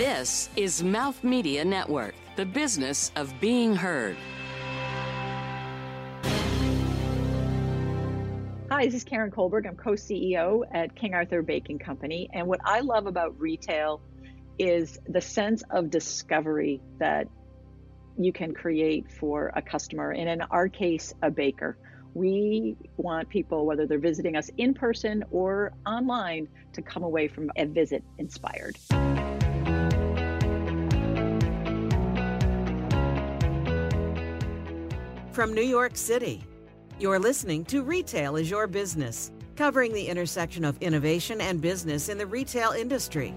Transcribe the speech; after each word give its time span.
This 0.00 0.48
is 0.56 0.82
Mouth 0.82 1.22
Media 1.22 1.62
Network, 1.62 2.14
the 2.34 2.46
business 2.46 3.12
of 3.16 3.38
being 3.38 3.76
heard. 3.76 4.16
Hi, 8.70 8.86
this 8.86 8.94
is 8.94 9.04
Karen 9.04 9.30
Colberg. 9.30 9.66
I'm 9.66 9.76
co 9.76 9.90
CEO 9.90 10.62
at 10.72 10.96
King 10.96 11.12
Arthur 11.12 11.42
Baking 11.42 11.80
Company. 11.80 12.30
And 12.32 12.46
what 12.46 12.60
I 12.64 12.80
love 12.80 13.04
about 13.06 13.38
retail 13.38 14.00
is 14.58 14.98
the 15.06 15.20
sense 15.20 15.62
of 15.68 15.90
discovery 15.90 16.80
that 16.98 17.28
you 18.16 18.32
can 18.32 18.54
create 18.54 19.04
for 19.20 19.52
a 19.54 19.60
customer, 19.60 20.12
and 20.12 20.30
in 20.30 20.40
our 20.40 20.70
case, 20.70 21.12
a 21.20 21.30
baker. 21.30 21.76
We 22.14 22.78
want 22.96 23.28
people, 23.28 23.66
whether 23.66 23.86
they're 23.86 23.98
visiting 23.98 24.34
us 24.34 24.50
in 24.56 24.72
person 24.72 25.24
or 25.30 25.74
online, 25.84 26.48
to 26.72 26.80
come 26.80 27.02
away 27.02 27.28
from 27.28 27.50
a 27.54 27.66
visit 27.66 28.02
inspired. 28.16 28.78
From 35.40 35.54
New 35.54 35.62
York 35.62 35.96
City, 35.96 36.44
you're 36.98 37.18
listening 37.18 37.64
to 37.64 37.82
Retail 37.82 38.36
is 38.36 38.50
Your 38.50 38.66
Business, 38.66 39.32
covering 39.56 39.90
the 39.94 40.06
intersection 40.06 40.66
of 40.66 40.76
innovation 40.82 41.40
and 41.40 41.62
business 41.62 42.10
in 42.10 42.18
the 42.18 42.26
retail 42.26 42.72
industry. 42.72 43.32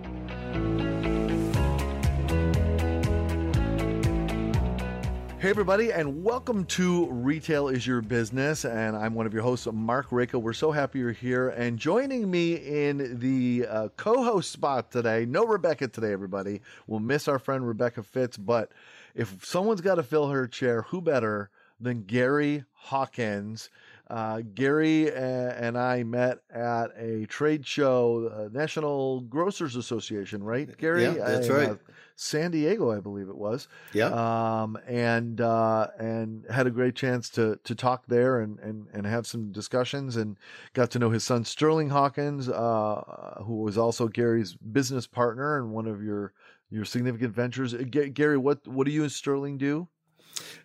Hey, 5.39 5.49
everybody, 5.49 5.93
and 5.93 6.25
welcome 6.25 6.65
to 6.65 7.07
Retail 7.09 7.69
is 7.69 7.87
Your 7.87 8.01
Business. 8.01 8.65
And 8.65 8.97
I'm 8.97 9.13
one 9.13 9.25
of 9.25 9.33
your 9.33 9.43
hosts, 9.43 9.69
Mark 9.71 10.09
Rako. 10.09 10.41
We're 10.41 10.51
so 10.51 10.73
happy 10.73 10.99
you're 10.99 11.13
here. 11.13 11.51
And 11.51 11.79
joining 11.79 12.29
me 12.29 12.55
in 12.55 13.17
the 13.17 13.65
uh, 13.69 13.87
co 13.95 14.25
host 14.25 14.51
spot 14.51 14.91
today, 14.91 15.25
no 15.25 15.45
Rebecca 15.45 15.87
today, 15.87 16.11
everybody. 16.11 16.59
We'll 16.85 16.99
miss 16.99 17.29
our 17.29 17.39
friend 17.39 17.65
Rebecca 17.65 18.03
Fitz, 18.03 18.35
but 18.35 18.73
if 19.15 19.45
someone's 19.45 19.79
got 19.79 19.95
to 19.95 20.03
fill 20.03 20.27
her 20.27 20.47
chair, 20.47 20.81
who 20.81 20.99
better 20.99 21.49
than 21.83 22.03
Gary 22.03 22.63
Hawkins. 22.73 23.69
Uh, 24.09 24.41
Gary 24.53 25.11
and 25.11 25.77
I 25.77 26.03
met 26.03 26.39
at 26.53 26.91
a 26.97 27.25
trade 27.27 27.65
show, 27.65 28.29
uh, 28.31 28.49
National 28.51 29.21
Grocers 29.21 29.75
Association, 29.75 30.43
right? 30.43 30.77
Gary, 30.77 31.03
yeah, 31.03 31.13
that's 31.13 31.49
I, 31.49 31.53
right. 31.53 31.69
Uh, 31.69 31.75
San 32.15 32.51
Diego, 32.51 32.91
I 32.91 32.99
believe 32.99 33.29
it 33.29 33.37
was. 33.37 33.67
Yeah. 33.93 34.07
Um, 34.07 34.77
and 34.87 35.41
uh, 35.41 35.87
and 35.97 36.45
had 36.49 36.67
a 36.67 36.71
great 36.71 36.95
chance 36.95 37.29
to 37.31 37.57
to 37.63 37.73
talk 37.73 38.05
there 38.07 38.39
and 38.39 38.59
and 38.59 38.87
and 38.93 39.07
have 39.07 39.25
some 39.25 39.51
discussions 39.51 40.15
and 40.15 40.37
got 40.73 40.91
to 40.91 40.99
know 40.99 41.09
his 41.09 41.23
son 41.23 41.43
Sterling 41.45 41.89
Hawkins, 41.89 42.49
uh, 42.49 43.41
who 43.45 43.61
was 43.61 43.77
also 43.77 44.07
Gary's 44.07 44.53
business 44.53 45.07
partner 45.07 45.57
and 45.57 45.71
one 45.71 45.87
of 45.87 46.03
your 46.03 46.33
your 46.69 46.85
significant 46.85 47.33
ventures. 47.33 47.73
G- 47.73 48.09
Gary, 48.09 48.37
what 48.37 48.67
what 48.67 48.85
do 48.85 48.91
you 48.91 49.03
and 49.03 49.11
Sterling 49.11 49.57
do? 49.57 49.87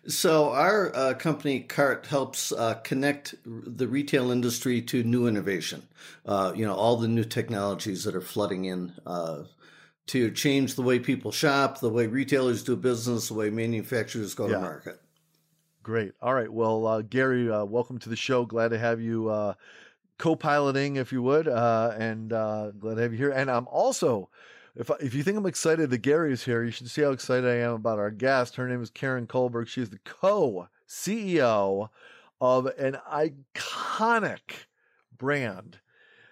So 0.07 0.49
our 0.51 0.95
uh, 0.95 1.13
company 1.13 1.59
CART 1.61 2.07
helps 2.07 2.51
uh, 2.51 2.75
connect 2.75 3.35
the 3.45 3.87
retail 3.87 4.31
industry 4.31 4.81
to 4.83 5.03
new 5.03 5.27
innovation. 5.27 5.83
Uh, 6.25 6.53
you 6.55 6.65
know, 6.65 6.73
all 6.73 6.97
the 6.97 7.07
new 7.07 7.23
technologies 7.23 8.03
that 8.05 8.15
are 8.15 8.21
flooding 8.21 8.65
in 8.65 8.93
uh, 9.05 9.43
to 10.07 10.31
change 10.31 10.75
the 10.75 10.81
way 10.81 10.97
people 10.97 11.31
shop, 11.31 11.79
the 11.79 11.89
way 11.89 12.07
retailers 12.07 12.63
do 12.63 12.75
business, 12.75 13.27
the 13.27 13.35
way 13.35 13.49
manufacturers 13.49 14.33
go 14.33 14.47
Yeah. 14.47 14.55
to 14.55 14.61
market. 14.61 15.01
Great. 15.83 16.13
All 16.21 16.33
right. 16.33 16.51
Well, 16.51 16.87
uh, 16.87 17.01
Gary, 17.01 17.49
uh, 17.49 17.65
welcome 17.65 17.99
to 17.99 18.09
the 18.09 18.15
show. 18.15 18.45
Glad 18.45 18.69
to 18.69 18.79
have 18.79 18.99
you 18.99 19.29
uh, 19.29 19.53
co-piloting, 20.17 20.97
if 20.97 21.11
you 21.11 21.21
would, 21.21 21.47
uh, 21.47 21.93
and 21.97 22.33
uh, 22.33 22.71
glad 22.71 22.95
to 22.95 23.01
have 23.01 23.11
you 23.11 23.17
here. 23.17 23.31
And 23.31 23.49
I'm 23.49 23.67
also, 23.67 24.29
if 24.79 24.89
if 25.01 25.13
you 25.13 25.23
think 25.23 25.37
I'm 25.37 25.45
excited 25.45 25.89
that 25.89 25.97
Gary 25.97 26.31
is 26.31 26.45
here, 26.45 26.63
you 26.63 26.71
should 26.71 26.89
see 26.89 27.01
how 27.01 27.11
excited 27.11 27.45
I 27.47 27.57
am 27.57 27.73
about 27.73 27.99
our 27.99 28.09
guest. 28.09 28.55
Her 28.55 28.67
name 28.67 28.81
is 28.81 28.89
Karen 28.89 29.27
Colberg. 29.27 29.67
She 29.67 29.81
is 29.81 29.89
the 29.89 29.99
co-CEO 30.05 31.89
of 32.39 32.65
an 32.65 32.97
iconic 33.11 34.67
brand 35.15 35.79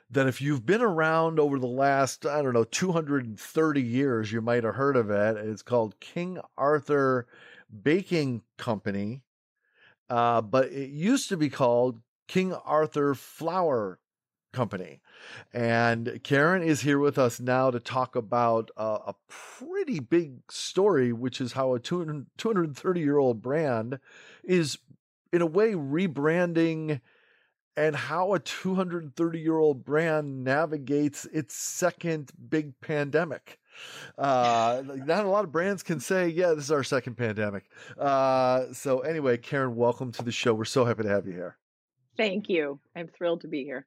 that 0.09 0.28
if 0.28 0.41
you've 0.41 0.66
been 0.66 0.81
around 0.81 1.41
over 1.41 1.59
the 1.59 1.68
last, 1.68 2.25
I 2.25 2.41
don't 2.41 2.53
know, 2.53 2.63
230 2.63 3.81
years, 3.81 4.31
you 4.31 4.40
might 4.40 4.63
have 4.63 4.75
heard 4.75 4.96
of 4.96 5.09
it. 5.09 5.36
It's 5.36 5.62
called 5.62 6.00
King 6.00 6.40
Arthur 6.57 7.28
Baking 7.84 8.44
Company. 8.57 9.24
Uh, 10.09 10.40
but 10.40 10.72
it 10.72 10.91
used 10.91 11.28
to 11.28 11.36
be 11.36 11.50
called 11.50 12.00
King 12.30 12.53
Arthur 12.53 13.13
Flour 13.13 14.00
Company. 14.53 15.02
And 15.53 16.19
Karen 16.23 16.63
is 16.63 16.81
here 16.81 16.99
with 16.99 17.17
us 17.17 17.39
now 17.39 17.71
to 17.71 17.79
talk 17.79 18.15
about 18.15 18.71
uh, 18.77 18.99
a 19.07 19.15
pretty 19.27 19.99
big 19.99 20.51
story, 20.51 21.13
which 21.13 21.41
is 21.41 21.53
how 21.53 21.73
a 21.73 21.79
230 21.79 22.99
year 22.99 23.17
old 23.17 23.41
brand 23.41 23.99
is, 24.43 24.77
in 25.31 25.41
a 25.41 25.45
way, 25.45 25.73
rebranding 25.73 27.01
and 27.77 27.95
how 27.95 28.33
a 28.33 28.39
230 28.39 29.39
year 29.39 29.57
old 29.57 29.85
brand 29.85 30.43
navigates 30.43 31.25
its 31.25 31.55
second 31.55 32.31
big 32.49 32.73
pandemic. 32.81 33.59
Uh, 34.17 34.81
not 35.05 35.25
a 35.25 35.29
lot 35.29 35.44
of 35.44 35.51
brands 35.51 35.83
can 35.83 35.99
say, 35.99 36.27
yeah, 36.27 36.53
this 36.53 36.65
is 36.65 36.71
our 36.71 36.83
second 36.83 37.15
pandemic. 37.15 37.65
Uh, 37.97 38.65
so 38.73 39.01
anyway, 39.01 39.38
Karen, 39.38 39.75
welcome 39.75 40.11
to 40.11 40.23
the 40.23 40.31
show. 40.31 40.53
We're 40.53 40.65
so 40.65 40.85
happy 40.85 41.03
to 41.03 41.09
have 41.09 41.27
you 41.27 41.33
here. 41.33 41.57
Thank 42.17 42.49
you. 42.49 42.79
I'm 42.95 43.07
thrilled 43.07 43.41
to 43.41 43.47
be 43.47 43.63
here. 43.63 43.85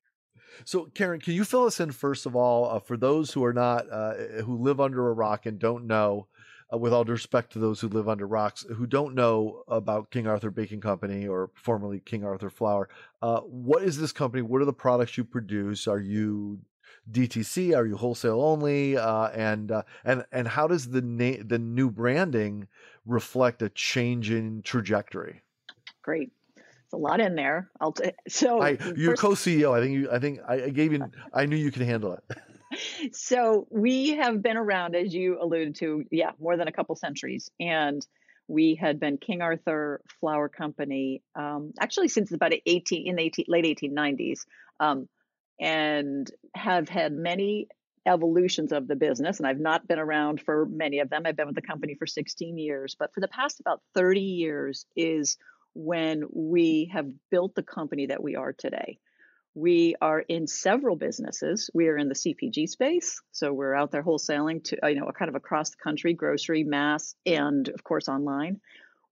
So, 0.65 0.87
Karen, 0.95 1.21
can 1.21 1.35
you 1.35 1.45
fill 1.45 1.65
us 1.65 1.81
in 1.81 1.93
first 1.93 2.27
of 2.27 2.37
all 2.37 2.71
uh, 2.71 2.81
for 2.81 2.97
those 2.97 3.33
who 3.33 3.45
are 3.45 3.53
not 3.53 3.91
uh, 3.91 4.15
who 4.45 4.57
live 4.57 4.81
under 4.81 5.09
a 5.09 5.13
rock 5.13 5.47
and 5.47 5.59
don't 5.59 5.87
know, 5.87 6.27
uh, 6.73 6.79
with 6.79 6.93
all 6.93 7.05
due 7.05 7.13
respect 7.13 7.53
to 7.53 7.59
those 7.59 7.81
who 7.81 7.89
live 7.89 8.09
under 8.09 8.27
rocks 8.27 8.65
who 8.77 8.87
don't 8.87 9.15
know 9.15 9.63
about 9.69 10.11
King 10.11 10.27
Arthur 10.27 10.51
Baking 10.51 10.81
Company 10.81 11.27
or 11.27 11.51
formerly 11.55 12.01
King 12.01 12.25
Arthur 12.25 12.51
Flour, 12.51 12.89
uh, 13.23 13.41
what 13.41 13.83
is 13.83 13.99
this 13.99 14.13
company? 14.13 14.43
What 14.43 14.63
are 14.63 14.67
the 14.67 14.73
products 14.73 15.17
you 15.17 15.25
produce? 15.25 15.87
Are 15.87 16.01
you 16.01 16.61
DTC? 17.11 17.77
Are 17.77 17.87
you 17.87 17.97
wholesale 17.97 18.41
only? 18.41 18.97
Uh, 18.97 19.29
and 19.29 19.73
uh, 19.73 19.83
and 20.05 20.25
and 20.33 20.47
how 20.47 20.67
does 20.67 20.89
the 20.89 21.03
na- 21.03 21.43
the 21.45 21.59
new 21.59 21.91
branding 21.91 22.69
reflect 23.07 23.63
a 23.63 23.69
change 23.71 24.31
in 24.31 24.63
trajectory? 24.63 25.43
Great. 26.03 26.33
It's 26.91 26.95
a 26.95 26.99
lot 26.99 27.21
in 27.21 27.37
there. 27.37 27.71
I'll 27.81 27.93
t- 27.93 28.11
so 28.29 28.61
I, 28.61 28.71
you're 28.97 29.13
first- 29.13 29.23
co-CEO. 29.23 29.73
I 29.77 29.81
think 29.81 29.93
you. 29.93 30.11
I 30.11 30.19
think 30.19 30.41
I, 30.47 30.65
I 30.65 30.69
gave 30.71 30.93
you. 30.93 31.09
I 31.33 31.47
knew 31.47 31.57
you 31.57 31.71
could 31.71 31.83
handle 31.83 32.15
it. 32.15 33.13
so 33.13 33.69
we 33.71 34.17
have 34.17 34.43
been 34.43 34.57
around, 34.57 34.97
as 34.97 35.15
you 35.15 35.39
alluded 35.41 35.77
to, 35.77 36.05
yeah, 36.11 36.33
more 36.41 36.57
than 36.57 36.67
a 36.67 36.73
couple 36.73 36.97
centuries, 36.97 37.49
and 37.61 38.05
we 38.49 38.75
had 38.75 38.99
been 38.99 39.19
King 39.19 39.41
Arthur 39.41 40.01
Flour 40.19 40.49
Company 40.49 41.23
um, 41.37 41.73
actually 41.81 42.09
since 42.09 42.33
about 42.33 42.53
18 42.67 43.07
in 43.07 43.15
the 43.15 43.23
18, 43.23 43.45
late 43.47 43.65
1890s, 43.65 44.47
um, 44.81 45.09
and 45.61 46.29
have 46.57 46.89
had 46.89 47.13
many 47.13 47.69
evolutions 48.05 48.73
of 48.73 48.89
the 48.89 48.97
business. 48.97 49.39
And 49.39 49.47
I've 49.47 49.61
not 49.61 49.87
been 49.87 50.01
around 50.01 50.41
for 50.41 50.67
many 50.67 50.99
of 50.99 51.09
them. 51.09 51.23
I've 51.25 51.37
been 51.37 51.47
with 51.47 51.55
the 51.55 51.63
company 51.63 51.95
for 51.95 52.07
16 52.09 52.59
years, 52.59 52.97
but 52.99 53.15
for 53.15 53.21
the 53.21 53.29
past 53.29 53.61
about 53.61 53.81
30 53.95 54.21
years 54.21 54.87
is 54.97 55.37
when 55.75 56.25
we 56.33 56.91
have 56.93 57.09
built 57.31 57.55
the 57.55 57.63
company 57.63 58.07
that 58.07 58.23
we 58.23 58.37
are 58.37 58.53
today. 58.53 58.99
We 59.55 59.97
are 60.01 60.21
in 60.21 60.47
several 60.47 60.97
businesses. 60.97 61.71
We 61.75 61.89
are 61.89 61.97
in 61.97 62.09
the 62.09 62.15
CPG 62.15 62.69
space, 62.69 63.21
so 63.33 63.53
we're 63.53 63.75
out 63.75 63.91
there 63.91 64.03
wholesaling 64.03 64.63
to 64.65 64.79
you 64.85 64.95
know 64.95 65.11
kind 65.17 65.29
of 65.29 65.35
across 65.35 65.71
the 65.71 65.77
country, 65.83 66.15
grocery, 66.15 66.63
mass, 66.63 67.15
and 67.27 67.69
of 67.69 67.83
course 67.83 68.09
online. 68.09 68.61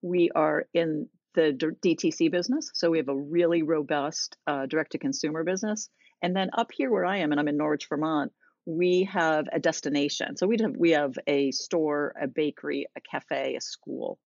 We 0.00 0.30
are 0.34 0.66
in 0.72 1.08
the 1.34 1.74
DTC 1.84 2.30
business, 2.30 2.70
so 2.75 2.90
we 2.90 2.98
have 2.98 3.08
a 3.08 3.16
really 3.16 3.62
robust 3.62 4.36
uh, 4.46 4.66
direct-to-consumer 4.66 5.42
business. 5.42 5.88
And 6.22 6.34
then 6.34 6.50
up 6.56 6.70
here 6.72 6.90
where 6.90 7.04
I 7.04 7.19
am, 7.19 7.32
and 7.32 7.40
I'm 7.40 7.48
in 7.48 7.56
Norwich, 7.56 7.86
Vermont, 7.88 8.32
we 8.64 9.08
have 9.12 9.46
a 9.52 9.58
destination. 9.58 10.36
So 10.36 10.46
we 10.46 10.58
have 10.60 10.76
we 10.76 10.90
have 10.90 11.14
a 11.26 11.50
store, 11.50 12.14
a 12.20 12.28
bakery, 12.28 12.87
a 12.96 13.00
cafe, 13.00 13.56
a 13.56 13.60
school, 13.60 14.19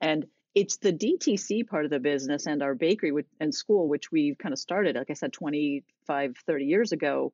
and 0.00 0.24
it's 0.58 0.78
the 0.78 0.92
DTC 0.92 1.68
part 1.68 1.84
of 1.84 1.90
the 1.92 2.00
business 2.00 2.46
and 2.46 2.64
our 2.64 2.74
bakery 2.74 3.12
and 3.38 3.54
school, 3.54 3.86
which 3.86 4.10
we've 4.10 4.36
kind 4.36 4.52
of 4.52 4.58
started, 4.58 4.96
like 4.96 5.08
I 5.08 5.14
said, 5.14 5.32
25, 5.32 6.34
30 6.44 6.64
years 6.64 6.90
ago, 6.90 7.32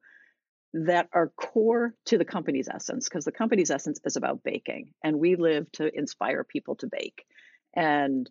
that 0.74 1.08
are 1.10 1.28
core 1.28 1.94
to 2.04 2.18
the 2.18 2.24
company's 2.26 2.68
essence, 2.68 3.08
because 3.08 3.24
the 3.24 3.32
company's 3.32 3.70
essence 3.70 3.98
is 4.04 4.16
about 4.16 4.42
baking. 4.42 4.92
And 5.02 5.18
we 5.18 5.36
live 5.36 5.72
to 5.72 5.90
inspire 5.96 6.44
people 6.44 6.74
to 6.76 6.86
bake. 6.86 7.24
And 7.74 8.28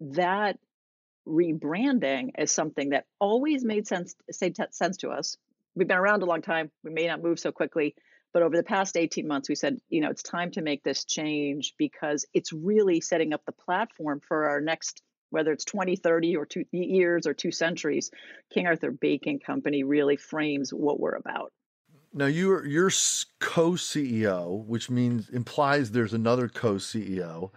that 0.00 0.58
rebranding 1.26 2.32
is 2.36 2.52
something 2.52 2.90
that 2.90 3.06
always 3.20 3.64
made 3.64 3.86
sense, 3.86 4.14
sense 4.30 4.96
to 4.98 5.08
us. 5.08 5.38
We've 5.74 5.88
been 5.88 5.96
around 5.96 6.22
a 6.22 6.26
long 6.26 6.42
time. 6.42 6.70
We 6.84 6.90
may 6.90 7.06
not 7.06 7.22
move 7.22 7.38
so 7.38 7.52
quickly, 7.52 7.94
but 8.32 8.42
over 8.42 8.56
the 8.56 8.62
past 8.62 8.96
18 8.96 9.26
months, 9.26 9.48
we 9.48 9.54
said, 9.54 9.80
you 9.88 10.00
know, 10.00 10.10
it's 10.10 10.22
time 10.22 10.50
to 10.52 10.62
make 10.62 10.82
this 10.82 11.04
change 11.04 11.74
because 11.78 12.26
it's 12.32 12.52
really 12.52 13.00
setting 13.00 13.32
up 13.32 13.44
the 13.44 13.52
platform 13.52 14.20
for 14.20 14.48
our 14.48 14.60
next, 14.60 15.02
whether 15.30 15.52
it's 15.52 15.64
20, 15.64 15.96
30 15.96 16.36
or 16.36 16.46
two 16.46 16.64
years 16.70 17.26
or 17.26 17.34
two 17.34 17.50
centuries. 17.50 18.10
King 18.52 18.66
Arthur 18.66 18.90
Baking 18.92 19.40
Company 19.40 19.82
really 19.82 20.16
frames 20.16 20.72
what 20.72 21.00
we're 21.00 21.16
about. 21.16 21.52
Now 22.12 22.26
you're 22.26 22.66
you're 22.66 22.90
co-CEO, 23.38 24.64
which 24.64 24.90
means 24.90 25.28
implies 25.28 25.92
there's 25.92 26.12
another 26.12 26.48
co-CEO. 26.48 27.50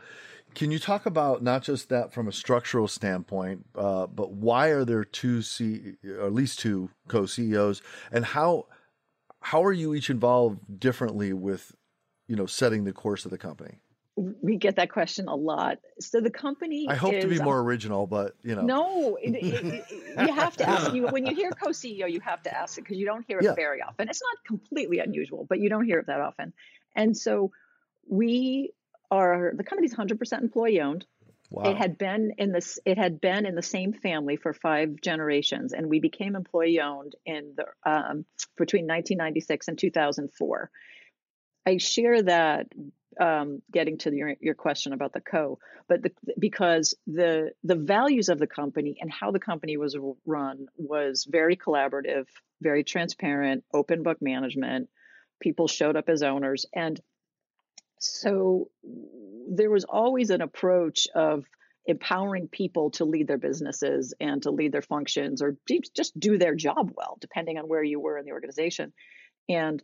Can 0.54 0.70
you 0.70 0.78
talk 0.78 1.08
about 1.08 1.42
not 1.42 1.64
just 1.64 1.90
that 1.90 2.14
from 2.14 2.28
a 2.28 2.32
structural 2.32 2.88
standpoint, 2.88 3.66
uh, 3.76 4.06
but 4.06 4.34
why 4.34 4.68
are 4.68 4.86
there 4.86 5.04
two 5.04 5.42
C, 5.42 5.96
or 6.08 6.28
at 6.28 6.34
least 6.34 6.60
two 6.60 6.92
co-CEOs, 7.08 7.82
and 8.12 8.24
how 8.24 8.68
how 9.44 9.64
are 9.64 9.74
you 9.74 9.94
each 9.94 10.10
involved 10.10 10.80
differently 10.80 11.34
with, 11.34 11.76
you 12.28 12.36
know, 12.36 12.46
setting 12.46 12.84
the 12.84 12.94
course 12.94 13.26
of 13.26 13.32
the 13.32 13.38
company? 13.38 13.80
we 14.16 14.58
get 14.58 14.76
that 14.76 14.92
question 14.92 15.28
a 15.28 15.36
lot. 15.36 15.80
So 16.00 16.22
the 16.22 16.30
company. 16.30 16.88
I 16.88 16.96
hope 16.96 17.14
is, 17.14 17.24
to 17.24 17.30
be 17.30 17.40
uh, 17.40 17.44
more 17.44 17.60
original, 17.60 18.06
but 18.06 18.36
you 18.44 18.56
know. 18.56 18.62
No, 18.62 19.18
it, 19.22 19.32
it, 19.32 19.64
it, 19.90 20.28
you 20.28 20.34
have 20.34 20.56
to 20.58 20.70
ask. 20.70 20.94
You 20.94 21.08
when 21.08 21.26
you 21.26 21.36
hear 21.36 21.52
co-CEO, 21.52 22.12
you 22.12 22.20
have 22.20 22.44
to 22.44 22.56
ask 22.56 22.78
it 22.78 22.82
because 22.82 22.98
you 22.98 23.06
don't 23.06 23.26
hear 23.28 23.40
it 23.40 23.46
yeah. 23.46 23.56
very 23.56 23.82
often. 23.82 24.10
It's 24.10 24.22
not 24.22 24.46
completely 24.46 25.00
unusual, 25.00 25.46
but 25.50 25.60
you 25.60 25.70
don't 25.70 25.86
hear 25.86 26.00
it 26.00 26.08
that 26.08 26.22
often. 26.22 26.54
And 26.96 27.18
so 27.18 27.52
we 28.08 28.74
are 29.10 29.54
the 29.56 29.64
company's 29.64 29.96
100% 29.96 30.42
employee 30.42 30.82
owned. 30.82 31.06
Wow. 31.54 31.70
It 31.70 31.78
had 31.78 32.00
been 32.00 32.32
in 32.40 32.52
this. 32.52 32.80
It 32.84 32.98
had 32.98 33.22
been 33.22 33.46
in 33.46 33.54
the 33.54 33.62
same 33.62 33.94
family 33.94 34.38
for 34.38 34.54
five 34.54 35.00
generations, 35.00 35.72
and 35.72 35.88
we 35.88 36.00
became 36.00 36.36
employee 36.36 36.82
owned 36.82 37.16
in 37.28 37.54
the 37.56 37.66
um, 37.86 38.26
between 38.58 38.88
1996 38.88 39.68
and 39.68 39.78
2004. 39.78 40.72
I 41.68 41.78
share 41.78 42.24
that 42.24 42.66
um, 43.22 43.62
getting 43.72 44.00
to 44.00 44.16
your, 44.16 44.34
your 44.42 44.56
question 44.56 44.94
about 44.94 45.14
the 45.14 45.22
co, 45.22 45.60
but 45.88 46.02
the, 46.02 46.12
because 46.40 46.96
the 47.06 47.52
the 47.64 47.76
values 47.76 48.30
of 48.30 48.40
the 48.40 48.48
company 48.48 48.98
and 49.00 49.12
how 49.12 49.30
the 49.30 49.40
company 49.40 49.78
was 49.78 49.96
run 50.26 50.66
was 50.76 51.28
very 51.30 51.56
collaborative, 51.56 52.26
very 52.64 52.84
transparent, 52.84 53.64
open 53.72 54.02
book 54.02 54.18
management. 54.22 54.90
People 55.40 55.68
showed 55.68 55.98
up 55.98 56.10
as 56.10 56.24
owners, 56.24 56.66
and 56.74 57.00
so 58.04 58.70
there 59.50 59.70
was 59.70 59.86
always 59.86 60.30
an 60.30 60.42
approach 60.42 61.08
of 61.16 61.46
empowering 61.86 62.48
people 62.48 62.92
to 62.92 63.06
lead 63.06 63.28
their 63.28 63.38
businesses 63.38 64.14
and 64.20 64.42
to 64.44 64.52
lead 64.52 64.72
their 64.72 64.82
functions 64.82 65.42
or 65.42 65.58
just 65.96 66.18
do 66.18 66.38
their 66.38 66.56
job 66.56 66.92
well, 66.96 67.18
depending 67.20 67.58
on 67.58 67.68
where 67.68 67.84
you 67.84 68.00
were 68.00 68.18
in 68.18 68.26
the 68.26 68.32
organization. 68.32 68.94
And 69.50 69.82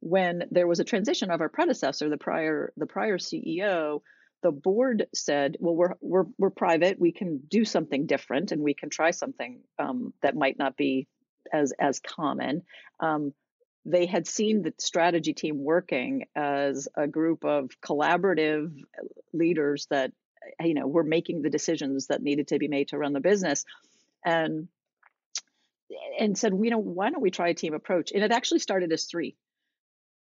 when 0.00 0.44
there 0.50 0.66
was 0.66 0.80
a 0.80 0.84
transition 0.84 1.30
of 1.30 1.40
our 1.40 1.48
predecessor, 1.48 2.08
the 2.08 2.18
prior 2.18 2.72
the 2.76 2.86
prior 2.86 3.18
CEO, 3.18 4.02
the 4.42 4.52
board 4.52 5.06
said, 5.14 5.56
"Well, 5.58 5.74
we're 5.74 5.94
we're 6.00 6.26
we're 6.38 6.50
private. 6.50 7.00
We 7.00 7.12
can 7.12 7.38
do 7.48 7.64
something 7.64 8.06
different, 8.06 8.52
and 8.52 8.62
we 8.62 8.74
can 8.74 8.90
try 8.90 9.10
something 9.10 9.60
um, 9.78 10.12
that 10.22 10.36
might 10.36 10.58
not 10.58 10.76
be 10.76 11.08
as 11.52 11.72
as 11.80 11.98
common." 11.98 12.62
Um, 13.00 13.32
they 13.84 14.06
had 14.06 14.26
seen 14.26 14.62
the 14.62 14.74
strategy 14.78 15.32
team 15.32 15.62
working 15.62 16.26
as 16.34 16.88
a 16.96 17.06
group 17.06 17.44
of 17.44 17.70
collaborative 17.80 18.72
leaders 19.32 19.86
that 19.90 20.12
you 20.60 20.74
know 20.74 20.86
were 20.86 21.04
making 21.04 21.42
the 21.42 21.50
decisions 21.50 22.08
that 22.08 22.22
needed 22.22 22.48
to 22.48 22.58
be 22.58 22.68
made 22.68 22.88
to 22.88 22.98
run 22.98 23.12
the 23.12 23.20
business, 23.20 23.64
and 24.24 24.68
and 26.18 26.36
said, 26.36 26.52
you 26.52 26.70
know, 26.70 26.78
why 26.78 27.10
don't 27.10 27.22
we 27.22 27.30
try 27.30 27.48
a 27.48 27.54
team 27.54 27.74
approach? 27.74 28.12
And 28.12 28.22
it 28.22 28.32
actually 28.32 28.58
started 28.58 28.92
as 28.92 29.04
three. 29.04 29.36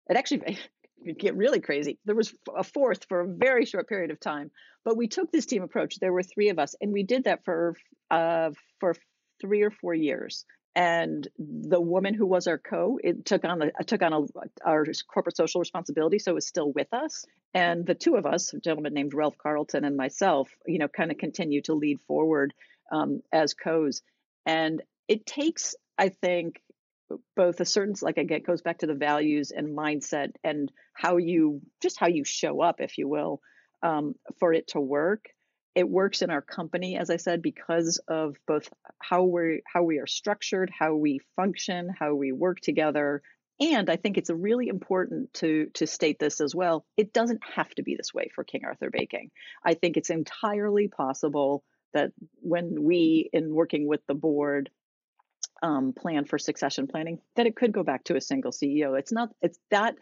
It 0.09 0.17
actually 0.17 0.59
could 1.05 1.19
get 1.19 1.37
really 1.37 1.61
crazy. 1.61 1.99
There 2.05 2.15
was 2.15 2.35
a 2.55 2.65
fourth 2.65 3.07
for 3.09 3.21
a 3.21 3.29
very 3.29 3.65
short 3.65 3.89
period 3.89 4.11
of 4.11 4.21
time, 4.21 4.51
but 4.85 4.97
we 4.97 5.09
took 5.09 5.31
this 5.31 5.47
team 5.47 5.63
approach. 5.63 5.99
There 5.99 6.13
were 6.13 6.23
three 6.23 6.51
of 6.51 6.59
us, 6.59 6.75
and 6.81 6.93
we 6.93 7.03
did 7.03 7.25
that 7.25 7.45
for 7.45 7.77
uh, 8.11 8.51
for 8.81 8.95
three 9.41 9.63
or 9.63 9.71
four 9.71 9.95
years. 9.95 10.45
And 10.77 11.27
the 11.39 11.81
woman 11.81 12.15
who 12.15 12.27
was 12.27 12.49
our 12.49 12.59
co, 12.59 12.99
it 13.03 13.25
took 13.25 13.45
on 13.45 13.61
the 13.61 13.71
took 13.87 14.03
on 14.03 14.13
a, 14.13 14.21
our 14.65 14.85
corporate 15.07 15.37
social 15.37 15.61
responsibility, 15.61 16.19
so 16.19 16.37
is 16.37 16.47
still 16.47 16.73
with 16.73 16.93
us. 16.93 17.25
And 17.55 17.87
the 17.87 17.95
two 17.95 18.17
of 18.17 18.27
us, 18.27 18.53
a 18.53 18.59
gentleman 18.59 18.93
named 18.93 19.15
Ralph 19.15 19.39
Carlton 19.39 19.85
and 19.85 19.97
myself, 19.97 20.51
you 20.67 20.79
know, 20.79 20.89
kind 20.89 21.13
of 21.13 21.19
continue 21.19 21.63
to 21.63 21.75
lead 21.75 22.01
forward 22.01 22.53
um, 22.91 23.23
as 23.33 23.55
co's. 23.55 24.03
And 24.47 24.83
it 25.07 25.27
takes, 25.27 25.77
I 25.97 26.09
think, 26.09 26.61
both 27.37 27.61
a 27.61 27.65
certain 27.65 27.95
like 28.03 28.19
again 28.19 28.43
goes 28.45 28.63
back 28.63 28.79
to 28.79 28.87
the 28.87 28.95
values 28.95 29.53
and 29.53 29.77
mindset 29.77 30.33
and 30.43 30.73
how 30.95 31.19
you 31.19 31.61
just 31.81 31.99
how 31.99 32.09
you 32.09 32.25
show 32.25 32.61
up 32.61 32.81
if 32.81 32.99
you 32.99 33.09
will 33.09 33.41
um, 33.83 34.15
for 34.41 34.53
it 34.53 34.69
to 34.69 34.81
work 34.81 35.27
it 35.75 35.89
works 35.89 36.23
in 36.23 36.31
our 36.31 36.43
company 36.43 36.97
as 36.97 37.11
i 37.11 37.17
said 37.17 37.43
because 37.43 38.01
of 38.09 38.37
both 38.47 38.69
how 39.01 39.25
we 39.25 39.63
how 39.67 39.83
we 39.83 39.99
are 39.99 40.07
structured 40.07 40.71
how 40.77 40.95
we 40.95 41.21
function 41.37 41.91
how 41.99 42.15
we 42.15 42.33
work 42.33 42.61
together. 42.61 43.23
And 43.61 43.89
i 43.89 43.97
think 43.97 44.19
it's 44.19 44.31
really 44.31 44.69
important 44.69 45.33
to 45.35 45.67
to 45.75 45.87
state 45.87 46.19
this 46.19 46.41
as 46.41 46.55
well. 46.55 46.85
It 46.97 47.13
doesn't 47.13 47.43
have 47.55 47.71
to 47.77 47.83
be 47.83 47.95
this 47.97 48.13
way 48.13 48.31
for 48.35 48.45
king 48.45 48.63
arthur 48.65 48.91
baking. 48.91 49.31
I 49.65 49.75
think 49.75 49.97
it's 49.97 50.11
entirely 50.11 50.89
possible 50.89 51.63
that 51.93 52.11
when 52.41 52.83
we 52.83 53.31
in 53.33 53.55
working 53.55 53.87
with 53.87 54.01
the 54.09 54.15
board 54.15 54.71
um, 55.63 55.93
plan 55.93 56.25
for 56.27 56.39
succession 56.39 56.87
planning 56.87 57.21
that 57.37 57.47
it 57.47 57.57
could 57.57 57.73
go 57.73 57.83
back 57.83 58.05
to 58.05 58.17
a 58.17 58.21
single 58.21 58.51
CEO. 58.51 58.99
It's 58.99 59.13
not, 59.13 59.31
it's 59.41 59.59
that, 59.71 59.95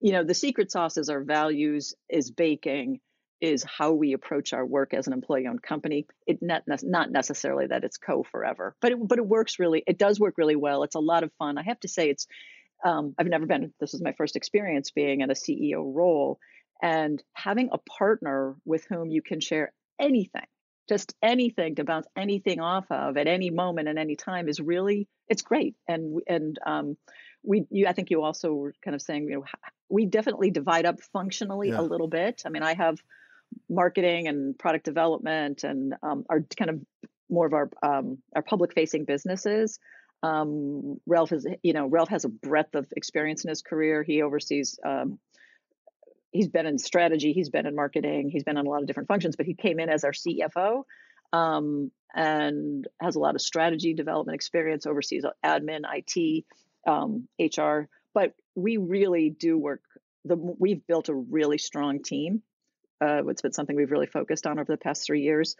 you 0.00 0.12
know, 0.12 0.24
the 0.24 0.34
secret 0.34 0.70
sauce 0.70 0.96
is 0.96 1.10
our 1.10 1.22
values, 1.22 1.94
is 2.08 2.30
baking, 2.30 3.00
is 3.40 3.64
how 3.64 3.92
we 3.92 4.12
approach 4.12 4.52
our 4.52 4.64
work 4.64 4.94
as 4.94 5.06
an 5.06 5.12
employee 5.12 5.46
owned 5.46 5.62
company. 5.62 6.06
It 6.26 6.42
not, 6.42 6.62
not 6.66 7.10
necessarily 7.10 7.66
that 7.66 7.84
it's 7.84 7.96
co 7.96 8.22
forever, 8.22 8.74
but 8.80 8.92
it, 8.92 9.08
but 9.08 9.18
it 9.18 9.26
works 9.26 9.58
really, 9.58 9.82
it 9.86 9.98
does 9.98 10.20
work 10.20 10.34
really 10.38 10.56
well. 10.56 10.82
It's 10.82 10.94
a 10.94 11.00
lot 11.00 11.22
of 11.22 11.32
fun. 11.38 11.58
I 11.58 11.62
have 11.62 11.80
to 11.80 11.88
say, 11.88 12.10
it's, 12.10 12.26
um, 12.84 13.14
I've 13.18 13.26
never 13.26 13.46
been, 13.46 13.72
this 13.80 13.94
is 13.94 14.02
my 14.02 14.12
first 14.12 14.36
experience 14.36 14.90
being 14.90 15.20
in 15.20 15.30
a 15.30 15.34
CEO 15.34 15.82
role 15.94 16.38
and 16.82 17.22
having 17.34 17.70
a 17.72 17.78
partner 17.78 18.56
with 18.64 18.84
whom 18.88 19.10
you 19.10 19.22
can 19.22 19.40
share 19.40 19.72
anything 19.98 20.46
just 20.90 21.14
anything 21.22 21.76
to 21.76 21.84
bounce 21.84 22.08
anything 22.16 22.58
off 22.58 22.84
of 22.90 23.16
at 23.16 23.28
any 23.28 23.48
moment 23.48 23.86
and 23.86 23.96
any 23.96 24.16
time 24.16 24.48
is 24.48 24.58
really 24.58 25.06
it's 25.28 25.40
great 25.40 25.76
and 25.86 26.20
and 26.26 26.58
um, 26.66 26.96
we 27.44 27.64
you 27.70 27.86
I 27.86 27.92
think 27.92 28.10
you 28.10 28.22
also 28.22 28.52
were 28.52 28.74
kind 28.84 28.96
of 28.96 29.00
saying 29.00 29.28
you 29.28 29.36
know 29.36 29.44
we 29.88 30.06
definitely 30.06 30.50
divide 30.50 30.86
up 30.86 31.00
functionally 31.12 31.68
yeah. 31.68 31.80
a 31.80 31.82
little 31.82 32.08
bit. 32.08 32.42
I 32.44 32.48
mean 32.48 32.64
I 32.64 32.74
have 32.74 32.98
marketing 33.68 34.28
and 34.28 34.58
product 34.58 34.84
development 34.84 35.64
and 35.64 35.94
um, 36.02 36.24
our 36.28 36.44
kind 36.58 36.70
of 36.70 36.80
more 37.28 37.46
of 37.46 37.52
our 37.52 37.70
um, 37.82 38.18
our 38.34 38.42
public 38.42 38.74
facing 38.74 39.04
businesses. 39.04 39.78
Um, 40.22 41.00
Ralph 41.06 41.32
is 41.32 41.46
you 41.62 41.72
know 41.72 41.86
Ralph 41.86 42.10
has 42.10 42.24
a 42.24 42.28
breadth 42.28 42.74
of 42.74 42.86
experience 42.96 43.44
in 43.44 43.48
his 43.48 43.62
career. 43.62 44.02
He 44.02 44.22
oversees 44.22 44.78
um, 44.84 45.18
he's 46.32 46.48
been 46.48 46.66
in 46.66 46.78
strategy, 46.78 47.32
he's 47.32 47.50
been 47.50 47.66
in 47.66 47.74
marketing, 47.74 48.30
he's 48.30 48.44
been 48.44 48.56
in 48.56 48.66
a 48.66 48.70
lot 48.70 48.82
of 48.82 48.86
different 48.86 49.08
functions, 49.08 49.36
but 49.36 49.46
he 49.46 49.54
came 49.54 49.80
in 49.80 49.88
as 49.88 50.04
our 50.04 50.12
CFO 50.12 50.84
um, 51.32 51.90
and 52.14 52.86
has 53.00 53.16
a 53.16 53.18
lot 53.18 53.34
of 53.34 53.40
strategy 53.40 53.94
development 53.94 54.34
experience, 54.34 54.86
oversees 54.86 55.24
admin, 55.44 55.82
IT, 55.84 56.44
um, 56.86 57.28
HR. 57.38 57.88
But 58.14 58.34
we 58.54 58.76
really 58.76 59.30
do 59.30 59.58
work. 59.58 59.82
The 60.24 60.36
we've 60.36 60.86
built 60.86 61.08
a 61.08 61.14
really 61.14 61.58
strong 61.58 62.02
team. 62.02 62.42
Uh, 63.00 63.26
it's 63.28 63.42
been 63.42 63.52
something 63.52 63.76
we've 63.76 63.90
really 63.90 64.06
focused 64.06 64.46
on 64.46 64.58
over 64.58 64.72
the 64.72 64.78
past 64.78 65.04
three 65.04 65.22
years, 65.22 65.56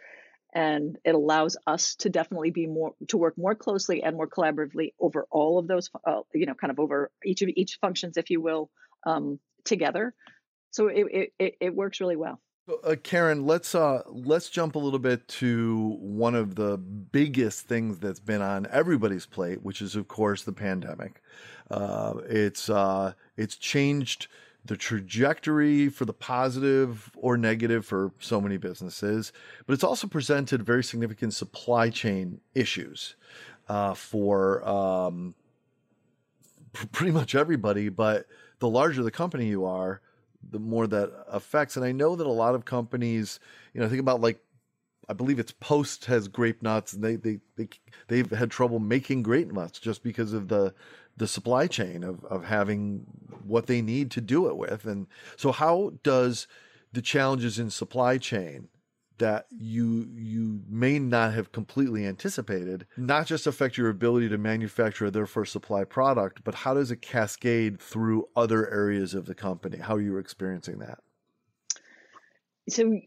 and 0.53 0.97
it 1.03 1.15
allows 1.15 1.57
us 1.65 1.95
to 1.95 2.09
definitely 2.09 2.51
be 2.51 2.67
more 2.67 2.93
to 3.07 3.17
work 3.17 3.37
more 3.37 3.55
closely 3.55 4.03
and 4.03 4.15
more 4.15 4.27
collaboratively 4.27 4.93
over 4.99 5.27
all 5.31 5.59
of 5.59 5.67
those. 5.67 5.89
Uh, 6.05 6.21
you 6.33 6.45
know, 6.45 6.53
kind 6.53 6.71
of 6.71 6.79
over 6.79 7.11
each 7.25 7.41
of 7.41 7.49
each 7.55 7.77
functions, 7.81 8.17
if 8.17 8.29
you 8.29 8.41
will, 8.41 8.69
um, 9.05 9.39
together 9.63 10.13
so 10.71 10.87
it, 10.87 11.33
it, 11.37 11.55
it 11.59 11.75
works 11.75 11.99
really 11.99 12.15
well. 12.15 12.41
Uh, 12.83 12.95
Karen, 13.03 13.45
let's 13.45 13.75
uh, 13.75 14.01
let's 14.07 14.49
jump 14.49 14.75
a 14.75 14.79
little 14.79 14.99
bit 14.99 15.27
to 15.27 15.97
one 15.99 16.35
of 16.35 16.55
the 16.55 16.77
biggest 16.77 17.67
things 17.67 17.99
that's 17.99 18.19
been 18.19 18.41
on 18.41 18.67
everybody's 18.71 19.25
plate, 19.25 19.61
which 19.61 19.81
is 19.81 19.95
of 19.95 20.07
course 20.07 20.43
the 20.43 20.53
pandemic. 20.53 21.21
Uh, 21.69 22.13
it's 22.29 22.69
uh, 22.69 23.13
it's 23.35 23.57
changed 23.57 24.27
the 24.63 24.77
trajectory 24.77 25.89
for 25.89 26.05
the 26.05 26.13
positive 26.13 27.11
or 27.15 27.37
negative 27.37 27.85
for 27.85 28.11
so 28.19 28.39
many 28.39 28.57
businesses, 28.57 29.33
but 29.65 29.73
it's 29.73 29.83
also 29.83 30.07
presented 30.07 30.63
very 30.63 30.83
significant 30.83 31.33
supply 31.33 31.89
chain 31.89 32.39
issues 32.53 33.15
uh, 33.67 33.93
for 33.93 34.67
um, 34.67 35.33
pretty 36.91 37.11
much 37.11 37.33
everybody. 37.33 37.89
But 37.89 38.27
the 38.59 38.69
larger 38.69 39.03
the 39.03 39.11
company 39.11 39.47
you 39.47 39.65
are, 39.65 40.01
the 40.49 40.59
more 40.59 40.87
that 40.87 41.11
affects. 41.27 41.75
And 41.75 41.85
I 41.85 41.91
know 41.91 42.15
that 42.15 42.27
a 42.27 42.31
lot 42.31 42.55
of 42.55 42.65
companies, 42.65 43.39
you 43.73 43.81
know, 43.81 43.89
think 43.89 44.01
about 44.01 44.21
like 44.21 44.39
I 45.09 45.13
believe 45.13 45.39
it's 45.39 45.51
Post 45.51 46.05
has 46.05 46.27
grape 46.27 46.61
nuts, 46.61 46.93
and 46.93 47.03
they 47.03 47.15
they 47.15 47.39
they 47.57 47.67
they've 48.07 48.29
had 48.29 48.51
trouble 48.51 48.79
making 48.79 49.23
grape 49.23 49.51
nuts 49.51 49.79
just 49.79 50.03
because 50.03 50.33
of 50.33 50.47
the 50.47 50.73
the 51.17 51.27
supply 51.27 51.67
chain 51.67 52.03
of 52.03 52.23
of 52.25 52.45
having 52.45 53.05
what 53.43 53.67
they 53.67 53.81
need 53.81 54.11
to 54.11 54.21
do 54.21 54.47
it 54.47 54.57
with. 54.57 54.85
And 54.85 55.07
so, 55.37 55.51
how 55.51 55.93
does 56.03 56.47
the 56.93 57.01
challenges 57.01 57.59
in 57.59 57.69
supply 57.69 58.17
chain 58.17 58.69
that 59.21 59.45
you 59.51 60.07
you 60.15 60.63
may 60.67 60.97
not 60.97 61.31
have 61.33 61.51
completely 61.51 62.07
anticipated 62.07 62.87
not 62.97 63.27
just 63.27 63.45
affect 63.45 63.77
your 63.77 63.87
ability 63.87 64.27
to 64.27 64.37
manufacture 64.37 65.11
their 65.11 65.27
first 65.27 65.53
supply 65.53 65.83
product 65.83 66.43
but 66.43 66.55
how 66.55 66.73
does 66.73 66.89
it 66.89 67.03
cascade 67.03 67.79
through 67.79 68.27
other 68.35 68.67
areas 68.73 69.13
of 69.13 69.27
the 69.27 69.35
company 69.35 69.77
how 69.77 69.95
are 69.95 70.01
you 70.01 70.17
experiencing 70.17 70.79
that 70.79 70.97
so 72.71 72.99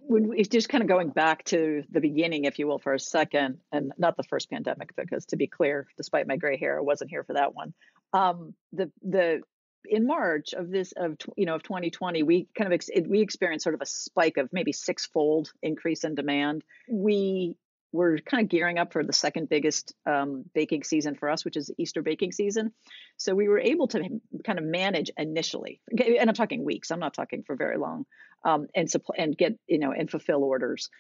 just 0.51 0.69
kind 0.69 0.83
of 0.83 0.89
going 0.89 1.11
back 1.11 1.45
to 1.45 1.83
the 1.91 2.01
beginning 2.01 2.45
if 2.45 2.59
you 2.59 2.67
will 2.67 2.79
for 2.79 2.95
a 2.95 3.01
second 3.01 3.59
and 3.73 3.93
not 3.99 4.17
the 4.17 4.23
first 4.25 4.51
pandemic 4.51 4.95
because 4.97 5.27
to 5.27 5.37
be 5.37 5.47
clear 5.47 5.87
despite 5.97 6.27
my 6.27 6.37
gray 6.37 6.57
hair 6.57 6.79
i 6.79 6.83
wasn't 6.83 7.11
here 7.11 7.25
for 7.25 7.35
that 7.35 7.55
one 7.55 7.73
um, 8.13 8.55
the 8.73 8.91
the 9.03 9.41
in 9.87 10.07
March 10.07 10.55
of 10.55 10.71
this 10.71 10.93
of 10.97 11.17
you 11.37 11.47
know 11.47 11.57
of 11.57 11.63
2020, 11.63 12.23
we 12.23 12.49
kind 12.57 12.67
of 12.67 12.73
ex- 12.73 12.91
we 13.07 13.21
experienced 13.21 13.65
sort 13.65 13.75
of 13.75 13.81
a 13.83 13.87
spike 13.87 14.37
of 14.37 14.49
maybe 14.53 14.73
sixfold 14.73 15.53
increase 15.63 16.05
in 16.05 16.15
demand. 16.15 16.65
We 16.89 17.57
were 17.95 18.19
kind 18.19 18.43
of 18.43 18.49
gearing 18.49 18.77
up 18.77 18.93
for 18.93 19.05
the 19.05 19.13
second 19.13 19.49
biggest 19.49 19.95
um, 20.05 20.45
baking 20.53 20.83
season 20.83 21.15
for 21.15 21.31
us, 21.31 21.45
which 21.45 21.57
is 21.57 21.71
Easter 21.79 22.03
baking 22.03 22.33
season. 22.33 22.73
So 23.17 23.37
we 23.37 23.49
were 23.49 23.61
able 23.61 23.87
to 23.89 24.21
kind 24.45 24.59
of 24.59 24.65
manage 24.65 25.13
initially, 25.17 25.81
and 25.97 26.29
I'm 26.29 26.35
talking 26.35 26.65
weeks. 26.65 26.91
I'm 26.91 26.99
not 26.99 27.15
talking 27.15 27.45
for 27.47 27.55
very 27.55 27.79
long, 27.79 28.05
um, 28.45 28.67
and 28.75 28.91
supply 28.91 29.17
and 29.19 29.39
get 29.39 29.57
you 29.69 29.79
know 29.79 29.93
and 29.93 30.11
fulfill 30.11 30.43
orders. 30.43 30.91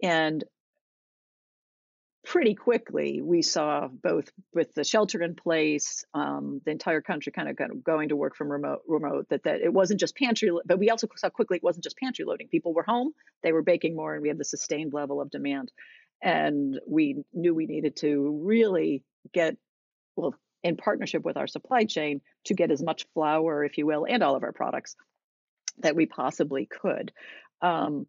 And 0.00 0.44
pretty 2.24 2.54
quickly 2.54 3.20
we 3.20 3.42
saw 3.42 3.86
both 3.86 4.30
with 4.54 4.72
the 4.74 4.82
shelter 4.82 5.22
in 5.22 5.34
place 5.34 6.04
um, 6.14 6.60
the 6.64 6.70
entire 6.70 7.02
country 7.02 7.30
kind 7.32 7.48
of, 7.48 7.56
kind 7.56 7.70
of 7.70 7.84
going 7.84 8.08
to 8.08 8.16
work 8.16 8.34
from 8.34 8.50
remote 8.50 8.80
remote 8.88 9.26
that 9.28 9.42
that 9.44 9.60
it 9.60 9.72
wasn't 9.72 10.00
just 10.00 10.16
pantry 10.16 10.50
but 10.64 10.78
we 10.78 10.88
also 10.88 11.06
saw 11.16 11.28
quickly 11.28 11.58
it 11.58 11.62
wasn't 11.62 11.84
just 11.84 11.98
pantry 11.98 12.24
loading 12.24 12.48
people 12.48 12.72
were 12.72 12.82
home 12.82 13.12
they 13.42 13.52
were 13.52 13.62
baking 13.62 13.94
more 13.94 14.14
and 14.14 14.22
we 14.22 14.28
had 14.28 14.38
the 14.38 14.44
sustained 14.44 14.94
level 14.94 15.20
of 15.20 15.30
demand 15.30 15.70
and 16.24 16.80
we 16.88 17.22
knew 17.34 17.54
we 17.54 17.66
needed 17.66 17.96
to 17.96 18.40
really 18.42 19.04
get 19.32 19.56
well 20.16 20.34
in 20.62 20.76
partnership 20.76 21.22
with 21.22 21.36
our 21.36 21.46
supply 21.46 21.84
chain 21.84 22.22
to 22.44 22.54
get 22.54 22.70
as 22.70 22.82
much 22.82 23.06
flour 23.12 23.62
if 23.62 23.76
you 23.76 23.84
will 23.84 24.06
and 24.08 24.22
all 24.22 24.34
of 24.34 24.42
our 24.42 24.52
products 24.52 24.96
that 25.80 25.94
we 25.94 26.06
possibly 26.06 26.64
could. 26.64 27.12
Um, 27.60 28.06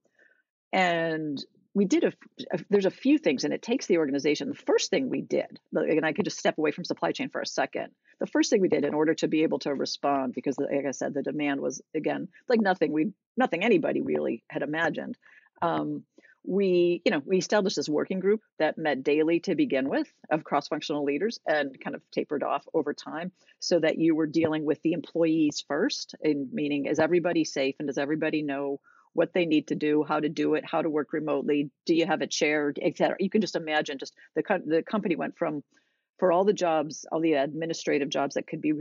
and 0.72 1.44
we 1.74 1.84
did 1.84 2.06
a, 2.06 2.14
a, 2.54 2.60
there's 2.70 2.86
a 2.86 2.92
few 2.92 3.18
things 3.18 3.44
and 3.44 3.54
it 3.54 3.62
takes 3.62 3.88
the 3.88 3.98
organization. 3.98 4.48
The 4.48 4.56
first 4.56 4.90
thing 4.90 5.10
we 5.10 5.22
did 5.22 5.60
and 5.74 6.06
i 6.06 6.14
could 6.14 6.24
just 6.24 6.40
step 6.40 6.58
away 6.58 6.72
from 6.72 6.86
supply 6.86 7.12
chain 7.12 7.30
for 7.30 7.42
a 7.42 7.46
second. 7.46 7.90
The 8.22 8.28
first 8.28 8.50
thing 8.50 8.62
we 8.62 8.70
did 8.70 8.86
in 8.86 8.94
order 8.94 9.14
to 9.16 9.28
be 9.28 9.44
able 9.44 9.60
to 9.60 9.74
respond 9.74 10.34
because 10.34 10.58
like 10.58 10.86
i 10.88 10.92
said 10.92 11.14
the 11.14 11.22
demand 11.22 11.60
was 11.60 11.82
again 11.94 12.30
like 12.48 12.62
nothing 12.62 12.94
we 12.94 13.12
nothing 13.36 13.62
anybody 13.62 14.00
really 14.00 14.42
had 14.50 14.62
imagined 14.62 15.18
um, 15.62 16.04
we 16.48 17.02
you 17.06 17.12
know 17.12 17.22
we 17.26 17.38
established 17.38 17.76
this 17.76 17.90
working 17.90 18.20
group 18.20 18.42
that 18.60 18.78
met 18.78 19.04
daily 19.04 19.40
to 19.40 19.56
begin 19.56 19.90
with 19.90 20.08
of 20.30 20.44
cross-functional 20.44 21.04
leaders 21.04 21.40
and 21.48 21.80
kind 21.80 21.96
of 21.96 22.02
tapered 22.12 22.44
off 22.44 22.66
over 22.74 22.94
time 22.94 23.32
so 23.60 23.80
that 23.80 23.98
you 23.98 24.16
were 24.16 24.28
dealing 24.28 24.64
with 24.66 24.82
the 24.82 24.94
employees 24.94 25.64
first 25.68 26.16
in 26.22 26.50
meaning 26.52 26.86
is 26.86 27.00
everybody 27.00 27.44
safe 27.44 27.76
and 27.80 27.88
does 27.88 27.98
everybody 27.98 28.42
know 28.42 28.80
what 29.14 29.34
they 29.34 29.46
need 29.46 29.70
to 29.70 29.76
do, 29.76 30.04
how 30.04 30.20
to 30.20 30.28
do 30.28 30.56
it, 30.56 30.66
how 30.70 30.82
to 30.82 30.90
work 30.90 31.14
remotely. 31.14 31.72
Do 31.86 31.96
you 31.96 32.06
have 32.06 32.22
a 32.22 32.28
chair, 32.28 32.74
etc. 32.82 33.16
You 33.18 33.30
can 33.30 33.40
just 33.40 33.56
imagine 33.56 33.98
just 33.98 34.14
the 34.36 34.44
the 34.66 34.84
company 34.84 35.16
went 35.16 35.38
from 35.38 35.64
for 36.20 36.32
all 36.32 36.44
the 36.44 36.54
jobs, 36.54 37.06
all 37.12 37.22
the 37.22 37.34
administrative 37.34 38.10
jobs 38.10 38.36
that 38.36 38.46
could 38.46 38.62
be 38.62 38.74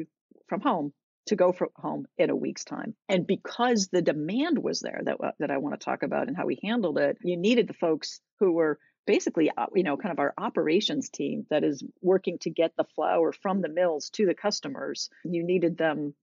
from 0.48 0.60
home 0.60 0.92
to 1.26 1.36
go 1.36 1.52
from 1.52 1.68
home 1.76 2.06
in 2.18 2.30
a 2.30 2.36
week's 2.36 2.64
time. 2.64 2.94
And 3.08 3.26
because 3.26 3.88
the 3.88 4.02
demand 4.02 4.58
was 4.58 4.80
there 4.80 5.00
that 5.04 5.18
that 5.38 5.50
I 5.50 5.58
want 5.58 5.78
to 5.78 5.84
talk 5.84 6.02
about 6.02 6.28
and 6.28 6.36
how 6.36 6.46
we 6.46 6.58
handled 6.62 6.98
it, 6.98 7.18
you 7.22 7.36
needed 7.36 7.66
the 7.68 7.74
folks 7.74 8.20
who 8.40 8.52
were 8.52 8.78
basically 9.06 9.50
uh, 9.56 9.66
you 9.74 9.82
know 9.82 9.96
kind 9.96 10.12
of 10.12 10.18
our 10.18 10.34
operations 10.38 11.08
team 11.10 11.46
that 11.50 11.64
is 11.64 11.82
working 12.00 12.38
to 12.40 12.50
get 12.50 12.72
the 12.76 12.84
flour 12.96 13.32
from 13.32 13.60
the 13.60 13.68
mills 13.68 14.10
to 14.10 14.26
the 14.26 14.34
customers. 14.34 15.10
You 15.24 15.44
needed 15.44 15.76
them 15.76 16.14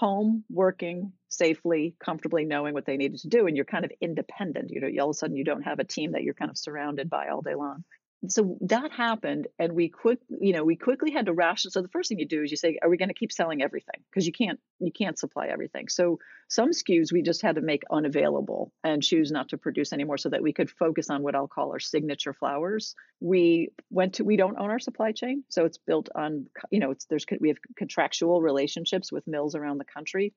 home 0.00 0.44
working 0.48 1.12
safely 1.28 1.94
comfortably 2.02 2.46
knowing 2.46 2.72
what 2.72 2.86
they 2.86 2.96
needed 2.96 3.20
to 3.20 3.28
do 3.28 3.46
and 3.46 3.54
you're 3.54 3.66
kind 3.66 3.84
of 3.84 3.92
independent 4.00 4.70
you 4.70 4.80
know 4.80 4.88
all 5.02 5.10
of 5.10 5.14
a 5.14 5.18
sudden 5.18 5.36
you 5.36 5.44
don't 5.44 5.60
have 5.60 5.78
a 5.78 5.84
team 5.84 6.12
that 6.12 6.22
you're 6.22 6.32
kind 6.32 6.50
of 6.50 6.56
surrounded 6.56 7.10
by 7.10 7.28
all 7.28 7.42
day 7.42 7.54
long 7.54 7.84
so 8.28 8.58
that 8.60 8.92
happened 8.92 9.48
and 9.58 9.72
we 9.72 9.88
quick 9.88 10.18
you 10.28 10.52
know 10.52 10.62
we 10.62 10.76
quickly 10.76 11.10
had 11.10 11.26
to 11.26 11.32
ration 11.32 11.70
so 11.70 11.80
the 11.80 11.88
first 11.88 12.08
thing 12.08 12.18
you 12.18 12.26
do 12.26 12.42
is 12.42 12.50
you 12.50 12.56
say 12.56 12.78
are 12.82 12.90
we 12.90 12.98
going 12.98 13.08
to 13.08 13.14
keep 13.14 13.32
selling 13.32 13.62
everything? 13.62 14.02
Because 14.10 14.26
you 14.26 14.32
can't 14.32 14.60
you 14.78 14.92
can't 14.92 15.18
supply 15.18 15.46
everything. 15.46 15.88
So 15.88 16.18
some 16.48 16.70
skus 16.70 17.12
we 17.12 17.22
just 17.22 17.40
had 17.40 17.54
to 17.54 17.62
make 17.62 17.82
unavailable 17.90 18.72
and 18.84 19.02
choose 19.02 19.30
not 19.30 19.48
to 19.50 19.58
produce 19.58 19.92
anymore 19.92 20.18
so 20.18 20.28
that 20.28 20.42
we 20.42 20.52
could 20.52 20.70
focus 20.70 21.08
on 21.08 21.22
what 21.22 21.34
i'll 21.34 21.48
call 21.48 21.72
our 21.72 21.80
signature 21.80 22.34
flours. 22.34 22.94
We 23.20 23.70
went 23.90 24.14
to 24.14 24.24
we 24.24 24.36
don't 24.36 24.58
own 24.58 24.70
our 24.70 24.80
supply 24.80 25.12
chain 25.12 25.44
so 25.48 25.64
it's 25.64 25.78
built 25.78 26.10
on 26.14 26.46
you 26.70 26.80
know 26.80 26.90
it's 26.90 27.06
there's 27.06 27.24
we 27.40 27.48
have 27.48 27.58
contractual 27.76 28.42
relationships 28.42 29.10
with 29.10 29.26
mills 29.26 29.54
around 29.54 29.78
the 29.78 29.84
country 29.84 30.34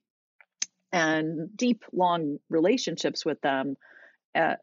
and 0.94 1.50
deep 1.58 1.84
long 1.92 2.38
relationships 2.50 3.26
with 3.26 3.42
them 3.42 3.76
uh, 4.36 4.56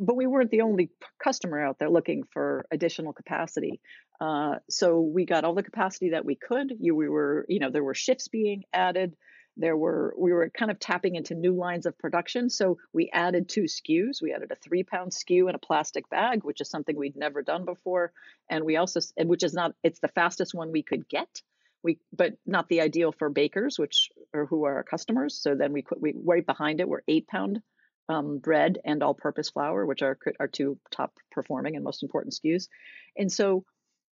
but 0.00 0.16
we 0.16 0.26
weren't 0.26 0.50
the 0.50 0.62
only 0.62 0.90
customer 1.22 1.64
out 1.64 1.78
there 1.78 1.90
looking 1.90 2.24
for 2.32 2.66
additional 2.70 3.12
capacity. 3.12 3.80
Uh, 4.20 4.56
so 4.68 5.00
we 5.00 5.24
got 5.24 5.44
all 5.44 5.54
the 5.54 5.62
capacity 5.62 6.10
that 6.10 6.24
we 6.24 6.36
could. 6.36 6.72
You, 6.78 6.94
we 6.94 7.08
were, 7.08 7.46
you 7.48 7.58
know, 7.58 7.70
there 7.70 7.84
were 7.84 7.94
shifts 7.94 8.28
being 8.28 8.64
added. 8.72 9.16
There 9.56 9.76
were, 9.76 10.14
we 10.18 10.32
were 10.32 10.50
kind 10.50 10.70
of 10.70 10.78
tapping 10.78 11.14
into 11.14 11.34
new 11.34 11.54
lines 11.54 11.86
of 11.86 11.98
production. 11.98 12.48
So 12.48 12.78
we 12.92 13.10
added 13.12 13.48
two 13.48 13.64
SKUs. 13.64 14.22
We 14.22 14.32
added 14.32 14.50
a 14.50 14.56
three 14.56 14.82
pound 14.82 15.12
SKU 15.12 15.48
in 15.48 15.54
a 15.54 15.58
plastic 15.58 16.08
bag, 16.08 16.44
which 16.44 16.60
is 16.60 16.70
something 16.70 16.96
we'd 16.96 17.16
never 17.16 17.42
done 17.42 17.64
before. 17.64 18.12
And 18.48 18.64
we 18.64 18.76
also, 18.76 19.00
which 19.18 19.42
is 19.42 19.54
not, 19.54 19.74
it's 19.82 20.00
the 20.00 20.08
fastest 20.08 20.54
one 20.54 20.72
we 20.72 20.82
could 20.82 21.08
get. 21.08 21.42
We, 21.82 21.98
but 22.12 22.34
not 22.46 22.68
the 22.68 22.80
ideal 22.80 23.10
for 23.10 23.28
bakers, 23.28 23.76
which 23.76 24.10
are 24.32 24.46
who 24.46 24.64
are 24.64 24.76
our 24.76 24.84
customers. 24.84 25.36
So 25.42 25.56
then 25.56 25.72
we, 25.72 25.84
we 25.98 26.14
right 26.16 26.46
behind 26.46 26.80
it 26.80 26.88
were 26.88 27.02
eight 27.08 27.26
pound 27.26 27.60
um, 28.08 28.38
bread 28.38 28.78
and 28.84 29.02
all-purpose 29.02 29.50
flour, 29.50 29.86
which 29.86 30.02
are 30.02 30.18
our 30.40 30.48
two 30.48 30.78
top 30.90 31.12
performing 31.30 31.76
and 31.76 31.84
most 31.84 32.02
important 32.02 32.34
SKUs. 32.34 32.68
And 33.16 33.30
so 33.30 33.64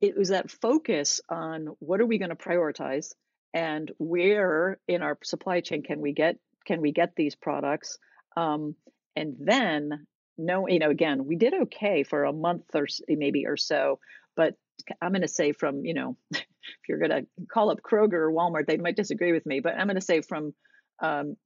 it 0.00 0.16
was 0.16 0.28
that 0.28 0.50
focus 0.50 1.20
on 1.28 1.68
what 1.78 2.00
are 2.00 2.06
we 2.06 2.18
going 2.18 2.30
to 2.30 2.36
prioritize 2.36 3.12
and 3.54 3.90
where 3.98 4.78
in 4.88 5.02
our 5.02 5.18
supply 5.22 5.60
chain 5.60 5.82
can 5.82 6.00
we 6.00 6.12
get 6.12 6.36
can 6.66 6.80
we 6.80 6.92
get 6.92 7.14
these 7.16 7.34
products 7.34 7.98
um, 8.36 8.74
and 9.16 9.36
then 9.38 10.06
no 10.38 10.66
you 10.68 10.78
know 10.78 10.90
again 10.90 11.26
we 11.26 11.36
did 11.36 11.54
okay 11.54 12.02
for 12.02 12.24
a 12.24 12.32
month 12.32 12.64
or 12.74 12.86
maybe 13.08 13.46
or 13.46 13.56
so 13.56 13.98
but 14.34 14.54
i'm 15.00 15.12
going 15.12 15.22
to 15.22 15.28
say 15.28 15.52
from 15.52 15.84
you 15.84 15.94
know 15.94 16.16
if 16.32 16.44
you're 16.88 16.98
going 16.98 17.10
to 17.10 17.26
call 17.52 17.70
up 17.70 17.80
kroger 17.82 18.14
or 18.14 18.32
walmart 18.32 18.66
they 18.66 18.78
might 18.78 18.96
disagree 18.96 19.32
with 19.32 19.44
me 19.44 19.60
but 19.60 19.74
i'm 19.74 19.86
going 19.86 19.94
to 19.94 20.00
say 20.00 20.22
from 20.22 20.54
um, 21.02 21.36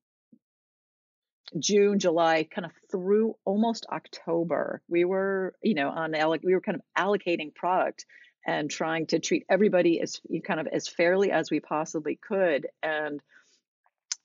June, 1.59 1.99
July, 1.99 2.45
kind 2.45 2.65
of 2.65 2.73
through 2.91 3.37
almost 3.45 3.87
October, 3.91 4.83
we 4.88 5.05
were, 5.05 5.55
you 5.62 5.75
know, 5.75 5.91
on 5.91 6.12
we 6.43 6.55
were 6.55 6.61
kind 6.61 6.76
of 6.76 6.83
allocating 6.99 7.55
product 7.55 8.05
and 8.47 8.71
trying 8.71 9.07
to 9.09 9.19
treat 9.19 9.45
everybody 9.49 10.00
as 10.00 10.21
kind 10.47 10.61
of 10.61 10.67
as 10.67 10.88
fairly 10.88 11.31
as 11.31 11.50
we 11.50 11.61
possibly 11.61 12.17
could, 12.17 12.67
and 12.83 13.21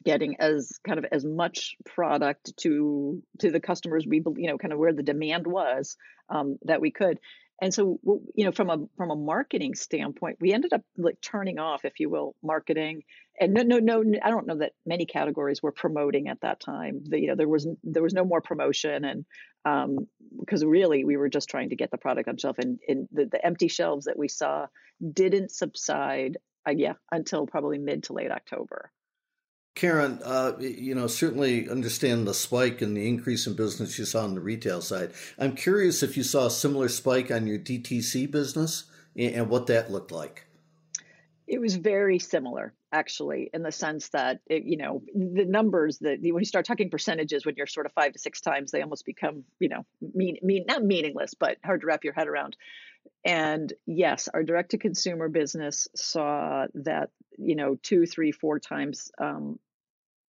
getting 0.04 0.40
as 0.40 0.80
kind 0.86 1.00
of 1.00 1.06
as 1.12 1.26
much 1.26 1.76
product 1.86 2.56
to 2.58 3.22
to 3.40 3.52
the 3.52 3.60
customers 3.60 4.06
we 4.08 4.22
you 4.38 4.48
know 4.48 4.58
kind 4.58 4.74
of 4.74 4.80
where 4.80 4.94
the 4.94 5.04
demand 5.04 5.46
was 5.46 5.98
um, 6.30 6.58
that 6.64 6.82
we 6.82 6.92
could 6.92 7.20
and 7.62 7.74
so 7.74 8.00
you 8.36 8.46
know 8.46 8.52
from 8.52 8.70
a 8.70 8.78
from 8.98 9.12
a 9.12 9.16
marketing 9.16 9.76
standpoint 9.76 10.38
we 10.42 10.52
ended 10.52 10.74
up 10.74 10.82
like 10.98 11.22
turning 11.22 11.60
off 11.60 11.86
if 11.86 12.00
you 12.00 12.10
will 12.10 12.36
marketing. 12.44 13.04
And 13.40 13.54
no 13.54 13.62
no 13.62 13.80
no 13.80 14.04
i 14.24 14.30
don't 14.30 14.48
know 14.48 14.58
that 14.58 14.74
many 14.86 15.06
categories 15.06 15.62
were 15.64 15.72
promoting 15.72 16.28
at 16.28 16.42
that 16.42 16.60
time. 16.60 17.04
The, 17.08 17.20
you 17.20 17.28
know 17.28 17.36
there 17.36 17.48
was 17.48 17.68
there 17.84 18.04
was 18.04 18.14
no 18.14 18.26
more 18.26 18.42
promotion 18.42 19.06
and 19.06 19.26
um, 19.64 20.08
because 20.40 20.66
really 20.66 21.06
we 21.06 21.18
were 21.18 21.30
just 21.30 21.50
trying 21.50 21.70
to 21.70 21.76
get 21.76 21.92
the 21.92 21.98
product 21.98 22.28
on 22.28 22.38
shelf. 22.38 22.58
And, 22.58 22.80
and 22.88 23.08
the, 23.12 23.26
the 23.26 23.46
empty 23.46 23.68
shelves 23.68 24.06
that 24.06 24.18
we 24.18 24.28
saw 24.28 24.66
didn't 25.14 25.52
subside 25.52 26.38
uh, 26.68 26.74
yeah 26.76 26.94
until 27.12 27.46
probably 27.46 27.78
mid 27.78 28.04
to 28.04 28.14
late 28.14 28.32
october 28.32 28.92
Karen, 29.74 30.20
uh, 30.24 30.54
you 30.60 30.94
know, 30.94 31.08
certainly 31.08 31.70
understand 31.70 32.28
the 32.28 32.34
spike 32.34 32.82
and 32.82 32.96
the 32.96 33.08
increase 33.08 33.48
in 33.48 33.54
business 33.54 33.98
you 33.98 34.06
saw 34.06 34.24
on 34.24 34.36
the 34.36 34.42
retail 34.42 34.82
side. 34.82 35.14
I'm 35.40 35.56
curious 35.56 36.04
if 36.04 36.18
you 36.18 36.24
saw 36.24 36.48
a 36.48 36.52
similar 36.52 36.90
spike 36.90 37.32
on 37.32 37.48
your 37.48 37.58
DTC 37.58 38.30
business 38.30 38.86
and 39.16 39.50
what 39.50 39.68
that 39.68 39.92
looked 39.92 40.12
like. 40.12 40.46
It 41.48 41.60
was 41.60 41.76
very 41.76 42.20
similar, 42.20 42.74
actually, 42.94 43.50
in 43.54 43.64
the 43.64 43.72
sense 43.72 44.10
that 44.10 44.40
it, 44.48 44.64
you 44.64 44.78
know 44.78 45.04
the 45.14 45.44
numbers 45.44 45.98
that 46.00 46.20
when 46.22 46.40
you 46.40 46.46
start 46.46 46.66
talking 46.66 46.90
percentages, 46.90 47.46
when 47.46 47.56
you're 47.58 47.68
sort 47.68 47.86
of 47.86 47.92
five 47.92 48.14
to 48.14 48.20
six 48.20 48.40
times, 48.40 48.72
they 48.72 48.82
almost 48.82 49.06
become 49.06 49.44
you 49.60 49.68
know 49.68 49.86
mean, 50.14 50.38
mean 50.42 50.64
not 50.66 50.84
meaningless, 50.84 51.34
but 51.34 51.58
hard 51.64 51.82
to 51.82 51.88
wrap 51.88 52.06
your 52.06 52.14
head 52.14 52.30
around. 52.30 52.56
And 53.24 53.72
yes, 53.86 54.28
our 54.34 54.44
direct 54.44 54.72
to 54.72 54.78
consumer 54.78 55.30
business 55.30 55.88
saw 55.96 56.66
that, 56.74 57.10
you 57.38 57.56
know, 57.56 57.78
two, 57.82 58.06
three, 58.06 58.32
four 58.32 58.60
times 58.60 59.12
um, 59.22 59.60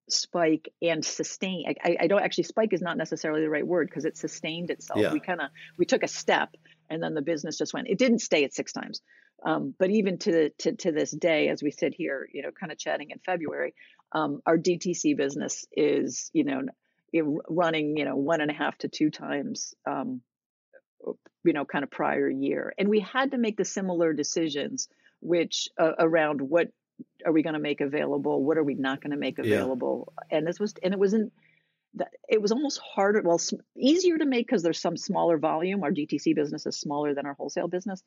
spike 0.09 0.71
and 0.81 1.03
sustain. 1.03 1.65
I, 1.83 1.97
I, 2.01 2.07
don't 2.07 2.21
actually 2.21 2.43
spike 2.45 2.73
is 2.73 2.81
not 2.81 2.97
necessarily 2.97 3.41
the 3.41 3.49
right 3.49 3.65
word 3.65 3.87
because 3.89 4.05
it 4.05 4.17
sustained 4.17 4.69
itself. 4.69 4.99
Yeah. 4.99 5.13
We 5.13 5.19
kind 5.19 5.41
of 5.41 5.49
we 5.77 5.85
took 5.85 6.03
a 6.03 6.07
step 6.07 6.55
and 6.89 7.01
then 7.01 7.13
the 7.13 7.21
business 7.21 7.57
just 7.57 7.73
went. 7.73 7.87
It 7.87 7.97
didn't 7.97 8.19
stay 8.19 8.43
at 8.43 8.53
six 8.53 8.73
times, 8.73 9.01
um, 9.45 9.73
but 9.77 9.89
even 9.89 10.17
to, 10.19 10.49
to 10.49 10.75
to 10.75 10.91
this 10.91 11.11
day, 11.11 11.49
as 11.49 11.63
we 11.63 11.71
sit 11.71 11.93
here, 11.95 12.27
you 12.33 12.43
know, 12.43 12.51
kind 12.51 12.71
of 12.71 12.77
chatting 12.77 13.11
in 13.11 13.19
February, 13.25 13.73
um, 14.11 14.41
our 14.45 14.57
DTC 14.57 15.17
business 15.17 15.65
is 15.71 16.29
you 16.33 16.43
know 16.43 16.61
running 17.49 17.95
you 17.97 18.05
know 18.05 18.15
one 18.15 18.41
and 18.41 18.51
a 18.51 18.53
half 18.53 18.77
to 18.79 18.87
two 18.87 19.09
times 19.09 19.73
um, 19.89 20.21
you 21.43 21.53
know 21.53 21.65
kind 21.65 21.83
of 21.83 21.91
prior 21.91 22.29
year, 22.29 22.73
and 22.77 22.89
we 22.89 22.99
had 22.99 23.31
to 23.31 23.37
make 23.37 23.57
the 23.57 23.65
similar 23.65 24.13
decisions 24.13 24.87
which 25.23 25.69
uh, 25.79 25.93
around 25.99 26.41
what 26.41 26.67
are 27.25 27.31
we 27.31 27.43
going 27.43 27.53
to 27.53 27.59
make 27.59 27.81
available? 27.81 28.43
What 28.43 28.57
are 28.57 28.63
we 28.63 28.75
not 28.75 29.01
going 29.01 29.11
to 29.11 29.17
make 29.17 29.39
available? 29.39 30.13
Yeah. 30.29 30.37
And 30.37 30.47
this 30.47 30.59
was, 30.59 30.73
and 30.83 30.93
it 30.93 30.99
wasn't, 30.99 31.31
it 32.27 32.41
was 32.41 32.51
almost 32.51 32.79
harder, 32.79 33.21
well, 33.23 33.39
easier 33.77 34.17
to 34.17 34.25
make 34.25 34.47
because 34.47 34.63
there's 34.63 34.79
some 34.79 34.97
smaller 34.97 35.37
volume. 35.37 35.83
Our 35.83 35.91
DTC 35.91 36.35
business 36.35 36.65
is 36.65 36.77
smaller 36.77 37.13
than 37.13 37.25
our 37.25 37.33
wholesale 37.33 37.67
business. 37.67 38.03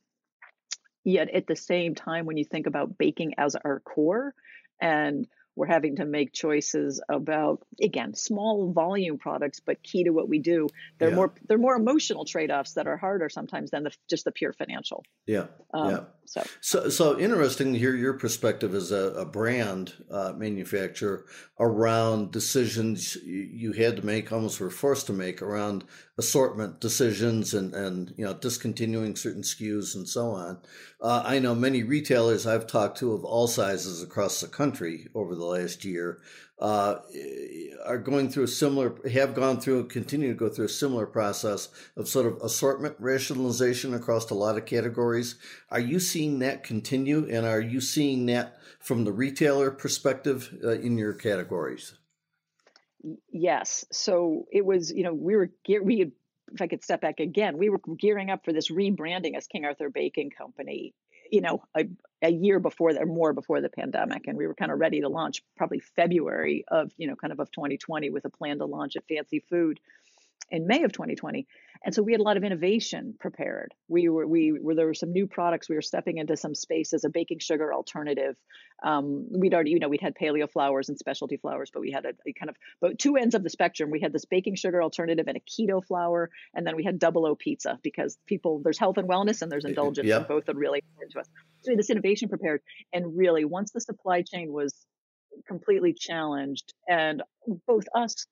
Yet 1.05 1.31
at 1.31 1.47
the 1.47 1.57
same 1.57 1.95
time, 1.95 2.27
when 2.27 2.37
you 2.37 2.45
think 2.45 2.67
about 2.67 2.99
baking 2.99 3.35
as 3.39 3.55
our 3.55 3.81
core 3.81 4.35
and 4.81 5.27
we're 5.57 5.67
having 5.67 5.97
to 5.97 6.05
make 6.05 6.33
choices 6.33 7.01
about 7.09 7.61
again 7.83 8.15
small 8.15 8.73
volume 8.73 9.19
products 9.19 9.61
but 9.61 9.83
key 9.83 10.05
to 10.05 10.11
what 10.11 10.29
we 10.29 10.39
do 10.39 10.69
they're 10.99 11.09
yeah. 11.09 11.15
more 11.15 11.35
they're 11.49 11.59
more 11.59 11.75
emotional 11.75 12.25
trade-offs 12.25 12.75
that 12.75 12.87
are 12.87 12.97
harder 12.97 13.29
sometimes 13.29 13.71
than 13.71 13.83
the, 13.85 13.91
just 14.09 14.25
the 14.25 14.33
pure 14.33 14.53
financial 14.53 15.03
yeah 15.27 15.47
um, 15.75 15.91
yeah 15.91 16.01
so. 16.27 16.43
so 16.61 16.89
so 16.89 17.19
interesting 17.19 17.73
to 17.73 17.79
hear 17.79 17.95
your 17.95 18.15
perspective 18.15 18.75
as 18.75 18.93
a, 18.93 19.13
a 19.15 19.25
brand 19.25 19.95
uh, 20.11 20.33
manufacturer 20.37 21.25
around 21.59 22.31
decisions 22.31 23.17
you 23.25 23.73
had 23.73 23.97
to 23.97 24.05
make 24.05 24.31
almost 24.33 24.61
were 24.61 24.71
forced 24.71 25.07
to 25.07 25.13
make 25.13 25.41
around 25.41 25.85
assortment 26.19 26.81
decisions 26.81 27.53
and 27.53 27.75
and 27.75 28.15
you 28.17 28.25
know 28.25 28.35
discontinuing 28.35 29.17
certain 29.17 29.43
SKUs 29.43 29.95
and 29.95 30.09
so 30.09 30.31
on 30.31 30.59
uh, 31.01 31.23
I 31.25 31.39
know 31.39 31.55
many 31.55 31.83
retailers 31.83 32.47
I've 32.47 32.67
talked 32.67 32.99
to 32.99 33.13
of 33.13 33.25
all 33.25 33.47
sizes 33.47 34.03
across 34.03 34.41
the 34.41 34.49
country 34.49 35.09
over 35.15 35.35
the 35.35 35.45
last 35.45 35.85
year 35.85 36.21
uh, 36.59 36.97
are 37.85 37.99
going 37.99 38.31
through 38.31 38.45
a 38.45 38.49
similar, 38.49 38.97
have 39.11 39.35
gone 39.35 39.61
through 39.61 39.81
and 39.81 39.91
continue 39.91 40.29
to 40.29 40.35
go 40.35 40.49
through 40.49 40.65
a 40.65 40.71
similar 40.71 41.07
process 41.07 41.69
of 41.97 42.09
sort 42.09 42.27
of 42.27 42.41
assortment 42.43 42.97
rationalization 42.99 43.93
across 43.93 44.31
a 44.31 44.35
lot 44.35 44.57
of 44.57 44.65
categories. 44.65 45.37
Are 45.71 45.81
you 45.81 46.01
seeing 46.01 46.39
that 46.39 46.65
continue, 46.65 47.29
and 47.31 47.45
are 47.47 47.61
you 47.61 47.81
seeing 47.81 48.27
that 48.27 48.59
from 48.81 49.05
the 49.05 49.13
retailer 49.13 49.71
perspective 49.71 50.57
uh, 50.65 50.71
in 50.71 50.97
your 50.97 51.13
categories? 51.13 51.95
Yes. 53.31 53.85
So 53.93 54.47
it 54.53 54.65
was, 54.65 54.91
you 54.91 55.03
know, 55.03 55.15
we 55.15 55.37
were 55.37 55.51
we 55.83 55.99
had 55.99 56.13
if 56.53 56.63
I 56.63 56.67
could 56.67 56.83
step 56.83 57.01
back 57.01 57.21
again, 57.21 57.59
we 57.59 57.69
were 57.69 57.81
gearing 57.99 58.31
up 58.31 58.45
for 58.45 58.53
this 58.53 58.71
rebranding 58.71 59.37
as 59.37 59.47
King 59.47 59.65
Arthur 59.65 59.91
Baking 59.91 60.31
Company, 60.31 60.95
you 61.31 61.41
know, 61.41 61.63
a, 61.77 61.89
a 62.23 62.31
year 62.31 62.61
before 62.61 62.93
or 62.97 63.07
more 63.07 63.33
before 63.33 63.61
the 63.61 63.69
pandemic. 63.69 64.27
And 64.27 64.37
we 64.37 64.47
were 64.47 64.55
kind 64.55 64.71
of 64.71 64.79
ready 64.79 65.01
to 65.01 65.09
launch 65.09 65.43
probably 65.57 65.81
February 65.81 66.65
of, 66.69 66.93
you 66.97 67.09
know, 67.09 67.17
kind 67.17 67.33
of 67.33 67.41
of 67.41 67.51
2020 67.51 68.11
with 68.11 68.25
a 68.25 68.31
plan 68.31 68.59
to 68.59 68.67
launch 68.67 68.97
at 68.97 69.05
Fancy 69.09 69.41
Food 69.51 69.81
in 70.51 70.67
May 70.67 70.85
of 70.85 70.93
2020. 70.93 71.47
And 71.85 71.95
so 71.95 72.03
we 72.03 72.13
had 72.13 72.21
a 72.21 72.25
lot 72.25 72.37
of 72.37 72.45
innovation 72.45 73.15
prepared. 73.19 73.75
We 73.89 74.09
were 74.09 74.27
we 74.27 74.53
were 74.53 74.75
there 74.75 74.87
were 74.87 74.95
some 74.95 75.13
new 75.13 75.27
products. 75.27 75.69
We 75.69 75.75
were 75.75 75.83
stepping 75.83 76.19
into 76.19 76.37
some 76.37 76.55
space 76.55 76.93
as 76.93 77.05
a 77.05 77.09
baking 77.09 77.41
sugar 77.41 77.73
alternative. 77.73 78.37
Um, 78.83 79.27
we'd 79.31 79.55
already 79.55 79.71
you 79.71 79.79
know 79.79 79.89
we'd 79.89 80.01
had 80.01 80.15
paleo 80.17 80.51
flours 80.51 80.89
and 80.89 80.99
specialty 80.99 81.37
flours, 81.37 81.71
but 81.73 81.81
we 81.81 81.91
had 81.91 82.05
a, 82.05 82.13
a, 82.27 82.33
kind 82.33 82.51
of 82.51 82.57
but 82.81 82.99
two 82.99 83.17
ends 83.17 83.35
of 83.35 83.43
the 83.43 83.51
spectrum. 83.51 83.91
We 83.91 84.01
had 84.01 84.13
this 84.13 84.25
baking 84.25 84.57
sugar 84.57 84.83
alternative 84.83 85.27
and 85.29 85.37
a 85.37 85.41
keto 85.41 85.85
flour, 85.85 86.31
and 86.55 86.67
then 86.67 86.77
we 86.77 86.85
had 86.85 86.99
double 86.99 87.27
O 87.27 87.35
pizza 87.35 87.79
because 87.83 88.19
people 88.27 88.61
there's 88.63 88.79
health 88.79 88.99
and 88.99 89.09
wellness 89.09 89.43
and 89.43 89.53
there's 89.53 89.65
indulgence, 89.65 90.09
yep. 90.09 90.19
and 90.19 90.29
both 90.29 90.49
are 90.49 90.55
really 90.55 90.83
important 90.91 91.13
to 91.13 91.21
us. 91.21 91.29
So 91.63 91.71
we 91.71 91.73
had 91.73 91.79
this 91.79 91.91
innovation 91.91 92.29
prepared, 92.29 92.63
and 92.93 93.17
really 93.17 93.45
once 93.45 93.73
the 93.73 93.81
supply 93.81 94.23
chain 94.23 94.53
was 94.53 94.75
completely 95.47 95.93
challenged, 95.93 96.73
and 96.89 97.23
both 97.67 97.85
us 97.95 98.27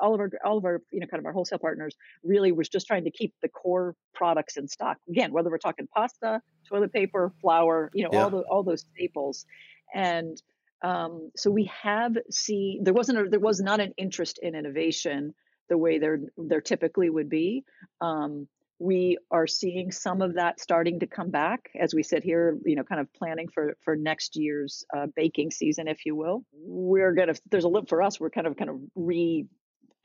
all 0.00 0.14
of 0.14 0.20
our 0.20 0.30
all 0.44 0.58
of 0.58 0.64
our 0.64 0.82
you 0.90 1.00
know 1.00 1.06
kind 1.06 1.20
of 1.20 1.26
our 1.26 1.32
wholesale 1.32 1.58
partners 1.58 1.94
really 2.22 2.52
was 2.52 2.68
just 2.68 2.86
trying 2.86 3.04
to 3.04 3.10
keep 3.10 3.34
the 3.42 3.48
core 3.48 3.94
products 4.14 4.56
in 4.56 4.68
stock. 4.68 4.98
Again 5.08 5.32
whether 5.32 5.50
we're 5.50 5.58
talking 5.58 5.88
pasta 5.94 6.40
toilet 6.68 6.92
paper 6.92 7.32
flour 7.40 7.90
you 7.94 8.04
know 8.04 8.10
yeah. 8.12 8.22
all 8.24 8.30
the 8.30 8.40
all 8.42 8.62
those 8.62 8.84
staples. 8.94 9.46
And 9.94 10.40
um, 10.82 11.30
so 11.36 11.50
we 11.50 11.70
have 11.82 12.16
see 12.30 12.80
there 12.82 12.94
wasn't 12.94 13.18
a, 13.18 13.28
there 13.28 13.40
was 13.40 13.60
not 13.60 13.80
an 13.80 13.92
interest 13.96 14.38
in 14.42 14.54
innovation 14.54 15.34
the 15.68 15.78
way 15.78 15.98
there 15.98 16.20
there 16.36 16.60
typically 16.60 17.10
would 17.10 17.28
be. 17.28 17.64
Um, 18.00 18.48
we 18.80 19.18
are 19.30 19.48
seeing 19.48 19.90
some 19.90 20.22
of 20.22 20.34
that 20.34 20.60
starting 20.60 21.00
to 21.00 21.06
come 21.06 21.30
back 21.30 21.68
as 21.78 21.92
we 21.92 22.04
sit 22.04 22.22
here 22.22 22.56
you 22.64 22.76
know 22.76 22.84
kind 22.84 23.00
of 23.00 23.12
planning 23.12 23.48
for 23.48 23.76
for 23.82 23.96
next 23.96 24.36
year's 24.36 24.84
uh, 24.96 25.06
baking 25.16 25.50
season 25.50 25.88
if 25.88 26.06
you 26.06 26.14
will. 26.14 26.44
We're 26.52 27.12
gonna 27.12 27.34
there's 27.50 27.64
a 27.64 27.68
look 27.68 27.88
for 27.88 28.02
us 28.02 28.20
we're 28.20 28.30
kind 28.30 28.46
of 28.46 28.56
kind 28.56 28.70
of 28.70 28.80
re 28.94 29.46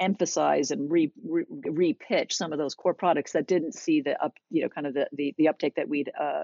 emphasize 0.04 0.72
and 0.72 0.92
re, 0.92 1.12
re, 1.24 1.46
re-pitch 1.50 2.36
some 2.36 2.52
of 2.52 2.60
those 2.60 2.76
core 2.76 2.94
products 2.94 3.32
that 3.32 3.48
didn't 3.48 3.74
see 3.74 4.02
the 4.02 4.22
up 4.24 4.34
you 4.50 4.62
know 4.62 4.70
kind 4.70 4.86
of 4.86 4.94
the 4.94 5.08
the, 5.14 5.34
the 5.38 5.48
uptake 5.48 5.76
that 5.76 5.88
we'd 5.88 6.12
uh, 6.20 6.44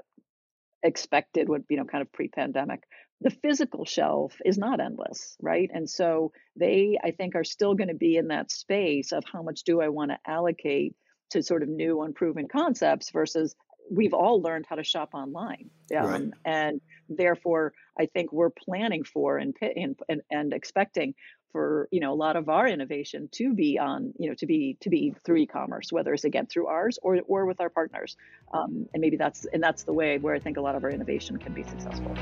expected 0.81 1.49
would 1.49 1.65
you 1.69 1.77
know 1.77 1.83
kind 1.83 2.01
of 2.01 2.11
pre-pandemic 2.11 2.83
the 3.21 3.29
physical 3.29 3.83
shelf 3.83 4.37
is 4.45 4.57
not 4.57 4.79
endless 4.79 5.35
right 5.41 5.69
and 5.73 5.89
so 5.89 6.31
they 6.55 6.97
i 7.03 7.11
think 7.11 7.35
are 7.35 7.43
still 7.43 7.75
going 7.75 7.89
to 7.89 7.93
be 7.93 8.15
in 8.15 8.29
that 8.29 8.49
space 8.49 9.11
of 9.11 9.23
how 9.31 9.41
much 9.41 9.63
do 9.63 9.81
i 9.81 9.89
want 9.89 10.09
to 10.09 10.17
allocate 10.25 10.95
to 11.31 11.43
sort 11.43 11.61
of 11.61 11.67
new 11.67 12.01
unproven 12.01 12.47
concepts 12.47 13.11
versus 13.11 13.55
we've 13.91 14.13
all 14.13 14.41
learned 14.41 14.65
how 14.69 14.75
to 14.75 14.83
shop 14.83 15.09
online 15.13 15.69
um, 15.97 16.05
right. 16.05 16.23
and 16.45 16.81
therefore 17.09 17.73
i 17.99 18.05
think 18.05 18.31
we're 18.31 18.51
planning 18.51 19.03
for 19.03 19.37
and, 19.37 19.53
and 19.61 20.21
and 20.31 20.53
expecting 20.53 21.13
for 21.51 21.87
you 21.91 21.99
know 21.99 22.13
a 22.13 22.15
lot 22.15 22.35
of 22.35 22.49
our 22.49 22.67
innovation 22.67 23.29
to 23.31 23.53
be 23.53 23.79
on 23.79 24.13
you 24.17 24.29
know 24.29 24.35
to 24.35 24.45
be 24.45 24.77
to 24.81 24.89
be 24.89 25.15
through 25.23 25.37
e-commerce 25.37 25.91
whether 25.91 26.13
it's 26.13 26.23
again 26.23 26.45
through 26.45 26.67
ours 26.67 26.99
or 27.01 27.19
or 27.27 27.45
with 27.45 27.59
our 27.61 27.69
partners. 27.69 28.17
Um, 28.53 28.87
and 28.93 29.01
maybe 29.01 29.17
that's 29.17 29.45
and 29.53 29.61
that's 29.61 29.83
the 29.83 29.93
way 29.93 30.17
where 30.17 30.33
i 30.33 30.39
think 30.39 30.57
a 30.57 30.61
lot 30.61 30.75
of 30.75 30.83
our 30.83 30.89
innovation 30.89 31.37
can 31.37 31.53
be 31.53 31.63
successful. 31.63 32.13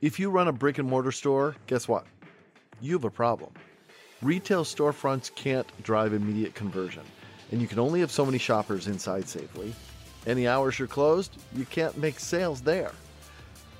If 0.00 0.18
you 0.18 0.28
run 0.28 0.48
a 0.48 0.52
brick 0.52 0.78
and 0.78 0.88
mortar 0.88 1.12
store 1.12 1.56
guess 1.66 1.88
what? 1.88 2.06
You 2.80 2.94
have 2.94 3.04
a 3.04 3.10
problem. 3.10 3.52
Retail 4.20 4.64
storefronts 4.64 5.34
can't 5.34 5.66
drive 5.82 6.12
immediate 6.12 6.54
conversion 6.54 7.02
and 7.52 7.60
you 7.60 7.68
can 7.68 7.78
only 7.78 8.00
have 8.00 8.10
so 8.10 8.24
many 8.24 8.38
shoppers 8.38 8.86
inside 8.86 9.28
safely. 9.28 9.74
Any 10.26 10.48
hours 10.48 10.78
you're 10.78 10.88
closed 10.88 11.36
you 11.54 11.64
can't 11.66 11.96
make 11.98 12.18
sales 12.18 12.60
there 12.60 12.92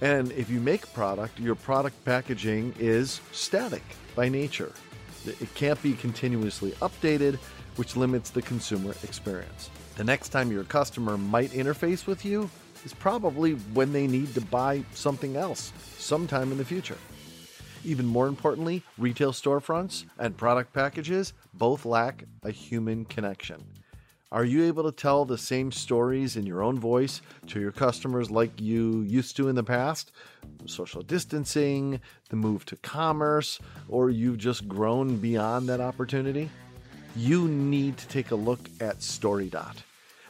and 0.04 0.32
if 0.32 0.50
you 0.50 0.60
make 0.60 0.84
a 0.84 0.88
product, 0.88 1.40
your 1.40 1.54
product 1.54 2.04
packaging 2.04 2.74
is 2.78 3.22
static 3.32 3.82
by 4.14 4.28
nature. 4.28 4.70
It 5.24 5.54
can't 5.54 5.82
be 5.82 5.94
continuously 5.94 6.72
updated, 6.82 7.36
which 7.76 7.96
limits 7.96 8.28
the 8.28 8.42
consumer 8.42 8.94
experience. 9.02 9.70
The 9.96 10.04
next 10.04 10.28
time 10.28 10.52
your 10.52 10.64
customer 10.64 11.16
might 11.16 11.52
interface 11.52 12.06
with 12.06 12.22
you 12.22 12.50
is 12.84 12.92
probably 12.92 13.52
when 13.72 13.94
they 13.94 14.06
need 14.06 14.34
to 14.34 14.42
buy 14.42 14.84
something 14.92 15.36
else 15.36 15.72
sometime 15.96 16.52
in 16.52 16.58
the 16.58 16.66
future. 16.66 16.98
Even 17.82 18.04
more 18.04 18.26
importantly, 18.26 18.82
retail 18.98 19.32
storefronts 19.32 20.04
and 20.18 20.36
product 20.36 20.74
packages 20.74 21.32
both 21.54 21.86
lack 21.86 22.24
a 22.42 22.50
human 22.50 23.06
connection. 23.06 23.64
Are 24.32 24.44
you 24.44 24.64
able 24.64 24.82
to 24.84 24.92
tell 24.92 25.24
the 25.24 25.38
same 25.38 25.70
stories 25.70 26.36
in 26.36 26.44
your 26.46 26.62
own 26.62 26.78
voice 26.78 27.20
to 27.48 27.60
your 27.60 27.70
customers 27.70 28.30
like 28.30 28.60
you 28.60 29.02
used 29.02 29.36
to 29.36 29.48
in 29.48 29.54
the 29.54 29.62
past? 29.62 30.10
Social 30.66 31.02
distancing, 31.02 32.00
the 32.30 32.36
move 32.36 32.64
to 32.66 32.76
commerce, 32.76 33.60
or 33.88 34.10
you've 34.10 34.38
just 34.38 34.66
grown 34.66 35.18
beyond 35.18 35.68
that 35.68 35.80
opportunity? 35.80 36.50
You 37.14 37.46
need 37.46 37.96
to 37.98 38.08
take 38.08 38.32
a 38.32 38.34
look 38.34 38.68
at 38.80 38.98
StoryDot. 38.98 39.76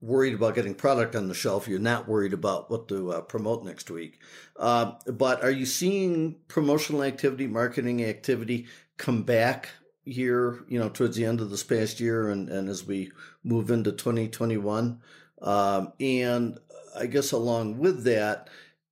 worried 0.00 0.34
about 0.34 0.56
getting 0.56 0.74
product 0.74 1.14
on 1.14 1.28
the 1.28 1.34
shelf, 1.34 1.68
you're 1.68 1.78
not 1.78 2.08
worried 2.08 2.32
about 2.32 2.72
what 2.72 2.88
to 2.88 3.12
uh, 3.12 3.20
promote 3.20 3.64
next 3.64 3.88
week. 3.88 4.20
Uh, 4.56 4.92
but 5.06 5.40
are 5.44 5.50
you 5.50 5.64
seeing 5.64 6.34
promotional 6.48 7.04
activity, 7.04 7.46
marketing 7.46 8.02
activity 8.02 8.66
come 8.96 9.22
back 9.22 9.68
here, 10.04 10.64
you 10.68 10.80
know, 10.80 10.88
towards 10.88 11.16
the 11.16 11.24
end 11.24 11.40
of 11.40 11.50
this 11.50 11.62
past 11.62 12.00
year 12.00 12.30
and, 12.30 12.48
and 12.48 12.68
as 12.68 12.84
we 12.84 13.12
move 13.44 13.70
into 13.70 13.92
2021? 13.92 15.00
Um, 15.44 15.92
and 16.00 16.58
I 16.96 17.06
guess 17.06 17.32
along 17.32 17.78
with 17.78 18.04
that, 18.04 18.48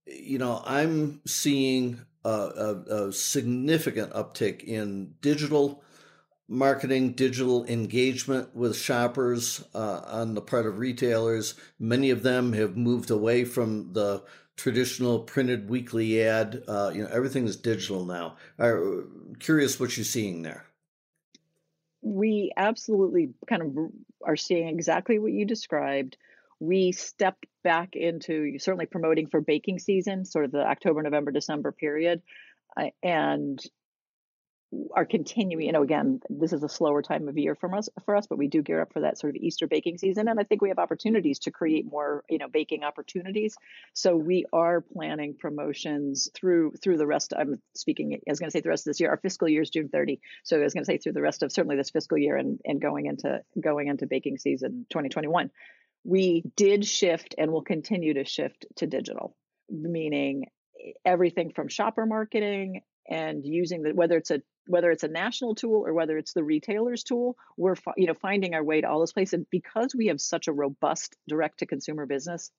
you 0.06 0.38
know, 0.38 0.62
I'm 0.64 1.20
seeing 1.26 2.00
a, 2.24 2.28
a, 2.28 2.94
a 3.06 3.12
significant 3.12 4.12
uptick 4.12 4.64
in 4.64 5.14
digital 5.20 5.82
marketing, 6.48 7.12
digital 7.12 7.64
engagement 7.66 8.54
with 8.54 8.76
shoppers 8.76 9.64
uh, 9.74 10.02
on 10.06 10.34
the 10.34 10.40
part 10.40 10.66
of 10.66 10.78
retailers. 10.78 11.54
Many 11.78 12.10
of 12.10 12.22
them 12.22 12.52
have 12.52 12.76
moved 12.76 13.10
away 13.10 13.44
from 13.44 13.92
the 13.92 14.22
traditional 14.56 15.20
printed 15.20 15.68
weekly 15.68 16.22
ad. 16.22 16.62
Uh, 16.68 16.90
you 16.94 17.02
know, 17.02 17.08
everything 17.10 17.46
is 17.46 17.56
digital 17.56 18.04
now. 18.04 18.36
I'm 18.58 19.36
curious 19.40 19.80
what 19.80 19.96
you're 19.96 20.04
seeing 20.04 20.42
there. 20.42 20.66
We 22.02 22.52
absolutely 22.56 23.30
kind 23.46 23.62
of 23.62 23.92
are 24.24 24.36
seeing 24.36 24.68
exactly 24.68 25.18
what 25.18 25.32
you 25.32 25.44
described 25.44 26.16
we 26.62 26.92
stepped 26.92 27.44
back 27.64 27.96
into 27.96 28.56
certainly 28.60 28.86
promoting 28.86 29.26
for 29.26 29.40
baking 29.40 29.80
season, 29.80 30.24
sort 30.24 30.44
of 30.44 30.52
the 30.52 30.64
October, 30.64 31.02
November, 31.02 31.32
December 31.32 31.72
period, 31.72 32.22
uh, 32.76 32.86
and 33.02 33.60
are 34.94 35.04
continuing. 35.04 35.66
You 35.66 35.72
know, 35.72 35.82
again, 35.82 36.20
this 36.30 36.52
is 36.52 36.62
a 36.62 36.68
slower 36.68 37.02
time 37.02 37.26
of 37.26 37.36
year 37.36 37.56
for 37.56 37.74
us, 37.74 37.88
for 38.04 38.14
us, 38.14 38.28
but 38.28 38.38
we 38.38 38.46
do 38.46 38.62
gear 38.62 38.80
up 38.80 38.92
for 38.92 39.00
that 39.00 39.18
sort 39.18 39.34
of 39.34 39.42
Easter 39.42 39.66
baking 39.66 39.98
season, 39.98 40.28
and 40.28 40.38
I 40.38 40.44
think 40.44 40.62
we 40.62 40.68
have 40.68 40.78
opportunities 40.78 41.40
to 41.40 41.50
create 41.50 41.84
more, 41.84 42.22
you 42.30 42.38
know, 42.38 42.48
baking 42.48 42.84
opportunities. 42.84 43.56
So 43.92 44.14
we 44.14 44.44
are 44.52 44.82
planning 44.82 45.34
promotions 45.36 46.28
through 46.32 46.74
through 46.80 46.96
the 46.96 47.08
rest. 47.08 47.32
I'm 47.36 47.60
speaking. 47.74 48.14
I 48.14 48.30
was 48.30 48.38
going 48.38 48.50
to 48.50 48.52
say 48.52 48.60
the 48.60 48.68
rest 48.68 48.86
of 48.86 48.92
this 48.92 49.00
year. 49.00 49.10
Our 49.10 49.16
fiscal 49.16 49.48
year 49.48 49.62
is 49.62 49.70
June 49.70 49.88
30, 49.88 50.20
so 50.44 50.60
I 50.60 50.62
was 50.62 50.74
going 50.74 50.84
to 50.84 50.86
say 50.86 50.98
through 50.98 51.14
the 51.14 51.22
rest 51.22 51.42
of 51.42 51.50
certainly 51.50 51.76
this 51.76 51.90
fiscal 51.90 52.18
year 52.18 52.36
and 52.36 52.60
and 52.64 52.80
going 52.80 53.06
into 53.06 53.42
going 53.60 53.88
into 53.88 54.06
baking 54.06 54.38
season 54.38 54.86
2021 54.90 55.50
we 56.04 56.42
did 56.56 56.84
shift 56.84 57.34
and 57.38 57.52
will 57.52 57.62
continue 57.62 58.14
to 58.14 58.24
shift 58.24 58.66
to 58.76 58.86
digital, 58.86 59.36
meaning 59.68 60.46
everything 61.04 61.52
from 61.52 61.68
shopper 61.68 62.06
marketing 62.06 62.82
and 63.08 63.44
using 63.44 63.82
the 63.82 63.94
whether 63.94 64.16
it's 64.16 64.30
a 64.30 64.42
whether 64.66 64.90
it's 64.90 65.02
a 65.02 65.08
national 65.08 65.54
tool 65.54 65.84
or 65.86 65.92
whether 65.92 66.16
it's 66.16 66.34
the 66.34 66.44
retailer's 66.44 67.02
tool 67.02 67.36
we're 67.56 67.74
you 67.96 68.06
know 68.06 68.14
finding 68.14 68.54
our 68.54 68.62
way 68.62 68.80
to 68.80 68.88
all 68.88 68.98
those 68.98 69.12
places. 69.12 69.34
And 69.34 69.46
because 69.50 69.94
we 69.96 70.08
have 70.08 70.20
such 70.20 70.48
a 70.48 70.52
robust 70.52 71.16
direct 71.28 71.58
to 71.58 71.66
consumer 71.66 72.06
business 72.06 72.50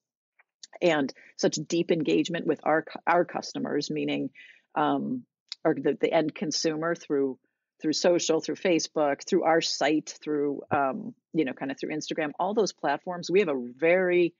and 0.81 1.13
such 1.37 1.55
deep 1.67 1.91
engagement 1.91 2.47
with 2.47 2.59
our 2.63 2.85
our 3.05 3.25
customers 3.25 3.89
meaning 3.89 4.29
um, 4.75 5.23
or 5.65 5.75
the, 5.75 5.97
the 5.99 6.11
end 6.11 6.33
consumer 6.33 6.95
through 6.95 7.37
through 7.83 7.93
social, 7.93 8.39
through 8.39 8.55
Facebook, 8.55 9.27
through 9.27 9.43
our 9.43 9.61
site, 9.61 10.17
through 10.23 10.61
um, 10.71 11.13
you 11.33 11.43
know, 11.43 11.53
kind 11.53 11.69
of 11.69 11.77
through 11.77 11.93
Instagram, 11.93 12.31
all 12.39 12.53
those 12.53 12.71
platforms, 12.71 13.29
we 13.29 13.41
have 13.41 13.49
a 13.49 13.61
very 13.77 14.33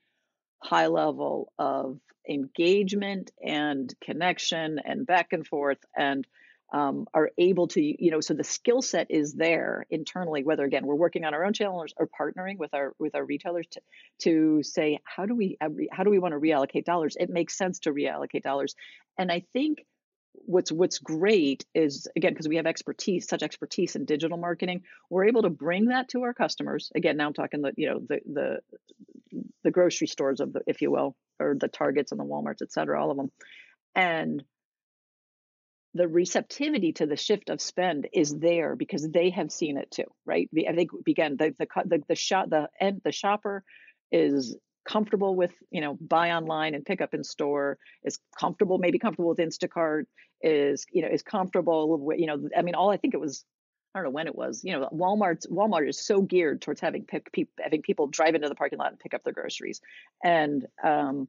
high 0.62 0.86
level 0.86 1.52
of 1.58 2.00
engagement 2.28 3.30
and 3.44 3.94
connection 4.02 4.80
and 4.82 5.06
back 5.06 5.34
and 5.34 5.46
forth 5.46 5.76
and 5.94 6.26
um, 6.72 7.06
are 7.12 7.30
able 7.36 7.68
to 7.68 7.82
you 7.82 8.10
know 8.10 8.20
so 8.20 8.32
the 8.32 8.42
skill 8.42 8.80
set 8.80 9.10
is 9.10 9.34
there 9.34 9.84
internally 9.90 10.42
whether 10.42 10.64
again 10.64 10.86
we're 10.86 10.94
working 10.94 11.24
on 11.24 11.34
our 11.34 11.44
own 11.44 11.52
channels 11.52 11.92
or 11.98 12.08
partnering 12.08 12.56
with 12.56 12.72
our 12.72 12.94
with 12.98 13.14
our 13.14 13.24
retailers 13.24 13.66
to 13.72 13.80
to 14.20 14.62
say 14.62 14.98
how 15.04 15.26
do 15.26 15.34
we 15.34 15.58
how 15.92 16.02
do 16.02 16.08
we 16.08 16.18
want 16.18 16.32
to 16.32 16.40
reallocate 16.40 16.84
dollars? 16.86 17.16
It 17.20 17.28
makes 17.28 17.56
sense 17.58 17.80
to 17.80 17.92
reallocate 17.92 18.42
dollars. 18.42 18.74
And 19.18 19.30
i 19.30 19.44
think 19.52 19.84
what's 20.46 20.70
what's 20.70 20.98
great 20.98 21.64
is 21.74 22.08
again 22.16 22.32
because 22.32 22.48
we 22.48 22.56
have 22.56 22.66
expertise 22.66 23.28
such 23.28 23.42
expertise 23.42 23.96
in 23.96 24.04
digital 24.04 24.36
marketing 24.36 24.82
we're 25.10 25.26
able 25.26 25.42
to 25.42 25.50
bring 25.50 25.86
that 25.86 26.08
to 26.08 26.22
our 26.22 26.34
customers. 26.34 26.90
Again 26.94 27.16
now 27.16 27.26
i'm 27.26 27.34
talking 27.34 27.62
the 27.62 27.72
you 27.76 27.88
know 27.88 28.00
the 28.08 28.20
the 28.30 28.58
the 29.62 29.70
grocery 29.70 30.06
stores 30.06 30.40
of 30.40 30.52
the 30.52 30.60
if 30.66 30.82
you 30.82 30.90
will 30.90 31.16
or 31.40 31.54
the 31.58 31.68
targets 31.68 32.12
and 32.12 32.20
the 32.20 32.24
walmarts 32.24 32.62
et 32.62 32.72
cetera 32.72 33.00
all 33.00 33.10
of 33.10 33.16
them. 33.16 33.30
And 33.94 34.42
the 35.94 36.08
receptivity 36.08 36.92
to 36.94 37.06
the 37.06 37.16
shift 37.16 37.50
of 37.50 37.60
spend 37.60 38.08
is 38.12 38.36
there 38.36 38.74
because 38.74 39.08
they 39.08 39.30
have 39.30 39.52
seen 39.52 39.76
it 39.78 39.90
too 39.90 40.04
right? 40.26 40.50
I 40.68 40.72
think 40.74 40.90
again 41.08 41.36
the 41.38 41.54
the 41.58 41.66
the, 41.84 42.02
the 42.08 42.16
shop 42.16 42.50
the 42.50 42.68
end 42.80 43.00
the 43.04 43.12
shopper 43.12 43.64
is 44.10 44.56
comfortable 44.84 45.34
with 45.34 45.52
you 45.70 45.80
know 45.80 45.96
buy 46.00 46.32
online 46.32 46.74
and 46.74 46.84
pick 46.84 47.00
up 47.00 47.14
in 47.14 47.24
store 47.24 47.78
is 48.04 48.18
comfortable 48.38 48.78
maybe 48.78 48.98
comfortable 48.98 49.30
with 49.30 49.38
instacart 49.38 50.04
is 50.42 50.84
you 50.92 51.02
know 51.02 51.08
is 51.08 51.22
comfortable 51.22 51.98
with 51.98 52.18
you 52.18 52.26
know 52.26 52.48
i 52.56 52.62
mean 52.62 52.74
all 52.74 52.90
i 52.90 52.96
think 52.96 53.14
it 53.14 53.20
was 53.20 53.44
I 53.94 54.00
don't 54.00 54.06
know 54.06 54.10
when 54.10 54.26
it 54.26 54.34
was. 54.34 54.62
You 54.64 54.72
know, 54.72 54.88
Walmart 54.92 55.48
Walmart 55.48 55.88
is 55.88 56.04
so 56.04 56.20
geared 56.20 56.60
towards 56.60 56.80
having 56.80 57.04
pick, 57.04 57.30
pe- 57.32 57.46
having 57.60 57.80
people 57.80 58.08
drive 58.08 58.34
into 58.34 58.48
the 58.48 58.56
parking 58.56 58.78
lot 58.78 58.90
and 58.90 58.98
pick 58.98 59.14
up 59.14 59.22
their 59.22 59.32
groceries, 59.32 59.80
and 60.24 60.66
um, 60.82 61.28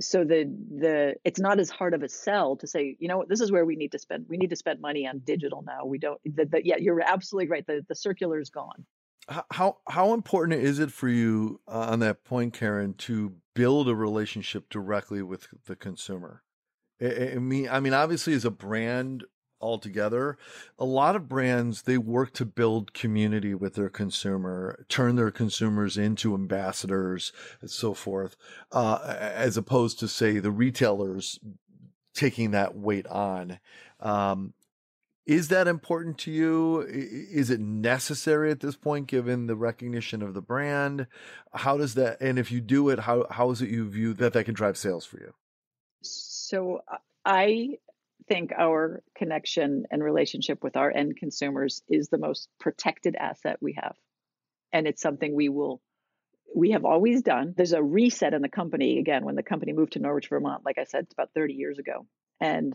so 0.00 0.24
the 0.24 0.44
the 0.78 1.14
it's 1.24 1.40
not 1.40 1.58
as 1.58 1.70
hard 1.70 1.94
of 1.94 2.02
a 2.02 2.08
sell 2.08 2.56
to 2.56 2.66
say, 2.66 2.96
you 2.98 3.08
know, 3.08 3.24
this 3.26 3.40
is 3.40 3.50
where 3.50 3.64
we 3.64 3.76
need 3.76 3.92
to 3.92 3.98
spend. 3.98 4.26
We 4.28 4.36
need 4.36 4.50
to 4.50 4.56
spend 4.56 4.80
money 4.80 5.06
on 5.06 5.20
digital 5.20 5.62
now. 5.66 5.86
We 5.86 5.98
don't. 5.98 6.20
The, 6.24 6.60
yeah, 6.62 6.76
you're 6.78 7.00
absolutely 7.00 7.48
right. 7.48 7.66
The 7.66 7.84
the 7.88 7.94
circular 7.94 8.38
is 8.40 8.50
gone 8.50 8.84
how 9.50 9.78
how 9.88 10.12
important 10.12 10.60
is 10.62 10.78
it 10.78 10.92
for 10.92 11.08
you 11.08 11.60
uh, 11.66 11.88
on 11.90 12.00
that 12.00 12.24
point, 12.24 12.52
Karen, 12.52 12.94
to 12.94 13.34
build 13.54 13.88
a 13.88 13.94
relationship 13.94 14.68
directly 14.68 15.22
with 15.22 15.48
the 15.66 15.76
consumer? 15.76 16.42
I, 17.00 17.32
I 17.34 17.38
mean, 17.38 17.68
I 17.68 17.80
mean, 17.80 17.94
obviously, 17.94 18.34
as 18.34 18.44
a 18.44 18.50
brand 18.50 19.24
altogether, 19.60 20.36
a 20.78 20.84
lot 20.84 21.16
of 21.16 21.28
brands 21.28 21.82
they 21.82 21.96
work 21.96 22.32
to 22.34 22.44
build 22.44 22.92
community 22.92 23.54
with 23.54 23.74
their 23.74 23.88
consumer, 23.88 24.84
turn 24.88 25.16
their 25.16 25.30
consumers 25.30 25.96
into 25.96 26.34
ambassadors, 26.34 27.32
and 27.60 27.70
so 27.70 27.94
forth, 27.94 28.36
uh, 28.72 29.16
as 29.18 29.56
opposed 29.56 29.98
to 30.00 30.08
say 30.08 30.38
the 30.38 30.50
retailers 30.50 31.38
taking 32.14 32.50
that 32.50 32.76
weight 32.76 33.06
on. 33.06 33.58
Um, 34.00 34.52
is 35.26 35.48
that 35.48 35.66
important 35.66 36.18
to 36.18 36.30
you? 36.30 36.80
Is 36.82 37.48
it 37.50 37.60
necessary 37.60 38.50
at 38.50 38.60
this 38.60 38.76
point, 38.76 39.06
given 39.06 39.46
the 39.46 39.56
recognition 39.56 40.22
of 40.22 40.34
the 40.34 40.42
brand? 40.42 41.06
How 41.54 41.78
does 41.78 41.94
that, 41.94 42.20
and 42.20 42.38
if 42.38 42.52
you 42.52 42.60
do 42.60 42.90
it, 42.90 43.00
how, 43.00 43.26
how 43.30 43.50
is 43.50 43.62
it 43.62 43.70
you 43.70 43.88
view 43.88 44.12
that 44.14 44.34
that 44.34 44.44
can 44.44 44.54
drive 44.54 44.76
sales 44.76 45.06
for 45.06 45.18
you? 45.18 45.32
So 46.02 46.80
uh, 46.86 46.96
I 47.24 47.78
think 48.28 48.52
our 48.52 49.02
connection 49.16 49.84
and 49.90 50.02
relationship 50.02 50.62
with 50.62 50.76
our 50.76 50.90
end 50.90 51.16
consumers 51.16 51.82
is 51.88 52.08
the 52.08 52.18
most 52.18 52.48
protected 52.60 53.16
asset 53.16 53.56
we 53.60 53.74
have. 53.80 53.96
And 54.72 54.86
it's 54.86 55.00
something 55.00 55.34
we 55.34 55.48
will, 55.48 55.80
we 56.54 56.72
have 56.72 56.84
always 56.84 57.22
done. 57.22 57.54
There's 57.56 57.72
a 57.72 57.82
reset 57.82 58.34
in 58.34 58.42
the 58.42 58.48
company, 58.48 58.98
again, 58.98 59.24
when 59.24 59.36
the 59.36 59.42
company 59.42 59.72
moved 59.72 59.92
to 59.94 60.00
Norwich, 60.00 60.28
Vermont, 60.28 60.64
like 60.66 60.78
I 60.78 60.84
said, 60.84 61.04
it's 61.04 61.14
about 61.14 61.30
30 61.34 61.54
years 61.54 61.78
ago. 61.78 62.06
And 62.40 62.74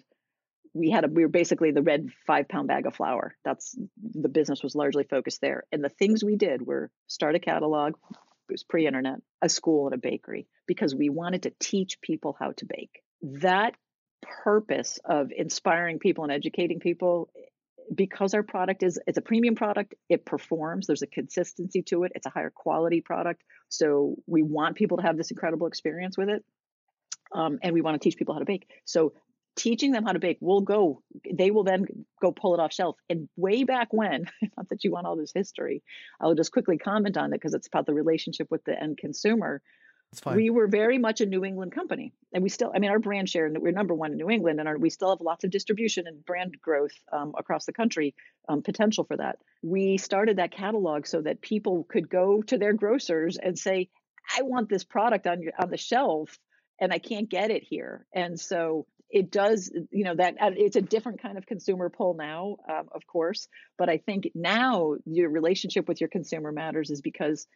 we 0.74 0.90
had 0.90 1.06
a 1.06 1.08
we 1.08 1.24
were 1.24 1.30
basically 1.30 1.72
the 1.72 1.82
red 1.82 2.10
five 2.28 2.48
pound 2.48 2.68
bag 2.68 2.86
of 2.86 2.96
flour 2.96 3.36
that's 3.44 3.78
the 4.02 4.30
business 4.30 4.64
was 4.64 4.76
largely 4.76 5.04
focused 5.04 5.42
there 5.42 5.64
and 5.72 5.84
the 5.84 5.90
things 5.90 6.24
we 6.24 6.36
did 6.36 6.66
were 6.66 6.90
start 7.08 7.36
a 7.36 7.40
catalog 7.40 7.94
it 8.12 8.54
was 8.54 8.64
pre-internet 8.64 9.20
a 9.42 9.50
school 9.50 9.88
and 9.88 9.96
a 9.96 9.98
bakery 9.98 10.48
because 10.68 10.96
we 10.96 11.10
wanted 11.10 11.44
to 11.44 11.54
teach 11.60 12.02
people 12.02 12.36
how 12.40 12.52
to 12.54 12.66
bake 12.66 13.02
that 13.22 13.76
purpose 14.44 15.00
of 15.06 15.32
inspiring 15.36 16.00
people 16.00 16.24
and 16.24 16.34
educating 16.34 16.80
people 16.80 17.30
because 17.94 18.34
our 18.34 18.44
product 18.44 18.84
is 18.84 19.00
it's 19.08 19.18
a 19.18 19.22
premium 19.22 19.56
product, 19.56 19.96
it 20.10 20.26
performs. 20.26 20.88
There's 20.88 21.02
a 21.02 21.08
consistency 21.08 21.82
to 21.84 22.04
it. 22.04 22.12
It's 22.16 22.26
a 22.26 22.30
higher 22.30 22.52
quality 22.52 23.02
product. 23.02 23.44
So 23.70 24.16
we 24.28 24.44
want 24.44 24.76
people 24.76 24.98
to 24.98 25.04
have 25.04 25.18
this 25.18 25.32
incredible 25.32 25.68
experience 25.68 26.18
with 26.18 26.30
it. 26.30 26.44
Um, 27.34 27.60
and 27.62 27.74
we 27.74 27.82
want 27.82 28.00
to 28.00 28.04
teach 28.04 28.18
people 28.18 28.34
how 28.34 28.40
to 28.40 28.46
bake. 28.46 28.68
So 28.86 29.14
teaching 29.60 29.92
them 29.92 30.06
how 30.06 30.14
to 30.14 30.20
bake 30.20 30.38
will 30.40 30.62
go 30.62 31.04
they 31.34 31.52
will 31.52 31.66
then 31.66 31.86
go 32.22 32.32
pull 32.32 32.54
it 32.54 32.62
off 32.62 32.72
shelf. 32.72 32.96
And 33.10 33.28
way 33.36 33.66
back 33.66 33.90
when 33.92 34.26
not 34.58 34.70
that 34.70 34.86
you 34.86 34.92
want 34.92 35.06
all 35.06 35.18
this 35.18 35.34
history 35.34 35.84
i'll 36.22 36.34
just 36.34 36.54
quickly 36.54 36.78
comment 36.78 37.18
on 37.18 37.34
it 37.34 37.38
because 37.38 37.54
it's 37.54 37.68
about 37.68 37.86
the 37.86 37.94
relationship 37.94 38.48
with 38.50 38.64
the 38.64 38.82
end 38.82 38.98
consumer. 38.98 39.62
We 40.38 40.50
were 40.50 40.68
very 40.68 40.98
much 40.98 41.20
a 41.22 41.26
new 41.26 41.44
england 41.44 41.74
company 41.74 42.14
and 42.34 42.42
we 42.42 42.50
still 42.50 42.72
i 42.74 42.80
mean 42.80 42.90
our 42.90 43.00
brand 43.00 43.30
share 43.30 43.52
we're 43.60 43.74
number 43.74 43.94
one 43.94 44.12
in 44.12 44.18
new 44.18 44.30
england 44.30 44.60
and 44.60 44.68
our, 44.68 44.78
we 44.78 44.90
still 44.90 45.10
have 45.10 45.22
lots 45.22 45.44
of 45.44 45.52
distribution 45.52 46.08
and 46.08 46.26
brand 46.26 46.56
growth 46.62 46.96
um, 47.12 47.34
across 47.38 47.66
the 47.66 47.74
country 47.74 48.16
um, 48.48 48.64
potential 48.64 49.04
for 49.04 49.18
that. 49.18 49.38
We 49.62 49.98
started 49.98 50.38
that 50.38 50.52
catalog 50.52 51.06
so 51.06 51.22
that 51.22 51.42
people 51.42 51.84
could 51.84 52.10
go 52.10 52.42
to 52.44 52.58
their 52.58 52.74
grocers 52.74 53.38
and 53.38 53.60
say 53.60 53.90
i 54.38 54.42
want 54.42 54.70
this 54.70 54.86
product 54.86 55.28
on 55.28 55.42
your 55.42 55.54
on 55.60 55.70
the 55.70 55.78
shelf 55.78 56.40
and 56.80 56.94
I 56.94 57.00
can't 57.00 57.30
get 57.30 57.52
it 57.52 57.64
here. 57.64 58.06
And 58.14 58.40
so 58.40 58.86
it 59.10 59.32
does 59.32 59.72
you 59.92 60.04
know 60.04 60.16
that 60.16 60.36
it's 60.40 60.76
a 60.76 60.82
different 60.82 61.22
kind 61.22 61.38
of 61.38 61.46
consumer 61.46 61.90
pull 61.90 62.14
now 62.14 62.56
um, 62.70 62.88
of 62.94 63.06
course 63.08 63.48
but 63.78 63.90
i 63.90 63.98
think 63.98 64.30
now 64.36 64.96
your 65.06 65.30
relationship 65.30 65.88
with 65.88 66.00
your 66.00 66.10
consumer 66.10 66.52
matters 66.52 66.90
is 66.90 67.02
because 67.02 67.48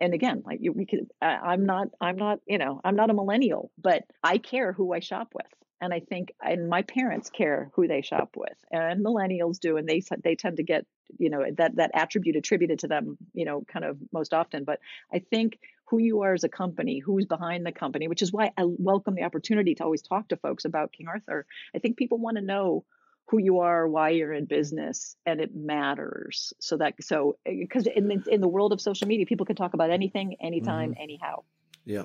and 0.00 0.14
again 0.14 0.42
like 0.44 0.60
we 0.74 0.84
could 0.84 1.06
i'm 1.20 1.64
not 1.64 1.88
i'm 2.00 2.16
not 2.16 2.40
you 2.46 2.58
know 2.58 2.80
i'm 2.84 2.96
not 2.96 3.10
a 3.10 3.14
millennial 3.14 3.70
but 3.78 4.02
i 4.22 4.38
care 4.38 4.72
who 4.72 4.92
i 4.92 5.00
shop 5.00 5.28
with. 5.34 5.46
And 5.80 5.92
i 5.92 6.00
think 6.00 6.32
and 6.40 6.68
my 6.68 6.82
parents 6.82 7.30
care 7.30 7.70
who 7.74 7.88
they 7.88 8.02
shop 8.02 8.30
with. 8.36 8.56
And 8.70 9.04
millennials 9.04 9.58
do 9.58 9.76
and 9.76 9.88
they 9.88 10.02
they 10.22 10.36
tend 10.36 10.58
to 10.58 10.62
get 10.62 10.86
you 11.18 11.30
know 11.30 11.44
that 11.56 11.76
that 11.76 11.90
attribute 11.94 12.36
attributed 12.36 12.80
to 12.80 12.88
them 12.88 13.16
you 13.32 13.44
know 13.44 13.64
kind 13.72 13.84
of 13.84 13.98
most 14.12 14.32
often. 14.32 14.64
But 14.64 14.78
i 15.12 15.18
think 15.18 15.58
who 15.92 15.98
you 15.98 16.22
are 16.22 16.32
as 16.32 16.42
a 16.42 16.48
company, 16.48 17.00
who's 17.00 17.26
behind 17.26 17.66
the 17.66 17.70
company, 17.70 18.08
which 18.08 18.22
is 18.22 18.32
why 18.32 18.50
I 18.56 18.62
welcome 18.64 19.14
the 19.14 19.24
opportunity 19.24 19.74
to 19.74 19.84
always 19.84 20.00
talk 20.00 20.28
to 20.28 20.38
folks 20.38 20.64
about 20.64 20.90
King 20.90 21.06
Arthur. 21.06 21.44
I 21.76 21.80
think 21.80 21.98
people 21.98 22.16
want 22.16 22.38
to 22.38 22.42
know 22.42 22.86
who 23.28 23.36
you 23.36 23.60
are, 23.60 23.86
why 23.86 24.08
you're 24.08 24.32
in 24.32 24.46
business, 24.46 25.16
and 25.26 25.38
it 25.38 25.54
matters. 25.54 26.54
So 26.60 26.78
that 26.78 26.94
so 27.02 27.36
because 27.44 27.86
in 27.86 28.08
the, 28.08 28.24
in 28.26 28.40
the 28.40 28.48
world 28.48 28.72
of 28.72 28.80
social 28.80 29.06
media, 29.06 29.26
people 29.26 29.44
can 29.44 29.54
talk 29.54 29.74
about 29.74 29.90
anything, 29.90 30.36
anytime, 30.40 30.92
mm-hmm. 30.92 31.02
anyhow. 31.02 31.42
Yeah, 31.84 32.04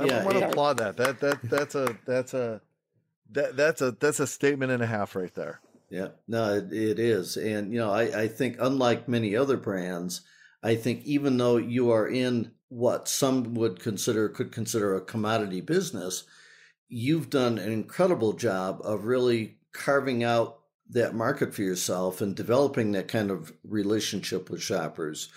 yeah. 0.00 0.20
I 0.20 0.24
want 0.24 0.38
to 0.38 0.48
applaud 0.50 0.78
that. 0.78 0.96
That 0.96 1.18
that 1.18 1.42
that's 1.42 1.74
a 1.74 1.98
that's 2.06 2.34
a 2.34 2.60
that 3.32 3.56
that's 3.56 3.82
a 3.82 3.90
that's 3.98 4.20
a 4.20 4.28
statement 4.28 4.70
and 4.70 4.80
a 4.80 4.86
half 4.86 5.16
right 5.16 5.34
there. 5.34 5.60
Yeah, 5.90 6.10
no, 6.28 6.54
it, 6.54 6.72
it 6.72 6.98
is, 7.00 7.36
and 7.36 7.72
you 7.72 7.80
know, 7.80 7.90
I 7.90 8.22
I 8.22 8.28
think 8.28 8.58
unlike 8.60 9.08
many 9.08 9.34
other 9.34 9.56
brands, 9.56 10.20
I 10.62 10.76
think 10.76 11.04
even 11.04 11.36
though 11.36 11.56
you 11.56 11.90
are 11.90 12.06
in 12.06 12.52
what 12.68 13.08
some 13.08 13.54
would 13.54 13.80
consider 13.80 14.28
could 14.28 14.52
consider 14.52 14.94
a 14.94 15.00
commodity 15.00 15.60
business, 15.60 16.24
you've 16.88 17.30
done 17.30 17.58
an 17.58 17.72
incredible 17.72 18.32
job 18.32 18.80
of 18.84 19.04
really 19.04 19.58
carving 19.72 20.24
out 20.24 20.58
that 20.90 21.14
market 21.14 21.54
for 21.54 21.62
yourself 21.62 22.20
and 22.20 22.34
developing 22.34 22.92
that 22.92 23.08
kind 23.08 23.30
of 23.30 23.52
relationship 23.62 24.48
with 24.48 24.62
shoppers. 24.62 25.28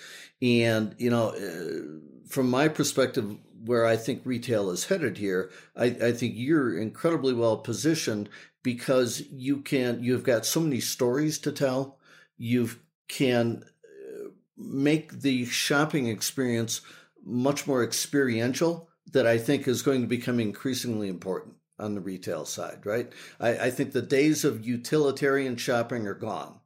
And, 0.41 0.95
you 0.97 1.09
know, 1.09 1.29
uh, 1.29 2.29
from 2.29 2.49
my 2.49 2.67
perspective, 2.67 3.37
where 3.65 3.85
I 3.85 3.95
think 3.97 4.21
retail 4.23 4.71
is 4.71 4.85
headed 4.85 5.17
here, 5.17 5.51
I, 5.75 5.85
I 5.85 6.11
think 6.13 6.33
you're 6.35 6.77
incredibly 6.77 7.33
well 7.33 7.57
positioned 7.57 8.29
because 8.63 9.23
you 9.29 9.57
can, 9.57 10.03
you've 10.03 10.23
got 10.23 10.45
so 10.45 10.61
many 10.61 10.79
stories 10.79 11.37
to 11.39 11.51
tell. 11.51 11.97
You 12.37 12.69
can 13.07 13.63
uh, 13.83 14.29
make 14.57 15.21
the 15.21 15.45
shopping 15.45 16.07
experience 16.07 16.81
much 17.23 17.67
more 17.67 17.83
experiential 17.83 18.89
that 19.11 19.27
I 19.27 19.37
think 19.37 19.67
is 19.67 19.81
going 19.81 20.01
to 20.01 20.07
become 20.07 20.39
increasingly 20.39 21.09
important 21.09 21.55
on 21.79 21.95
the 21.95 22.01
retail 22.01 22.45
side, 22.45 22.85
right? 22.85 23.11
I, 23.39 23.57
I, 23.57 23.71
think 23.71 23.91
the 23.91 24.01
days 24.01 24.45
of 24.45 24.65
utilitarian 24.65 25.55
shopping 25.55 26.05
are 26.07 26.13
gone. 26.13 26.59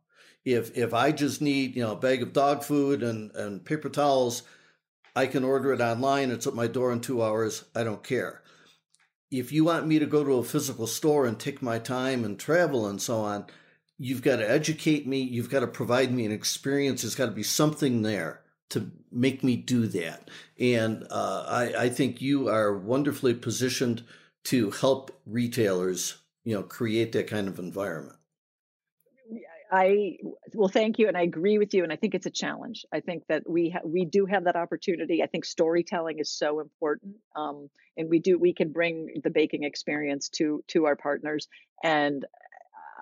If 0.43 0.77
if 0.77 0.93
I 0.93 1.11
just 1.11 1.41
need, 1.41 1.75
you 1.75 1.83
know, 1.83 1.93
a 1.93 1.99
bag 1.99 2.21
of 2.21 2.33
dog 2.33 2.63
food 2.63 3.01
and, 3.01 3.31
and 3.31 3.65
paper 3.65 3.89
towels, 3.89 4.43
I 5.15 5.27
can 5.27 5.43
order 5.43 5.73
it 5.73 5.81
online. 5.81 6.29
It's 6.29 6.45
at 6.45 6.53
my 6.53 6.67
door 6.67 6.91
in 6.91 6.99
two 6.99 7.23
hours. 7.23 7.63
I 7.73 7.83
don't 7.83 8.03
care. 8.03 8.43
If 9.31 9.51
you 9.51 9.63
want 9.63 9.87
me 9.87 9.97
to 9.99 10.05
go 10.05 10.23
to 10.23 10.33
a 10.33 10.43
physical 10.43 10.85
store 10.85 11.25
and 11.25 11.39
take 11.39 11.61
my 11.61 11.79
time 11.79 12.23
and 12.23 12.37
travel 12.37 12.85
and 12.85 13.01
so 13.01 13.21
on, 13.21 13.45
you've 13.97 14.21
got 14.21 14.35
to 14.37 14.49
educate 14.49 15.07
me. 15.07 15.21
You've 15.21 15.49
got 15.49 15.61
to 15.61 15.67
provide 15.67 16.11
me 16.11 16.25
an 16.25 16.31
experience. 16.31 17.01
There's 17.01 17.15
got 17.15 17.27
to 17.27 17.31
be 17.31 17.43
something 17.43 18.01
there 18.01 18.41
to 18.69 18.91
make 19.11 19.43
me 19.43 19.55
do 19.55 19.87
that. 19.87 20.29
And 20.59 21.05
uh, 21.09 21.45
I, 21.47 21.83
I 21.83 21.89
think 21.89 22.21
you 22.21 22.49
are 22.49 22.77
wonderfully 22.77 23.33
positioned 23.33 24.03
to 24.45 24.71
help 24.71 25.11
retailers, 25.25 26.17
you 26.43 26.55
know, 26.55 26.63
create 26.63 27.11
that 27.13 27.27
kind 27.27 27.47
of 27.47 27.59
environment. 27.59 28.17
I 29.71 30.17
well, 30.53 30.69
thank 30.69 30.99
you, 30.99 31.07
and 31.07 31.17
I 31.17 31.23
agree 31.23 31.57
with 31.57 31.73
you. 31.73 31.83
And 31.83 31.91
I 31.91 31.95
think 31.95 32.13
it's 32.13 32.27
a 32.27 32.31
challenge. 32.31 32.85
I 32.93 32.99
think 32.99 33.23
that 33.27 33.49
we 33.49 33.71
ha- 33.71 33.81
we 33.83 34.05
do 34.05 34.25
have 34.25 34.43
that 34.43 34.55
opportunity. 34.55 35.23
I 35.23 35.27
think 35.27 35.43
storytelling 35.43 36.19
is 36.19 36.29
so 36.29 36.59
important, 36.59 37.15
um, 37.35 37.69
and 37.97 38.09
we 38.09 38.19
do 38.19 38.37
we 38.37 38.53
can 38.53 38.71
bring 38.71 39.21
the 39.23 39.31
baking 39.31 39.63
experience 39.63 40.29
to 40.29 40.63
to 40.67 40.85
our 40.85 40.95
partners. 40.95 41.47
And 41.83 42.25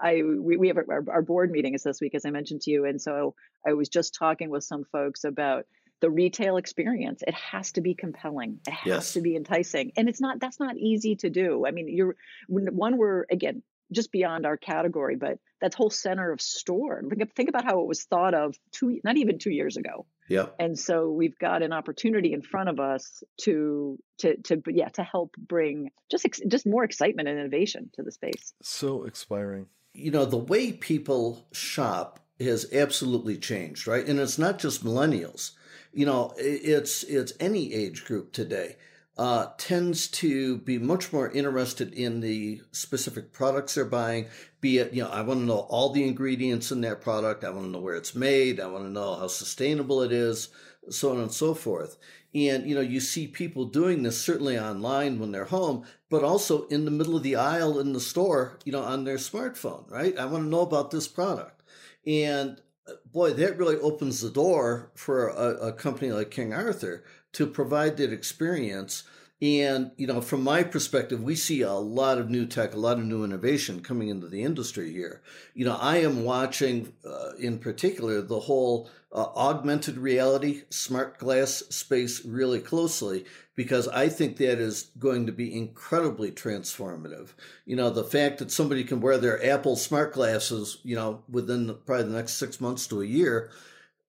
I 0.03 0.21
we, 0.23 0.57
we 0.57 0.67
have 0.67 0.77
our, 0.77 1.03
our 1.09 1.21
board 1.21 1.51
meeting 1.51 1.73
is 1.73 1.83
this 1.83 2.01
week, 2.01 2.15
as 2.15 2.25
I 2.25 2.29
mentioned 2.29 2.61
to 2.61 2.71
you, 2.71 2.85
and 2.85 3.01
so 3.01 3.35
I 3.65 3.73
was 3.73 3.89
just 3.89 4.13
talking 4.13 4.49
with 4.49 4.63
some 4.63 4.83
folks 4.91 5.23
about 5.23 5.65
the 6.01 6.09
retail 6.09 6.57
experience. 6.57 7.23
It 7.25 7.33
has 7.33 7.71
to 7.73 7.81
be 7.81 7.95
compelling. 7.95 8.59
It 8.67 8.73
has 8.73 8.85
yes. 8.85 9.13
to 9.13 9.21
be 9.21 9.35
enticing, 9.35 9.93
and 9.95 10.09
it's 10.09 10.19
not. 10.19 10.39
That's 10.39 10.59
not 10.59 10.77
easy 10.77 11.15
to 11.17 11.29
do. 11.29 11.65
I 11.65 11.71
mean, 11.71 11.87
you're 11.87 12.15
one. 12.47 12.97
We're 12.97 13.25
again 13.31 13.63
just 13.93 14.11
beyond 14.11 14.45
our 14.45 14.57
category, 14.57 15.15
but 15.15 15.39
that 15.61 15.73
whole 15.73 15.89
center 15.89 16.31
of 16.31 16.41
store. 16.41 17.01
Think 17.35 17.49
about 17.49 17.63
how 17.63 17.79
it 17.79 17.87
was 17.87 18.03
thought 18.03 18.33
of 18.33 18.55
two, 18.71 18.99
not 19.03 19.17
even 19.17 19.37
two 19.39 19.51
years 19.51 19.77
ago. 19.77 20.05
Yeah. 20.27 20.47
And 20.59 20.77
so 20.77 21.09
we've 21.09 21.37
got 21.37 21.63
an 21.63 21.73
opportunity 21.73 22.33
in 22.33 22.41
front 22.41 22.69
of 22.69 22.79
us 22.79 23.23
to 23.41 23.97
to 24.19 24.37
to 24.43 24.61
yeah 24.67 24.89
to 24.89 25.03
help 25.03 25.35
bring 25.37 25.91
just 26.11 26.25
just 26.47 26.65
more 26.65 26.83
excitement 26.83 27.27
and 27.27 27.39
innovation 27.39 27.89
to 27.95 28.03
the 28.03 28.11
space. 28.11 28.53
So 28.61 29.03
expiring 29.03 29.67
you 29.93 30.11
know, 30.11 30.25
the 30.25 30.37
way 30.37 30.71
people 30.71 31.45
shop 31.51 32.19
has 32.39 32.71
absolutely 32.73 33.37
changed, 33.37 33.87
right? 33.87 34.05
And 34.07 34.19
it's 34.19 34.39
not 34.39 34.59
just 34.59 34.83
millennials. 34.83 35.51
You 35.93 36.05
know, 36.05 36.33
it's 36.37 37.03
it's 37.03 37.33
any 37.39 37.73
age 37.73 38.05
group 38.05 38.31
today 38.33 38.77
uh, 39.17 39.47
tends 39.57 40.07
to 40.07 40.57
be 40.57 40.79
much 40.79 41.13
more 41.13 41.29
interested 41.29 41.93
in 41.93 42.19
the 42.19 42.61
specific 42.71 43.31
products 43.31 43.75
they're 43.75 43.85
buying. 43.85 44.25
Be 44.59 44.79
it, 44.79 44.93
you 44.93 45.03
know, 45.03 45.09
I 45.09 45.21
want 45.21 45.41
to 45.41 45.45
know 45.45 45.59
all 45.69 45.89
the 45.89 46.07
ingredients 46.07 46.71
in 46.71 46.81
that 46.81 47.01
product. 47.01 47.43
I 47.43 47.51
want 47.51 47.65
to 47.65 47.71
know 47.71 47.79
where 47.79 47.95
it's 47.95 48.15
made. 48.15 48.59
I 48.59 48.67
want 48.67 48.85
to 48.85 48.89
know 48.89 49.15
how 49.15 49.27
sustainable 49.27 50.01
it 50.01 50.11
is, 50.11 50.49
so 50.89 51.11
on 51.11 51.19
and 51.19 51.31
so 51.31 51.53
forth. 51.53 51.97
And, 52.35 52.67
you 52.67 52.73
know, 52.73 52.81
you 52.81 52.99
see 52.99 53.27
people 53.27 53.65
doing 53.65 54.03
this 54.03 54.19
certainly 54.19 54.57
online 54.57 55.19
when 55.19 55.31
they're 55.31 55.45
home, 55.45 55.85
but 56.09 56.23
also 56.23 56.65
in 56.67 56.85
the 56.85 56.91
middle 56.91 57.15
of 57.15 57.23
the 57.23 57.35
aisle 57.35 57.79
in 57.79 57.93
the 57.93 57.99
store, 57.99 58.57
you 58.65 58.71
know, 58.71 58.81
on 58.81 59.03
their 59.03 59.17
smartphone, 59.17 59.89
right? 59.89 60.17
I 60.17 60.25
want 60.25 60.45
to 60.45 60.49
know 60.49 60.61
about 60.61 60.91
this 60.91 61.07
product. 61.07 61.61
And 62.07 62.59
uh, 62.87 62.93
boy, 63.11 63.33
that 63.33 63.57
really 63.57 63.77
opens 63.77 64.21
the 64.21 64.31
door 64.31 64.91
for 64.95 65.27
a, 65.27 65.67
a 65.67 65.73
company 65.73 66.11
like 66.11 66.31
King 66.31 66.53
Arthur 66.53 67.03
to 67.33 67.45
provide 67.45 67.97
that 67.97 68.11
experience 68.11 69.03
and, 69.43 69.91
you 69.97 70.07
know, 70.07 70.21
from 70.21 70.41
my 70.41 70.63
perspective, 70.63 71.21
we 71.21 71.35
see 71.35 71.63
a 71.63 71.73
lot 71.73 72.17
of 72.17 72.29
new 72.29 72.45
tech, 72.45 72.73
a 72.73 72.79
lot 72.79 72.97
of 72.97 73.03
new 73.03 73.25
innovation 73.25 73.81
coming 73.81 74.07
into 74.07 74.29
the 74.29 74.41
industry 74.41 74.93
here. 74.93 75.21
You 75.53 75.65
know, 75.65 75.75
I 75.75 75.97
am 75.97 76.23
watching 76.23 76.93
uh, 77.05 77.31
in 77.37 77.59
particular 77.59 78.21
the 78.21 78.39
whole 78.39 78.89
uh, 79.13 79.27
augmented 79.35 79.97
reality, 79.97 80.63
smart 80.69 81.19
glass 81.19 81.63
space 81.69 82.25
really 82.25 82.59
closely 82.59 83.25
because 83.55 83.87
I 83.87 84.09
think 84.09 84.37
that 84.37 84.59
is 84.59 84.89
going 84.97 85.27
to 85.27 85.31
be 85.31 85.55
incredibly 85.55 86.31
transformative. 86.31 87.29
You 87.65 87.75
know, 87.75 87.91
the 87.91 88.03
fact 88.03 88.39
that 88.39 88.51
somebody 88.51 88.83
can 88.83 89.01
wear 89.01 89.19
their 89.19 89.43
Apple 89.45 89.75
smart 89.75 90.13
glasses, 90.13 90.79
you 90.83 90.95
know, 90.95 91.21
within 91.29 91.67
the, 91.67 91.73
probably 91.75 92.05
the 92.05 92.17
next 92.17 92.33
six 92.33 92.59
months 92.59 92.87
to 92.87 93.01
a 93.01 93.05
year, 93.05 93.51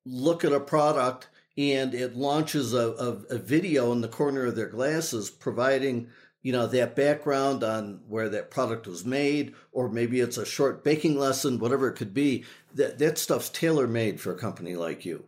look 0.06 0.42
at 0.44 0.52
a 0.52 0.60
product 0.60 1.28
and 1.56 1.94
it 1.94 2.16
launches 2.16 2.72
a, 2.72 2.78
a, 2.78 3.08
a, 3.30 3.38
video 3.38 3.92
in 3.92 4.00
the 4.00 4.08
corner 4.08 4.46
of 4.46 4.56
their 4.56 4.68
glasses 4.68 5.30
providing 5.30 6.08
you 6.44 6.52
know 6.52 6.68
that 6.68 6.94
background 6.94 7.64
on 7.64 8.00
where 8.06 8.28
that 8.28 8.52
product 8.52 8.86
was 8.86 9.04
made 9.04 9.52
or 9.72 9.88
maybe 9.88 10.20
it's 10.20 10.38
a 10.38 10.46
short 10.46 10.84
baking 10.84 11.18
lesson 11.18 11.58
whatever 11.58 11.88
it 11.88 11.94
could 11.94 12.14
be 12.14 12.44
that 12.72 12.98
that 12.98 13.18
stuff's 13.18 13.48
tailor 13.48 13.88
made 13.88 14.20
for 14.20 14.32
a 14.32 14.38
company 14.38 14.76
like 14.76 15.04
you 15.04 15.24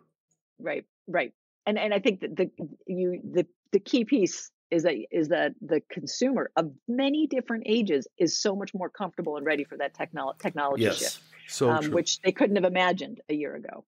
right 0.61 0.85
right 1.09 1.33
and 1.66 1.76
and 1.79 1.92
i 1.92 1.98
think 1.98 2.20
that 2.20 2.37
the 2.37 2.48
you 2.87 3.20
the 3.33 3.44
the 3.72 3.81
key 3.81 4.05
piece 4.05 4.52
is 4.70 4.85
that 4.85 4.94
is 5.11 5.29
that 5.29 5.52
the 5.61 5.83
consumer 5.90 6.50
of 6.57 6.70
many 6.87 7.26
different 7.26 7.64
ages 7.66 8.07
is 8.18 8.40
so 8.40 8.55
much 8.55 8.72
more 8.74 8.88
comfortable 8.88 9.37
and 9.37 9.44
ready 9.44 9.64
for 9.64 9.76
that 9.76 9.92
technolo- 9.96 10.38
technology 10.38 10.85
yes. 10.85 10.98
shift 10.98 11.20
so 11.46 11.70
um, 11.70 11.90
which 11.90 12.20
they 12.20 12.33
couldn't 12.33 12.57
have 12.57 12.64
imagined 12.64 13.20
a 13.29 13.35
year 13.35 13.55
ago. 13.55 13.85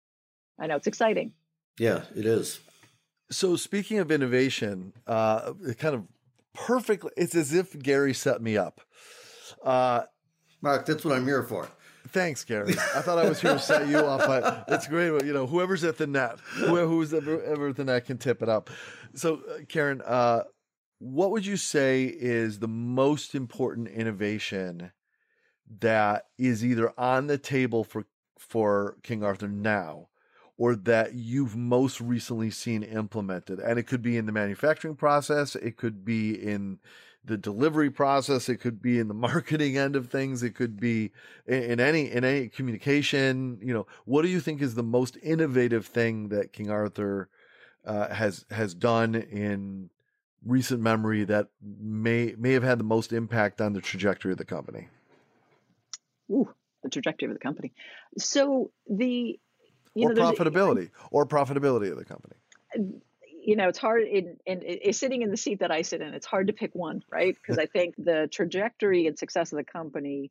I 0.58 0.66
know 0.66 0.76
it's 0.76 0.86
exciting. 0.86 1.32
Yeah, 1.78 2.02
it 2.14 2.26
is. 2.26 2.60
So 3.30 3.56
speaking 3.56 3.98
of 3.98 4.10
innovation, 4.10 4.92
uh, 5.06 5.52
it 5.66 5.78
kind 5.78 5.94
of 5.94 6.04
perfectly, 6.54 7.10
it's 7.16 7.34
as 7.34 7.52
if 7.52 7.78
Gary 7.78 8.14
set 8.14 8.40
me 8.40 8.56
up. 8.56 8.80
Uh, 9.62 10.02
Mark, 10.62 10.86
that's 10.86 11.04
what 11.04 11.14
I'm 11.14 11.26
here 11.26 11.42
for. 11.42 11.68
Thanks, 12.08 12.44
Gary. 12.44 12.72
I 12.72 13.00
thought 13.00 13.18
I 13.18 13.28
was 13.28 13.40
here 13.40 13.54
to 13.54 13.58
set 13.58 13.88
you 13.88 13.98
up, 13.98 14.26
but 14.26 14.64
it's 14.68 14.86
great. 14.86 15.24
You 15.24 15.32
know, 15.32 15.46
whoever's 15.46 15.84
at 15.84 15.98
the 15.98 16.06
net, 16.06 16.38
whoever, 16.40 16.86
who's 16.86 17.12
ever, 17.12 17.42
ever 17.42 17.68
at 17.68 17.76
the 17.76 17.84
net 17.84 18.06
can 18.06 18.18
tip 18.18 18.42
it 18.42 18.48
up. 18.48 18.70
So, 19.14 19.40
uh, 19.50 19.64
Karen, 19.68 20.02
uh, 20.04 20.44
what 20.98 21.30
would 21.30 21.44
you 21.44 21.56
say 21.56 22.04
is 22.04 22.58
the 22.58 22.68
most 22.68 23.34
important 23.34 23.88
innovation 23.88 24.92
that 25.80 26.26
is 26.38 26.64
either 26.64 26.92
on 26.98 27.26
the 27.26 27.38
table 27.38 27.84
for 27.84 28.04
for 28.38 28.96
King 29.02 29.24
Arthur 29.24 29.48
now 29.48 30.08
or 30.56 30.76
that 30.76 31.14
you've 31.14 31.56
most 31.56 32.00
recently 32.00 32.50
seen 32.50 32.82
implemented 32.82 33.58
and 33.58 33.78
it 33.78 33.84
could 33.84 34.02
be 34.02 34.16
in 34.16 34.26
the 34.26 34.32
manufacturing 34.32 34.94
process 34.94 35.54
it 35.56 35.76
could 35.76 36.04
be 36.04 36.30
in 36.30 36.78
the 37.24 37.36
delivery 37.36 37.90
process 37.90 38.48
it 38.48 38.56
could 38.56 38.80
be 38.82 38.98
in 38.98 39.08
the 39.08 39.14
marketing 39.28 39.76
end 39.76 39.96
of 39.96 40.08
things 40.08 40.42
it 40.42 40.54
could 40.54 40.78
be 40.78 41.10
in, 41.46 41.62
in 41.62 41.80
any 41.80 42.10
in 42.10 42.24
any 42.24 42.48
communication 42.48 43.58
you 43.62 43.72
know 43.72 43.86
what 44.04 44.22
do 44.22 44.28
you 44.28 44.40
think 44.40 44.60
is 44.60 44.74
the 44.74 44.82
most 44.82 45.16
innovative 45.22 45.86
thing 45.86 46.28
that 46.28 46.52
king 46.52 46.70
arthur 46.70 47.28
uh, 47.86 48.12
has 48.12 48.44
has 48.50 48.74
done 48.74 49.14
in 49.14 49.90
recent 50.44 50.80
memory 50.80 51.24
that 51.24 51.48
may 51.62 52.34
may 52.38 52.52
have 52.52 52.62
had 52.62 52.78
the 52.78 52.84
most 52.84 53.12
impact 53.12 53.60
on 53.60 53.72
the 53.72 53.80
trajectory 53.80 54.32
of 54.32 54.38
the 54.38 54.44
company? 54.44 54.88
Ooh, 56.30 56.48
the 56.82 56.90
trajectory 56.90 57.28
of 57.28 57.34
the 57.34 57.40
company. 57.40 57.72
So 58.18 58.70
the 58.88 59.38
you 59.94 60.08
or 60.08 60.14
know, 60.14 60.32
profitability 60.32 60.90
or 61.10 61.26
profitability 61.26 61.90
of 61.90 61.98
the 61.98 62.04
company. 62.04 62.34
You 63.46 63.56
know, 63.56 63.68
it's 63.68 63.78
hard 63.78 64.02
in, 64.02 64.38
in, 64.46 64.62
in, 64.62 64.92
sitting 64.92 65.22
in 65.22 65.30
the 65.30 65.36
seat 65.36 65.60
that 65.60 65.70
I 65.70 65.82
sit 65.82 66.00
in. 66.00 66.14
It's 66.14 66.26
hard 66.26 66.46
to 66.46 66.52
pick 66.52 66.74
one, 66.74 67.02
right? 67.10 67.36
Because 67.40 67.58
I 67.58 67.66
think 67.66 67.94
the 67.96 68.28
trajectory 68.30 69.06
and 69.06 69.18
success 69.18 69.52
of 69.52 69.58
the 69.58 69.64
company 69.64 70.30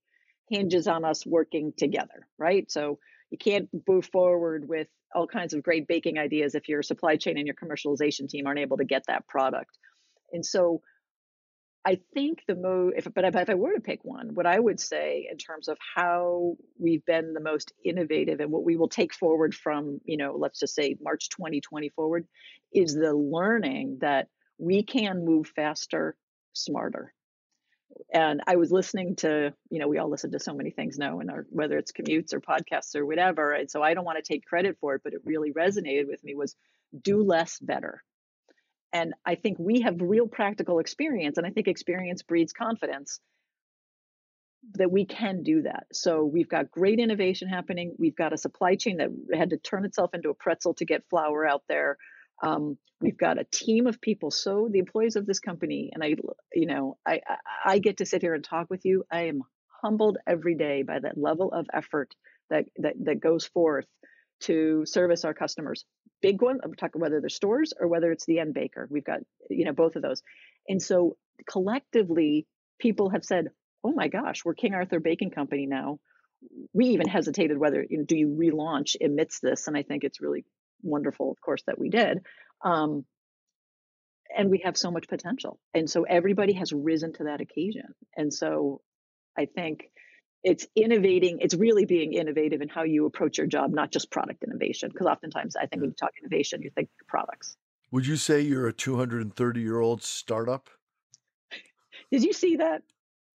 hinges 0.50 0.88
on 0.88 1.06
us 1.06 1.26
working 1.26 1.74
together, 1.78 2.28
right? 2.38 2.70
So 2.72 3.00
you 3.30 3.38
can't 3.38 3.70
move 3.88 4.06
forward 4.06 4.68
with 4.68 4.88
all 5.14 5.28
kinds 5.28 5.54
of 5.54 5.64
great 5.64 5.88
baking 5.88 6.18
ideas 6.18 6.56
if 6.56 6.68
your 6.68 6.82
supply 6.82 7.16
chain 7.16 7.38
and 7.38 7.48
your 7.48 7.56
commercialization 7.56 8.28
team 8.28 8.48
aren't 8.48 8.60
able 8.60 8.78
to 8.78 8.84
get 8.84 9.04
that 9.08 9.28
product. 9.28 9.78
And 10.32 10.46
so 10.46 10.82
I 11.86 12.00
think 12.14 12.44
the 12.48 12.56
most, 12.56 12.94
if, 12.96 13.14
but 13.14 13.26
if, 13.26 13.36
I 13.36 13.56
were 13.56 13.74
to 13.74 13.82
pick 13.82 14.06
one, 14.06 14.36
what 14.36 14.46
I 14.46 14.58
would 14.58 14.80
say 14.80 15.28
in 15.30 15.38
terms 15.38 15.68
of 15.68 15.78
how 15.96 16.56
we've 16.80 17.06
been 17.06 17.34
the 17.34 17.42
most 17.42 17.74
innovative 17.84 18.40
and 18.40 18.52
what 18.52 18.64
we 18.64 18.78
will 18.78 18.88
take 18.88 19.14
forward 19.14 19.54
from, 19.54 20.00
you 20.06 20.16
know, 20.16 20.36
let's 20.38 20.60
just 20.60 20.76
say 20.76 20.96
March 21.02 21.28
2020 21.30 21.90
forward, 21.90 22.26
is 22.74 22.94
the 22.94 23.14
learning 23.14 23.98
that 24.00 24.30
we 24.58 24.84
can 24.84 25.26
move 25.26 25.48
faster, 25.56 26.16
smarter. 26.54 27.14
And 28.14 28.42
I 28.48 28.56
was 28.56 28.72
listening 28.72 29.18
to, 29.18 29.54
you 29.70 29.80
know, 29.80 29.90
we 29.90 29.98
all 29.98 30.10
listen 30.10 30.32
to 30.32 30.40
so 30.40 30.54
many 30.54 30.72
things 30.72 30.98
now, 30.98 31.20
and 31.20 31.30
whether 31.50 31.78
it's 31.78 31.92
commutes 31.92 32.34
or 32.34 32.40
podcasts 32.40 32.96
or 32.96 33.06
whatever. 33.06 33.52
And 33.52 33.70
so 33.70 33.84
I 33.84 33.94
don't 33.94 34.06
want 34.06 34.24
to 34.24 34.34
take 34.34 34.46
credit 34.46 34.78
for 34.80 34.96
it, 34.96 35.02
but 35.04 35.14
it 35.14 35.22
really 35.26 35.52
resonated 35.52 36.08
with 36.08 36.24
me 36.24 36.34
was 36.34 36.56
do 37.02 37.24
less 37.24 37.60
better 37.60 38.02
and 38.94 39.14
I 39.26 39.36
think 39.36 39.58
we 39.60 39.82
have 39.82 39.96
real 40.00 40.28
practical 40.28 40.80
experience, 40.80 41.38
and 41.38 41.48
I 41.48 41.50
think 41.50 41.68
experience 41.68 42.22
breeds 42.22 42.54
confidence 42.54 43.20
that 44.76 44.92
we 44.92 45.06
can 45.06 45.44
do 45.44 45.64
that. 45.64 45.88
So 45.92 46.24
we've 46.24 46.48
got 46.48 46.72
great 46.72 47.00
innovation 47.00 47.50
happening. 47.50 47.96
We've 47.98 48.16
got 48.16 48.32
a 48.32 48.38
supply 48.38 48.76
chain 48.76 48.98
that 48.98 49.10
had 49.38 49.50
to 49.50 49.58
turn 49.58 49.84
itself 49.84 50.14
into 50.14 50.30
a 50.30 50.34
pretzel 50.34 50.76
to 50.76 50.86
get 50.86 51.04
flour 51.10 51.46
out 51.46 51.64
there. 51.68 51.98
Um, 52.42 52.78
we've 53.02 53.18
got 53.18 53.40
a 53.40 53.44
team 53.44 53.88
of 53.88 54.00
people. 54.00 54.32
So 54.32 54.70
the 54.72 54.80
employees 54.80 55.18
of 55.18 55.26
this 55.26 55.40
company, 55.40 55.90
and 55.94 56.04
I, 56.04 56.16
you 56.54 56.68
know, 56.68 56.98
I, 57.06 57.20
I 57.66 57.80
get 57.80 57.98
to 57.98 58.06
sit 58.06 58.22
here 58.22 58.36
and 58.36 58.44
talk 58.44 58.70
with 58.70 58.86
you. 58.86 59.04
I 59.12 59.24
am 59.24 59.42
humbled 59.82 60.18
every 60.26 60.56
day 60.56 60.84
by 60.84 61.00
that 61.00 61.18
level 61.18 61.52
of 61.52 61.66
effort 61.74 62.16
that 62.50 62.66
that 62.78 62.94
that 63.04 63.20
goes 63.20 63.46
forth 63.46 63.86
to 64.42 64.86
service 64.86 65.26
our 65.26 65.34
customers 65.34 65.86
big 66.24 66.42
one. 66.42 66.60
I'm 66.64 66.74
talking 66.74 67.02
whether 67.02 67.20
they're 67.20 67.30
stores 67.30 67.74
or 67.80 67.88
whether 67.88 68.12
it's 68.12 68.26
the 68.26 68.40
end 68.40 68.54
baker. 68.56 68.88
We've 68.90 69.06
got, 69.06 69.20
you 69.50 69.66
know, 69.66 69.74
both 69.74 69.96
of 69.96 70.02
those. 70.02 70.24
And 70.68 70.82
so 70.82 71.18
collectively, 71.48 72.48
people 72.80 73.10
have 73.10 73.26
said, 73.26 73.50
oh 73.84 73.92
my 73.92 74.08
gosh, 74.08 74.44
we're 74.44 74.56
King 74.56 74.74
Arthur 74.74 75.02
Baking 75.02 75.32
Company 75.32 75.68
now. 75.68 76.00
We 76.74 76.88
even 76.88 77.08
hesitated 77.08 77.58
whether, 77.58 77.86
you 77.88 78.00
know, 78.00 78.06
do 78.06 78.18
you 78.18 78.30
relaunch 78.30 78.96
amidst 79.04 79.42
this? 79.42 79.68
And 79.68 79.78
I 79.78 79.84
think 79.84 80.04
it's 80.04 80.22
really 80.22 80.46
wonderful, 80.82 81.30
of 81.30 81.42
course, 81.42 81.64
that 81.68 81.78
we 81.78 81.90
did. 81.90 82.20
Um, 82.64 83.06
and 84.36 84.50
we 84.50 84.62
have 84.64 84.78
so 84.78 84.90
much 84.90 85.08
potential. 85.10 85.60
And 85.74 85.90
so 85.90 86.04
everybody 86.04 86.54
has 86.54 86.72
risen 86.74 87.14
to 87.14 87.26
that 87.26 87.42
occasion. 87.42 87.94
And 88.16 88.34
so 88.34 88.82
I 89.38 89.46
think 89.46 89.90
it's 90.44 90.68
innovating 90.76 91.40
it's 91.40 91.56
really 91.56 91.86
being 91.86 92.14
innovative 92.14 92.62
in 92.62 92.68
how 92.68 92.84
you 92.84 93.06
approach 93.06 93.38
your 93.38 93.48
job 93.48 93.72
not 93.72 93.92
just 93.92 94.12
product 94.12 94.44
innovation 94.44 94.90
because 94.90 95.08
oftentimes 95.08 95.56
i 95.56 95.66
think 95.66 95.82
when 95.82 95.90
you 95.90 95.96
talk 95.96 96.12
innovation 96.22 96.62
you 96.62 96.70
think 96.76 96.90
products. 97.08 97.56
Would 97.92 98.08
you 98.08 98.16
say 98.16 98.42
you're 98.42 98.68
a 98.68 98.74
230 98.74 99.62
year 99.62 99.80
old 99.80 100.02
startup? 100.02 100.68
Did 102.12 102.24
you 102.24 102.34
see 102.34 102.58
that? 102.58 102.82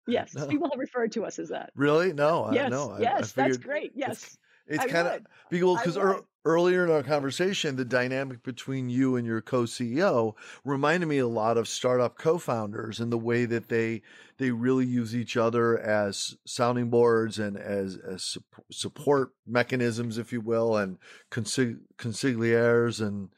Yes 0.07 0.35
no. 0.35 0.45
people 0.45 0.69
have 0.71 0.79
referred 0.79 1.13
to 1.13 1.25
us 1.25 1.39
as 1.39 1.49
that. 1.49 1.71
Really? 1.73 2.13
No 2.13 2.51
yes 2.53 2.69
no 2.69 2.95
yes 2.99 3.31
that's 3.31 3.57
great 3.57 3.91
yes 3.95 4.37
it's, 4.67 4.83
it's 4.83 4.93
kind 4.93 5.07
of 5.07 5.21
because 5.49 5.97
because 5.97 6.25
earlier 6.45 6.85
in 6.85 6.91
our 6.91 7.03
conversation, 7.03 7.75
the 7.75 7.83
dynamic 7.83 8.43
between 8.43 8.89
you 8.89 9.15
and 9.15 9.25
your 9.25 9.41
co-CEO 9.41 10.35
reminded 10.63 11.07
me 11.07 11.17
a 11.17 11.27
lot 11.27 11.57
of 11.57 11.67
startup 11.67 12.17
co-founders 12.17 12.99
and 12.99 13.11
the 13.11 13.17
way 13.17 13.45
that 13.45 13.67
they 13.67 14.01
they 14.37 14.51
really 14.51 14.85
use 14.85 15.15
each 15.15 15.37
other 15.37 15.77
as 15.79 16.37
sounding 16.45 16.89
boards 16.89 17.39
and 17.39 17.57
as, 17.57 17.97
as 17.97 18.37
support 18.69 19.31
mechanisms, 19.47 20.17
if 20.17 20.33
you 20.33 20.41
will, 20.41 20.75
and 20.75 20.97
consig- 21.31 21.79
consiglières 21.97 22.99
and 22.99 23.29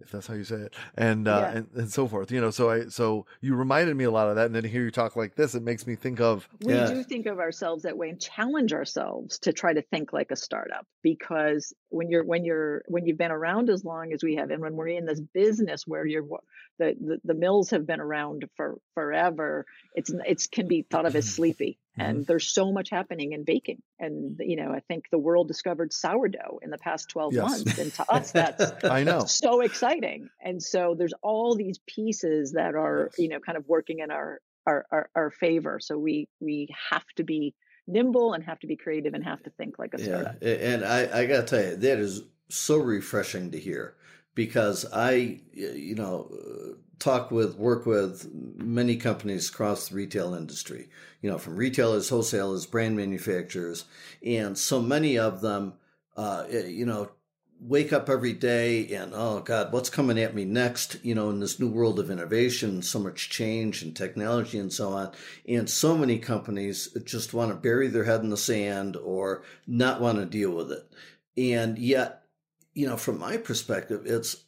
if 0.00 0.10
that's 0.10 0.26
how 0.26 0.34
you 0.34 0.44
say 0.44 0.56
it, 0.56 0.74
and 0.96 1.28
uh, 1.28 1.38
yeah. 1.40 1.58
and, 1.58 1.68
and 1.74 1.92
so 1.92 2.06
forth. 2.06 2.30
You 2.30 2.40
know, 2.40 2.50
so 2.50 2.70
I 2.70 2.86
so 2.86 3.26
you 3.40 3.54
reminded 3.54 3.96
me 3.96 4.04
a 4.04 4.10
lot 4.10 4.28
of 4.28 4.36
that, 4.36 4.46
and 4.46 4.54
then 4.54 4.62
to 4.62 4.68
hear 4.68 4.82
you 4.82 4.90
talk 4.90 5.16
like 5.16 5.34
this, 5.34 5.54
it 5.54 5.62
makes 5.62 5.86
me 5.86 5.96
think 5.96 6.20
of. 6.20 6.48
We 6.60 6.74
yeah. 6.74 6.86
do 6.86 7.02
think 7.02 7.26
of 7.26 7.38
ourselves 7.38 7.82
that 7.84 7.96
way 7.96 8.08
and 8.08 8.20
challenge 8.20 8.72
ourselves 8.72 9.38
to 9.40 9.52
try 9.52 9.72
to 9.72 9.82
think 9.82 10.12
like 10.12 10.30
a 10.30 10.36
startup 10.36 10.86
because 11.02 11.72
when 11.88 12.10
you're 12.10 12.24
when 12.24 12.44
you're 12.44 12.82
when 12.88 13.06
you've 13.06 13.18
been 13.18 13.30
around 13.30 13.70
as 13.70 13.84
long 13.84 14.12
as 14.12 14.22
we 14.22 14.36
have, 14.36 14.50
and 14.50 14.62
when 14.62 14.76
we're 14.76 14.88
in 14.88 15.06
this 15.06 15.20
business 15.20 15.86
where 15.86 16.06
you're 16.06 16.26
the 16.78 16.94
the, 17.00 17.20
the 17.24 17.34
mills 17.34 17.70
have 17.70 17.86
been 17.86 18.00
around 18.00 18.44
for 18.56 18.78
forever, 18.94 19.66
it's 19.94 20.12
it's 20.26 20.46
can 20.46 20.68
be 20.68 20.82
thought 20.82 21.06
of 21.06 21.16
as 21.16 21.30
sleepy 21.34 21.78
and 21.98 22.18
mm-hmm. 22.18 22.24
there's 22.26 22.48
so 22.48 22.72
much 22.72 22.90
happening 22.90 23.32
in 23.32 23.44
baking 23.44 23.82
and 23.98 24.36
you 24.40 24.56
know 24.56 24.72
i 24.72 24.80
think 24.80 25.04
the 25.10 25.18
world 25.18 25.48
discovered 25.48 25.92
sourdough 25.92 26.58
in 26.62 26.70
the 26.70 26.78
past 26.78 27.08
12 27.10 27.34
yes. 27.34 27.48
months 27.48 27.78
and 27.78 27.92
to 27.92 28.10
us 28.12 28.32
that's 28.32 28.84
i 28.84 29.02
know 29.02 29.24
so 29.24 29.60
exciting 29.60 30.28
and 30.40 30.62
so 30.62 30.94
there's 30.96 31.14
all 31.22 31.56
these 31.56 31.78
pieces 31.86 32.52
that 32.52 32.74
are 32.74 33.08
yes. 33.10 33.18
you 33.18 33.28
know 33.28 33.40
kind 33.40 33.58
of 33.58 33.66
working 33.68 33.98
in 34.00 34.10
our, 34.10 34.40
our 34.66 34.86
our, 34.90 35.10
our 35.14 35.30
favor 35.30 35.78
so 35.80 35.98
we 35.98 36.28
we 36.40 36.68
have 36.90 37.06
to 37.16 37.24
be 37.24 37.54
nimble 37.86 38.34
and 38.34 38.44
have 38.44 38.58
to 38.60 38.66
be 38.66 38.76
creative 38.76 39.14
and 39.14 39.24
have 39.24 39.42
to 39.42 39.50
think 39.50 39.78
like 39.78 39.94
a 39.94 39.98
startup 39.98 40.36
and 40.42 40.84
i 40.84 41.20
i 41.20 41.26
gotta 41.26 41.42
tell 41.42 41.62
you 41.62 41.76
that 41.76 41.98
is 41.98 42.22
so 42.48 42.76
refreshing 42.76 43.50
to 43.50 43.58
hear 43.58 43.94
because 44.34 44.86
i 44.92 45.40
you 45.52 45.94
know 45.94 46.30
talk 47.00 47.30
with, 47.30 47.56
work 47.56 47.86
with 47.86 48.30
many 48.32 48.94
companies 48.94 49.48
across 49.48 49.88
the 49.88 49.96
retail 49.96 50.34
industry, 50.34 50.88
you 51.22 51.30
know, 51.30 51.38
from 51.38 51.56
retailers, 51.56 52.10
wholesalers, 52.10 52.66
brand 52.66 52.96
manufacturers, 52.96 53.86
and 54.24 54.56
so 54.56 54.80
many 54.80 55.18
of 55.18 55.40
them, 55.40 55.72
uh, 56.16 56.44
eh, 56.48 56.66
you 56.66 56.86
know, 56.86 57.10
wake 57.62 57.92
up 57.92 58.08
every 58.08 58.32
day 58.32 58.88
and 58.94 59.12
oh 59.14 59.38
god 59.40 59.70
what's 59.70 59.90
coming 59.90 60.18
at 60.18 60.34
me 60.34 60.46
next? 60.46 60.96
You 61.02 61.14
know 61.14 61.28
in 61.28 61.40
this 61.40 61.60
new 61.60 61.68
world 61.68 62.00
of 62.00 62.10
innovation 62.10 62.80
so 62.80 62.98
much 62.98 63.28
change 63.28 63.82
and 63.82 63.94
technology 63.94 64.58
and 64.58 64.72
so 64.72 64.94
on 64.94 65.12
and 65.46 65.68
so 65.68 65.94
many 65.94 66.18
companies 66.18 66.88
just 67.04 67.34
want 67.34 67.50
to 67.50 67.54
bury 67.54 67.88
their 67.88 68.04
head 68.04 68.22
in 68.22 68.30
the 68.30 68.38
sand 68.38 68.96
or 68.96 69.42
not 69.66 70.00
want 70.00 70.16
to 70.16 70.24
deal 70.24 70.52
with 70.52 70.72
it. 70.72 70.90
And 71.36 71.76
yet 71.78 72.19
you 72.80 72.88
know 72.88 72.96
from 72.96 73.18
my 73.18 73.36
perspective 73.36 74.02
it's 74.06 74.44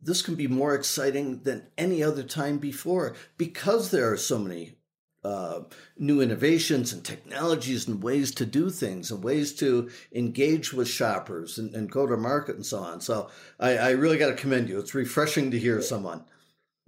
this 0.00 0.22
can 0.22 0.34
be 0.34 0.48
more 0.48 0.74
exciting 0.74 1.42
than 1.42 1.66
any 1.78 2.02
other 2.02 2.22
time 2.22 2.58
before 2.58 3.14
because 3.36 3.90
there 3.90 4.10
are 4.10 4.16
so 4.16 4.38
many 4.38 4.76
uh, 5.24 5.60
new 5.96 6.20
innovations 6.20 6.92
and 6.92 7.04
technologies 7.04 7.86
and 7.86 8.02
ways 8.02 8.32
to 8.32 8.44
do 8.44 8.70
things 8.70 9.12
and 9.12 9.22
ways 9.22 9.52
to 9.54 9.88
engage 10.12 10.72
with 10.72 10.88
shoppers 10.88 11.58
and, 11.58 11.72
and 11.76 11.92
go 11.92 12.06
to 12.08 12.16
market 12.16 12.56
and 12.56 12.66
so 12.66 12.80
on. 12.80 13.00
So 13.00 13.30
I, 13.60 13.76
I 13.76 13.90
really 13.90 14.18
got 14.18 14.30
to 14.30 14.34
commend 14.34 14.68
you. 14.68 14.80
It's 14.80 14.96
refreshing 14.96 15.52
to 15.52 15.58
hear 15.60 15.80
someone. 15.80 16.24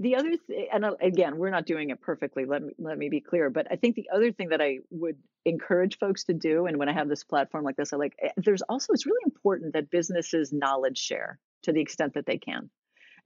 The 0.01 0.17
other 0.17 0.33
and 0.73 0.85
uh, 0.85 0.97
again, 1.01 1.39
we're 1.39 1.51
not 1.51 1.67
doing 1.67 1.91
it 1.91 2.01
perfectly. 2.01 2.45
Let 2.45 2.65
me 2.65 2.73
let 2.79 2.99
me 2.99 3.09
be 3.09 3.21
clear, 3.21 3.49
but 3.49 3.69
I 3.71 3.77
think 3.77 3.95
the 3.95 4.11
other 4.13 4.33
thing 4.33 4.49
that 4.49 4.61
I 4.61 4.81
would 4.91 5.19
encourage 5.45 5.99
folks 5.99 6.25
to 6.25 6.35
do 6.35 6.67
and 6.67 6.79
when 6.79 6.89
i 6.89 6.93
have 6.93 7.09
this 7.09 7.25
platform 7.25 7.65
like 7.65 7.77
this 7.77 7.93
i 7.93 7.97
like 7.97 8.15
eh, 8.23 8.31
there's 8.37 8.63
also 8.63 8.93
it's 8.93 9.07
really 9.07 9.23
important 9.25 9.75
that 9.75 9.91
businesses 9.91 10.53
knowledge 10.53 10.99
share 10.99 11.39
to 11.63 11.73
the 11.73 11.81
extent 11.81 12.15
that 12.15 12.27
they 12.27 12.39
can 12.39 12.71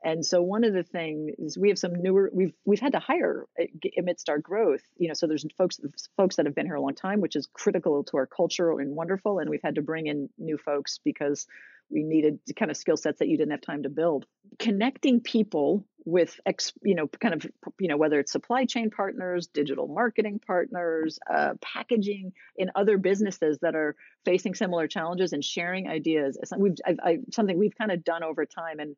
and 0.05 0.25
so 0.25 0.43
one 0.43 0.65
of 0.65 0.73
the 0.73 0.83
things 0.83 1.59
we 1.59 1.69
have 1.69 1.79
some 1.79 1.95
newer 1.95 2.31
we've 2.33 2.53
we've 2.65 2.81
had 2.81 2.93
to 2.93 2.99
hire 2.99 3.47
eh, 3.59 3.67
amidst 3.99 4.29
our 4.29 4.39
growth 4.39 4.83
you 4.97 5.09
know 5.09 5.15
so 5.15 5.27
there's 5.27 5.45
folks 5.57 5.81
folks 6.17 6.37
that 6.37 6.47
have 6.47 6.55
been 6.55 6.67
here 6.67 6.77
a 6.77 6.81
long 6.81 6.95
time 6.95 7.21
which 7.21 7.37
is 7.37 7.49
critical 7.53 8.05
to 8.05 8.17
our 8.17 8.27
culture 8.27 8.71
and 8.79 8.95
wonderful 8.95 9.39
and 9.39 9.51
we've 9.51 9.63
had 9.63 9.75
to 9.77 9.83
bring 9.83 10.07
in 10.07 10.29
new 10.39 10.59
folks 10.59 10.99
because 11.05 11.47
we 11.91 12.03
needed 12.03 12.39
kind 12.57 12.71
of 12.71 12.77
skill 12.77 12.97
sets 12.97 13.19
that 13.21 13.29
you 13.29 13.37
didn't 13.37 13.53
have 13.53 13.61
time 13.61 13.85
to 13.85 13.89
build. 13.89 14.27
Connecting 14.59 15.21
people 15.21 15.87
with 16.05 16.41
ex, 16.47 16.73
you 16.83 16.95
know 16.95 17.07
kind 17.07 17.35
of 17.35 17.47
you 17.79 17.89
know 17.89 17.97
whether 17.97 18.19
it's 18.19 18.33
supply 18.33 18.65
chain 18.65 18.89
partners 18.89 19.47
digital 19.49 19.87
marketing 19.87 20.41
partners 20.47 21.19
uh, 21.31 21.53
packaging 21.61 22.33
in 22.57 22.71
other 22.75 22.97
businesses 22.97 23.59
that 23.61 23.75
are 23.75 23.95
facing 24.25 24.55
similar 24.55 24.87
challenges 24.87 25.35
and 25.35 25.45
sharing 25.45 25.87
ideas 25.87 26.39
we've 26.57 26.77
I've, 26.87 26.97
I've, 27.05 27.21
something 27.31 27.59
we've 27.59 27.77
kind 27.77 27.93
of 27.93 28.05
done 28.05 28.23
over 28.23 28.47
time. 28.47 28.79
And 28.79 28.97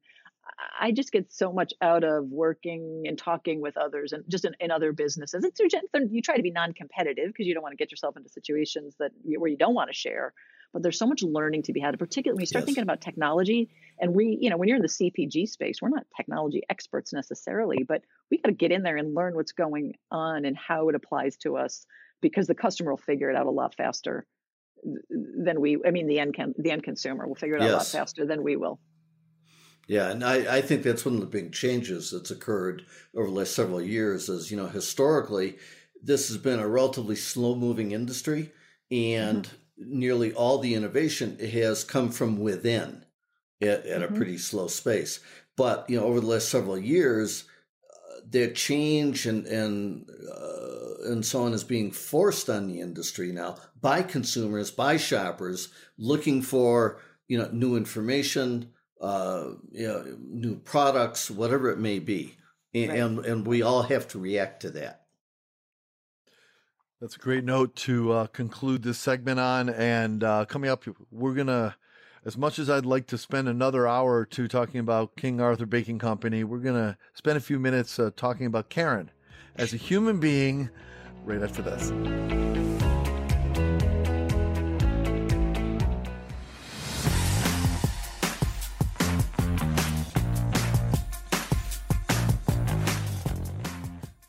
I 0.80 0.92
just 0.92 1.12
get 1.12 1.32
so 1.32 1.52
much 1.52 1.72
out 1.80 2.04
of 2.04 2.24
working 2.30 3.04
and 3.06 3.16
talking 3.16 3.60
with 3.60 3.76
others 3.76 4.12
and 4.12 4.24
just 4.28 4.44
in, 4.44 4.54
in 4.60 4.70
other 4.70 4.92
businesses. 4.92 5.44
It's 5.44 5.60
you 5.60 6.22
try 6.22 6.36
to 6.36 6.42
be 6.42 6.50
non-competitive 6.50 7.28
because 7.28 7.46
you 7.46 7.54
don't 7.54 7.62
want 7.62 7.72
to 7.72 7.76
get 7.76 7.90
yourself 7.90 8.16
into 8.16 8.28
situations 8.28 8.96
that 8.98 9.12
where 9.22 9.50
you 9.50 9.56
don't 9.56 9.74
want 9.74 9.90
to 9.90 9.94
share 9.94 10.32
but 10.72 10.82
there's 10.82 10.98
so 10.98 11.06
much 11.06 11.22
learning 11.22 11.62
to 11.64 11.72
be 11.72 11.80
had, 11.80 11.98
particularly 11.98 12.36
when 12.36 12.42
you 12.42 12.46
start 12.46 12.62
yes. 12.62 12.66
thinking 12.66 12.82
about 12.82 13.00
technology. 13.00 13.70
And 13.98 14.14
we, 14.14 14.38
you 14.40 14.50
know, 14.50 14.56
when 14.56 14.68
you're 14.68 14.76
in 14.76 14.82
the 14.82 14.88
CPG 14.88 15.48
space, 15.48 15.82
we're 15.82 15.88
not 15.88 16.06
technology 16.16 16.62
experts 16.68 17.12
necessarily, 17.12 17.84
but 17.86 18.02
we 18.30 18.38
got 18.38 18.48
to 18.48 18.54
get 18.54 18.70
in 18.70 18.82
there 18.82 18.96
and 18.96 19.14
learn 19.14 19.34
what's 19.34 19.52
going 19.52 19.94
on 20.10 20.44
and 20.44 20.56
how 20.56 20.88
it 20.88 20.94
applies 20.94 21.36
to 21.38 21.56
us 21.56 21.86
because 22.20 22.46
the 22.46 22.54
customer 22.54 22.92
will 22.92 22.98
figure 22.98 23.30
it 23.30 23.36
out 23.36 23.46
a 23.46 23.50
lot 23.50 23.74
faster 23.74 24.26
than 25.10 25.60
we. 25.60 25.78
I 25.84 25.90
mean, 25.90 26.06
the 26.06 26.20
end 26.20 26.34
can, 26.34 26.54
the 26.56 26.70
end 26.70 26.84
consumer 26.84 27.26
will 27.26 27.34
figure 27.34 27.56
it 27.56 27.62
yes. 27.62 27.70
out 27.70 27.74
a 27.74 27.78
lot 27.78 27.86
faster 27.86 28.26
than 28.26 28.42
we 28.42 28.56
will. 28.56 28.78
Yeah, 29.90 30.10
and 30.10 30.24
I, 30.24 30.58
I 30.58 30.60
think 30.60 30.82
that's 30.82 31.04
one 31.04 31.14
of 31.14 31.20
the 31.20 31.26
big 31.26 31.52
changes 31.52 32.10
that's 32.10 32.30
occurred 32.30 32.84
over 33.14 33.26
the 33.26 33.34
last 33.34 33.54
several 33.54 33.82
years. 33.82 34.28
Is 34.28 34.50
you 34.50 34.56
know 34.56 34.66
historically, 34.66 35.58
this 36.02 36.28
has 36.28 36.36
been 36.36 36.60
a 36.60 36.68
relatively 36.68 37.16
slow 37.16 37.54
moving 37.54 37.92
industry, 37.92 38.52
and 38.90 39.44
mm-hmm 39.44 39.56
nearly 39.80 40.32
all 40.32 40.58
the 40.58 40.74
innovation 40.74 41.38
has 41.38 41.84
come 41.84 42.10
from 42.10 42.38
within 42.38 43.04
at, 43.60 43.86
at 43.86 44.02
mm-hmm. 44.02 44.14
a 44.14 44.16
pretty 44.16 44.38
slow 44.38 44.68
space. 44.68 45.20
But 45.56 45.88
you 45.88 45.98
know, 45.98 46.06
over 46.06 46.20
the 46.20 46.26
last 46.26 46.48
several 46.48 46.78
years, 46.78 47.44
uh, 48.34 48.46
change 48.54 49.26
and 49.26 49.46
and 49.46 50.08
uh, 50.30 51.10
and 51.10 51.24
so 51.24 51.42
on 51.42 51.52
is 51.52 51.64
being 51.64 51.90
forced 51.90 52.48
on 52.48 52.68
the 52.68 52.80
industry 52.80 53.32
now 53.32 53.56
by 53.80 54.02
consumers, 54.02 54.70
by 54.70 54.96
shoppers, 54.96 55.68
looking 55.98 56.42
for 56.42 57.00
you 57.26 57.38
know 57.38 57.48
new 57.52 57.76
information, 57.76 58.70
uh, 59.00 59.50
you 59.72 59.86
know, 59.86 60.16
new 60.20 60.56
products, 60.56 61.30
whatever 61.30 61.70
it 61.70 61.78
may 61.78 61.98
be, 61.98 62.36
and, 62.74 62.90
right. 62.90 62.98
and 62.98 63.18
and 63.26 63.46
we 63.46 63.62
all 63.62 63.82
have 63.82 64.08
to 64.08 64.18
react 64.18 64.62
to 64.62 64.70
that. 64.70 65.00
That's 67.00 67.16
a 67.16 67.18
great 67.18 67.44
note 67.44 67.74
to 67.76 68.12
uh, 68.12 68.26
conclude 68.26 68.82
this 68.82 68.98
segment 68.98 69.40
on. 69.40 69.70
And 69.70 70.22
uh, 70.22 70.44
coming 70.44 70.68
up, 70.68 70.84
we're 71.10 71.32
going 71.32 71.46
to, 71.46 71.74
as 72.26 72.36
much 72.36 72.58
as 72.58 72.68
I'd 72.68 72.84
like 72.84 73.06
to 73.06 73.16
spend 73.16 73.48
another 73.48 73.88
hour 73.88 74.16
or 74.16 74.26
two 74.26 74.48
talking 74.48 74.80
about 74.80 75.16
King 75.16 75.40
Arthur 75.40 75.64
Baking 75.64 75.98
Company, 75.98 76.44
we're 76.44 76.58
going 76.58 76.74
to 76.74 76.98
spend 77.14 77.38
a 77.38 77.40
few 77.40 77.58
minutes 77.58 77.98
uh, 77.98 78.10
talking 78.16 78.44
about 78.44 78.68
Karen 78.68 79.10
as 79.56 79.72
a 79.72 79.78
human 79.78 80.20
being 80.20 80.68
right 81.24 81.42
after 81.42 81.62
this. 81.62 81.90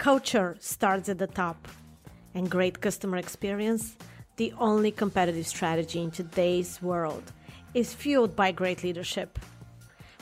Culture 0.01 0.57
starts 0.59 1.09
at 1.09 1.19
the 1.19 1.27
top 1.27 1.67
and 2.33 2.49
great 2.49 2.81
customer 2.81 3.17
experience, 3.17 3.97
the 4.37 4.51
only 4.57 4.89
competitive 4.89 5.45
strategy 5.45 6.01
in 6.01 6.09
today's 6.09 6.81
world 6.81 7.21
is 7.75 7.93
fueled 7.93 8.35
by 8.35 8.51
great 8.51 8.83
leadership. 8.83 9.37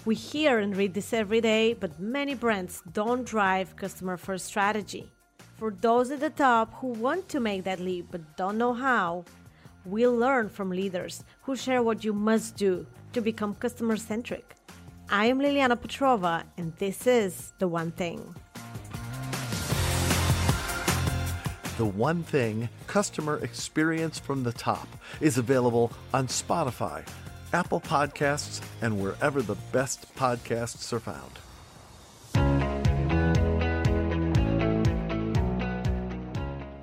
We 0.04 0.16
hear 0.16 0.60
and 0.60 0.76
read 0.76 0.94
this 0.94 1.14
every 1.14 1.40
day, 1.40 1.76
but 1.76 1.98
many 1.98 2.36
brands 2.36 2.84
don't 2.92 3.24
drive 3.24 3.78
customer 3.78 4.18
first 4.18 4.48
strategy. 4.48 5.10
For 5.56 5.72
those 5.72 6.12
at 6.12 6.20
the 6.20 6.30
top 6.30 6.74
who 6.82 6.88
want 6.88 7.30
to 7.30 7.40
make 7.40 7.64
that 7.64 7.80
leap 7.80 8.08
but 8.12 8.36
don't 8.36 8.58
know 8.58 8.74
how, 8.74 9.24
we'll 9.86 10.14
learn 10.14 10.50
from 10.50 10.72
leaders 10.72 11.24
who 11.44 11.56
share 11.56 11.84
what 11.84 12.04
you 12.04 12.12
must 12.12 12.58
do 12.58 12.86
to 13.14 13.22
become 13.22 13.56
customer 13.56 13.96
centric. 13.96 14.56
I 15.10 15.28
am 15.28 15.40
Liliana 15.40 15.78
Petrova, 15.78 16.44
and 16.58 16.76
this 16.76 17.08
is 17.08 17.54
The 17.60 17.70
One 17.70 17.92
Thing. 17.92 18.36
The 21.80 21.86
One 21.86 22.24
Thing 22.24 22.68
Customer 22.88 23.38
Experience 23.38 24.20
from 24.20 24.44
the 24.44 24.52
Top 24.52 24.86
is 25.22 25.38
available 25.38 25.94
on 26.14 26.28
Spotify, 26.28 27.08
Apple 27.54 27.80
Podcasts, 27.80 28.60
and 28.82 29.00
wherever 29.00 29.42
the 29.42 29.56
best 29.72 30.14
podcasts 30.16 30.92
are 30.92 31.00
found. 31.00 31.40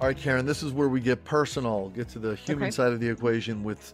All 0.00 0.06
right, 0.06 0.16
Karen, 0.16 0.46
this 0.46 0.62
is 0.62 0.72
where 0.72 0.88
we 0.88 1.02
get 1.02 1.24
personal, 1.24 1.90
get 1.90 2.08
to 2.08 2.18
the 2.18 2.34
human 2.34 2.64
okay. 2.64 2.70
side 2.70 2.94
of 2.94 2.98
the 3.00 3.10
equation 3.10 3.62
with 3.62 3.92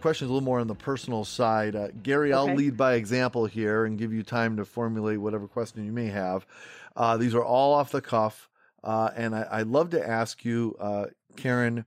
questions 0.00 0.30
a 0.30 0.32
little 0.32 0.46
more 0.46 0.60
on 0.60 0.66
the 0.66 0.74
personal 0.74 1.26
side. 1.26 1.76
Uh, 1.76 1.88
Gary, 2.02 2.32
okay. 2.32 2.38
I'll 2.38 2.56
lead 2.56 2.78
by 2.78 2.94
example 2.94 3.44
here 3.44 3.84
and 3.84 3.98
give 3.98 4.14
you 4.14 4.22
time 4.22 4.56
to 4.56 4.64
formulate 4.64 5.20
whatever 5.20 5.46
question 5.46 5.84
you 5.84 5.92
may 5.92 6.06
have. 6.06 6.46
Uh, 6.96 7.18
these 7.18 7.34
are 7.34 7.44
all 7.44 7.74
off 7.74 7.92
the 7.92 8.00
cuff. 8.00 8.48
Uh, 8.82 9.10
and 9.16 9.34
I, 9.34 9.62
love 9.62 9.90
to 9.90 10.08
ask 10.08 10.44
you, 10.44 10.76
uh, 10.78 11.06
Karen, 11.36 11.84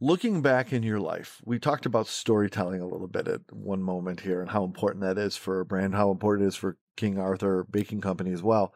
looking 0.00 0.40
back 0.40 0.72
in 0.72 0.82
your 0.82 1.00
life, 1.00 1.42
we 1.44 1.58
talked 1.58 1.84
about 1.84 2.06
storytelling 2.06 2.80
a 2.80 2.86
little 2.86 3.08
bit 3.08 3.28
at 3.28 3.40
one 3.52 3.82
moment 3.82 4.20
here 4.20 4.40
and 4.40 4.50
how 4.50 4.64
important 4.64 5.02
that 5.02 5.18
is 5.18 5.36
for 5.36 5.60
a 5.60 5.64
brand, 5.64 5.94
how 5.94 6.10
important 6.10 6.46
it 6.46 6.48
is 6.48 6.56
for 6.56 6.78
King 6.96 7.18
Arthur 7.18 7.66
Baking 7.70 8.00
Company 8.00 8.32
as 8.32 8.42
well. 8.42 8.74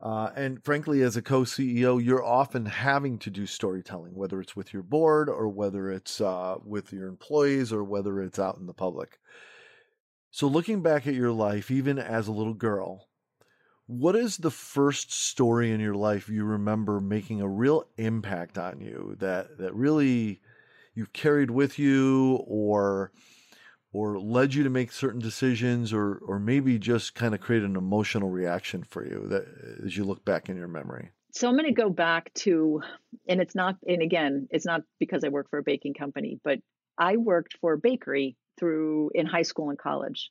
Uh, 0.00 0.30
and 0.36 0.62
frankly, 0.62 1.02
as 1.02 1.16
a 1.16 1.22
co 1.22 1.42
CEO, 1.42 2.02
you're 2.02 2.24
often 2.24 2.66
having 2.66 3.18
to 3.18 3.30
do 3.30 3.46
storytelling, 3.46 4.14
whether 4.14 4.40
it's 4.40 4.54
with 4.54 4.72
your 4.72 4.82
board 4.82 5.28
or 5.28 5.48
whether 5.48 5.90
it's 5.90 6.20
uh, 6.20 6.56
with 6.64 6.92
your 6.92 7.08
employees 7.08 7.72
or 7.72 7.82
whether 7.82 8.20
it's 8.20 8.38
out 8.38 8.58
in 8.58 8.66
the 8.66 8.74
public. 8.74 9.18
So, 10.30 10.46
looking 10.46 10.82
back 10.82 11.06
at 11.06 11.14
your 11.14 11.32
life, 11.32 11.70
even 11.70 11.98
as 11.98 12.28
a 12.28 12.32
little 12.32 12.54
girl, 12.54 13.07
what 13.88 14.14
is 14.14 14.36
the 14.36 14.50
first 14.50 15.10
story 15.10 15.72
in 15.72 15.80
your 15.80 15.94
life 15.94 16.28
you 16.28 16.44
remember 16.44 17.00
making 17.00 17.40
a 17.40 17.48
real 17.48 17.88
impact 17.96 18.58
on 18.58 18.80
you 18.80 19.16
that 19.18 19.56
that 19.58 19.74
really 19.74 20.40
you've 20.94 21.12
carried 21.14 21.50
with 21.50 21.78
you 21.78 22.36
or 22.46 23.10
or 23.94 24.20
led 24.20 24.52
you 24.52 24.62
to 24.62 24.68
make 24.68 24.92
certain 24.92 25.20
decisions 25.20 25.92
or 25.92 26.20
or 26.26 26.38
maybe 26.38 26.78
just 26.78 27.14
kind 27.14 27.34
of 27.34 27.40
create 27.40 27.62
an 27.62 27.76
emotional 27.76 28.28
reaction 28.28 28.84
for 28.84 29.06
you 29.06 29.26
that 29.26 29.46
as 29.84 29.96
you 29.96 30.04
look 30.04 30.22
back 30.22 30.50
in 30.50 30.56
your 30.56 30.68
memory? 30.68 31.10
So 31.32 31.48
i'm 31.48 31.54
going 31.56 31.64
to 31.64 31.72
go 31.72 31.88
back 31.88 32.32
to 32.34 32.82
and 33.26 33.40
it's 33.40 33.54
not 33.54 33.76
and 33.86 34.02
again 34.02 34.48
it's 34.50 34.66
not 34.66 34.82
because 35.00 35.24
i 35.24 35.28
work 35.28 35.48
for 35.48 35.58
a 35.58 35.62
baking 35.62 35.94
company 35.94 36.38
but 36.44 36.58
i 36.98 37.16
worked 37.16 37.56
for 37.60 37.72
a 37.72 37.78
bakery 37.78 38.36
through 38.58 39.12
in 39.14 39.24
high 39.24 39.42
school 39.42 39.70
and 39.70 39.78
college 39.78 40.30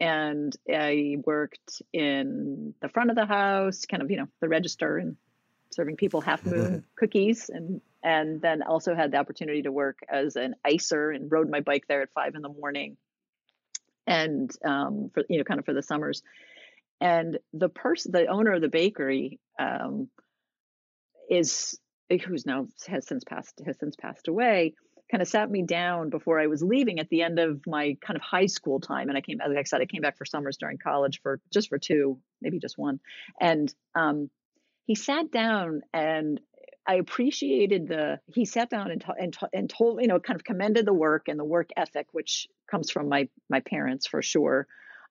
and 0.00 0.56
I 0.72 1.16
worked 1.24 1.82
in 1.92 2.74
the 2.80 2.88
front 2.88 3.10
of 3.10 3.16
the 3.16 3.26
house, 3.26 3.84
kind 3.86 4.02
of 4.02 4.10
you 4.10 4.18
know 4.18 4.28
the 4.40 4.48
register 4.48 4.98
and 4.98 5.16
serving 5.70 5.96
people 5.96 6.20
half 6.20 6.44
moon 6.46 6.84
cookies, 6.96 7.50
and 7.50 7.80
and 8.02 8.40
then 8.40 8.62
also 8.62 8.94
had 8.94 9.12
the 9.12 9.18
opportunity 9.18 9.62
to 9.62 9.72
work 9.72 9.98
as 10.08 10.36
an 10.36 10.54
icer 10.66 11.14
and 11.14 11.30
rode 11.30 11.50
my 11.50 11.60
bike 11.60 11.84
there 11.88 12.02
at 12.02 12.12
five 12.12 12.34
in 12.34 12.42
the 12.42 12.48
morning, 12.48 12.96
and 14.06 14.50
um, 14.64 15.10
for 15.12 15.24
you 15.28 15.38
know 15.38 15.44
kind 15.44 15.60
of 15.60 15.66
for 15.66 15.74
the 15.74 15.82
summers, 15.82 16.22
and 17.00 17.38
the 17.52 17.68
person, 17.68 18.12
the 18.12 18.26
owner 18.26 18.52
of 18.52 18.60
the 18.60 18.68
bakery, 18.68 19.40
um, 19.58 20.08
is 21.28 21.78
who's 22.24 22.46
now 22.46 22.66
has 22.86 23.06
since 23.06 23.24
passed 23.24 23.60
has 23.66 23.78
since 23.78 23.96
passed 23.96 24.28
away 24.28 24.74
kind 25.10 25.22
of 25.22 25.28
sat 25.28 25.50
me 25.50 25.62
down 25.62 26.10
before 26.10 26.38
I 26.38 26.46
was 26.46 26.62
leaving 26.62 26.98
at 26.98 27.08
the 27.08 27.22
end 27.22 27.38
of 27.38 27.66
my 27.66 27.96
kind 28.00 28.16
of 28.16 28.22
high 28.22 28.46
school 28.46 28.80
time. 28.80 29.08
And 29.08 29.16
I 29.16 29.20
came, 29.20 29.38
like 29.38 29.58
I 29.58 29.62
said, 29.62 29.80
I 29.80 29.86
came 29.86 30.02
back 30.02 30.18
for 30.18 30.24
summers 30.24 30.56
during 30.56 30.78
college 30.78 31.20
for 31.22 31.40
just 31.52 31.68
for 31.68 31.78
two, 31.78 32.18
maybe 32.42 32.58
just 32.58 32.78
one. 32.78 33.00
And 33.40 33.72
um, 33.94 34.30
he 34.84 34.94
sat 34.94 35.30
down 35.30 35.82
and 35.92 36.40
I 36.86 36.94
appreciated 36.94 37.88
the, 37.88 38.20
he 38.26 38.44
sat 38.44 38.70
down 38.70 38.90
and, 38.90 39.04
and, 39.18 39.36
and 39.52 39.70
told, 39.70 40.00
you 40.00 40.08
know, 40.08 40.20
kind 40.20 40.38
of 40.38 40.44
commended 40.44 40.86
the 40.86 40.94
work 40.94 41.28
and 41.28 41.38
the 41.38 41.44
work 41.44 41.70
ethic, 41.76 42.06
which 42.12 42.48
comes 42.70 42.90
from 42.90 43.08
my, 43.08 43.28
my 43.48 43.60
parents 43.60 44.06
for 44.06 44.22
sure. 44.22 44.66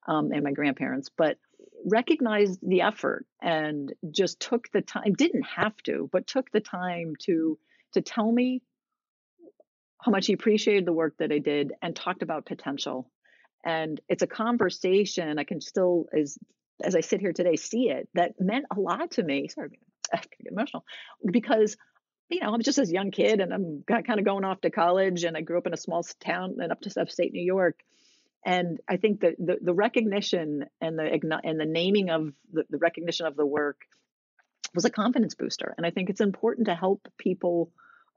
Um, 0.06 0.32
and 0.32 0.42
my 0.42 0.52
grandparents, 0.52 1.10
but 1.14 1.36
recognized 1.84 2.60
the 2.62 2.80
effort 2.80 3.26
and 3.42 3.92
just 4.10 4.40
took 4.40 4.70
the 4.72 4.80
time, 4.80 5.12
didn't 5.12 5.42
have 5.42 5.76
to, 5.82 6.08
but 6.10 6.26
took 6.26 6.50
the 6.50 6.60
time 6.60 7.14
to 7.24 7.58
to 7.92 8.00
tell 8.00 8.30
me 8.30 8.62
how 10.00 10.12
much 10.12 10.26
he 10.26 10.32
appreciated 10.32 10.86
the 10.86 10.92
work 10.92 11.16
that 11.18 11.32
I 11.32 11.38
did 11.38 11.72
and 11.82 11.94
talked 11.94 12.22
about 12.22 12.46
potential. 12.46 13.10
And 13.64 14.00
it's 14.08 14.22
a 14.22 14.26
conversation 14.26 15.38
I 15.38 15.44
can 15.44 15.60
still, 15.60 16.06
as 16.16 16.38
as 16.82 16.94
I 16.94 17.00
sit 17.00 17.20
here 17.20 17.32
today, 17.32 17.56
see 17.56 17.90
it 17.90 18.08
that 18.14 18.40
meant 18.40 18.66
a 18.74 18.78
lot 18.78 19.12
to 19.12 19.22
me. 19.22 19.48
Sorry, 19.48 19.80
I 20.12 20.18
get 20.18 20.52
emotional 20.52 20.84
because 21.30 21.76
you 22.28 22.40
know, 22.40 22.52
I'm 22.52 22.62
just 22.62 22.76
this 22.76 22.90
young 22.90 23.10
kid 23.10 23.40
and 23.40 23.52
I'm 23.52 23.84
kind 23.86 24.18
of 24.18 24.24
going 24.24 24.44
off 24.44 24.60
to 24.60 24.70
college 24.70 25.24
and 25.24 25.36
I 25.36 25.40
grew 25.40 25.58
up 25.58 25.66
in 25.66 25.72
a 25.72 25.78
small 25.78 26.02
town 26.20 26.56
and 26.60 26.70
up 26.70 26.80
to 26.82 27.00
upstate 27.00 27.32
New 27.32 27.42
York. 27.42 27.80
And 28.44 28.78
I 28.86 28.98
think 28.98 29.20
that 29.20 29.36
the, 29.38 29.56
the 29.60 29.72
recognition 29.72 30.66
and 30.80 30.98
the 30.98 31.40
and 31.44 31.58
the 31.58 31.64
naming 31.64 32.10
of 32.10 32.32
the, 32.52 32.64
the 32.70 32.78
recognition 32.78 33.26
of 33.26 33.36
the 33.36 33.46
work 33.46 33.80
was 34.74 34.84
a 34.84 34.90
confidence 34.90 35.34
booster. 35.34 35.74
And 35.76 35.86
I 35.86 35.90
think 35.90 36.10
it's 36.10 36.20
important 36.20 36.66
to 36.68 36.74
help 36.74 37.08
people 37.18 37.70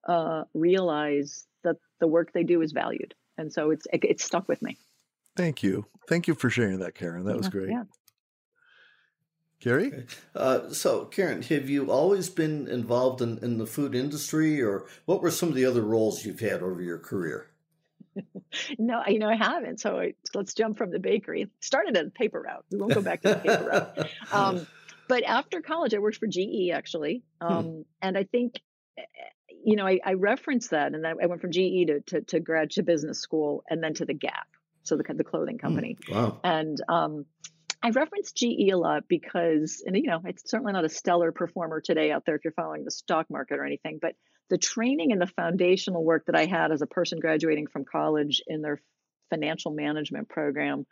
uh, 0.07 0.43
realize 0.53 1.45
that 1.63 1.77
the 1.99 2.07
work 2.07 2.33
they 2.33 2.43
do 2.43 2.61
is 2.61 2.71
valued. 2.71 3.13
And 3.37 3.51
so 3.51 3.71
it's 3.71 3.87
it, 3.91 4.03
it's 4.03 4.23
stuck 4.23 4.47
with 4.47 4.61
me. 4.61 4.77
Thank 5.37 5.63
you. 5.63 5.85
Thank 6.07 6.27
you 6.27 6.35
for 6.35 6.49
sharing 6.49 6.79
that, 6.79 6.95
Karen. 6.95 7.25
That 7.25 7.37
was 7.37 7.49
great. 7.49 7.69
Yeah. 7.69 7.83
Gary? 9.61 9.87
Okay. 9.87 10.05
Uh, 10.35 10.69
so, 10.69 11.05
Karen, 11.05 11.43
have 11.43 11.69
you 11.69 11.91
always 11.91 12.29
been 12.29 12.67
involved 12.67 13.21
in, 13.21 13.37
in 13.43 13.59
the 13.59 13.67
food 13.67 13.93
industry, 13.93 14.59
or 14.61 14.87
what 15.05 15.21
were 15.21 15.29
some 15.29 15.49
of 15.49 15.55
the 15.55 15.65
other 15.65 15.83
roles 15.83 16.25
you've 16.25 16.39
had 16.39 16.63
over 16.63 16.81
your 16.81 16.97
career? 16.97 17.47
no, 18.79 19.03
you 19.07 19.19
know, 19.19 19.29
I 19.29 19.35
haven't. 19.35 19.79
So 19.79 19.99
I, 19.99 20.15
let's 20.33 20.55
jump 20.55 20.79
from 20.79 20.89
the 20.89 20.99
bakery. 20.99 21.47
Started 21.59 21.95
at 21.95 22.05
the 22.05 22.11
paper 22.11 22.41
route. 22.41 22.65
We 22.71 22.79
won't 22.79 22.93
go 22.93 23.01
back 23.01 23.21
to 23.21 23.29
the 23.29 23.35
paper 23.35 23.69
route. 23.95 24.09
Um, 24.31 24.65
but 25.07 25.23
after 25.23 25.61
college, 25.61 25.93
I 25.93 25.99
worked 25.99 26.17
for 26.17 26.27
GE 26.27 26.71
actually, 26.73 27.21
hmm. 27.41 27.47
um, 27.47 27.65
hmm. 27.65 27.81
and 28.01 28.17
I 28.17 28.23
think, 28.23 28.61
you 29.63 29.75
know, 29.75 29.87
I, 29.87 29.99
I 30.03 30.13
referenced 30.13 30.71
that, 30.71 30.93
and 30.93 31.05
I 31.05 31.25
went 31.25 31.41
from 31.41 31.51
GE 31.51 31.87
to, 31.87 32.01
to 32.07 32.21
to 32.21 32.39
grad 32.39 32.71
to 32.71 32.83
business 32.83 33.19
school, 33.19 33.63
and 33.69 33.83
then 33.83 33.93
to 33.95 34.05
the 34.05 34.13
Gap, 34.13 34.47
so 34.83 34.97
the 34.97 35.03
the 35.13 35.23
clothing 35.23 35.57
hmm. 35.57 35.67
company. 35.67 35.97
Hmm. 36.07 36.13
Wow. 36.13 36.39
And 36.43 36.77
um, 36.87 37.25
I 37.83 37.89
reference 37.89 38.31
GE 38.31 38.69
a 38.71 38.77
lot 38.77 39.07
because, 39.07 39.83
and 39.85 39.95
you 39.95 40.03
know, 40.03 40.21
it's 40.25 40.49
certainly 40.49 40.73
not 40.73 40.85
a 40.85 40.89
stellar 40.89 41.31
performer 41.31 41.81
today 41.81 42.11
out 42.11 42.25
there 42.25 42.35
if 42.35 42.43
you're 42.43 42.53
following 42.53 42.83
the 42.83 42.91
stock 42.91 43.27
market 43.29 43.57
or 43.57 43.65
anything, 43.65 43.97
but 43.99 44.15
the 44.49 44.57
training 44.57 45.11
and 45.11 45.21
the 45.21 45.27
foundational 45.27 46.03
work 46.03 46.25
that 46.27 46.35
I 46.35 46.45
had 46.45 46.71
as 46.71 46.81
a 46.81 46.87
person 46.87 47.19
graduating 47.19 47.67
from 47.67 47.85
college 47.85 48.41
in 48.45 48.61
their 48.61 48.81
financial 49.31 49.71
management 49.71 50.29
program, 50.29 50.85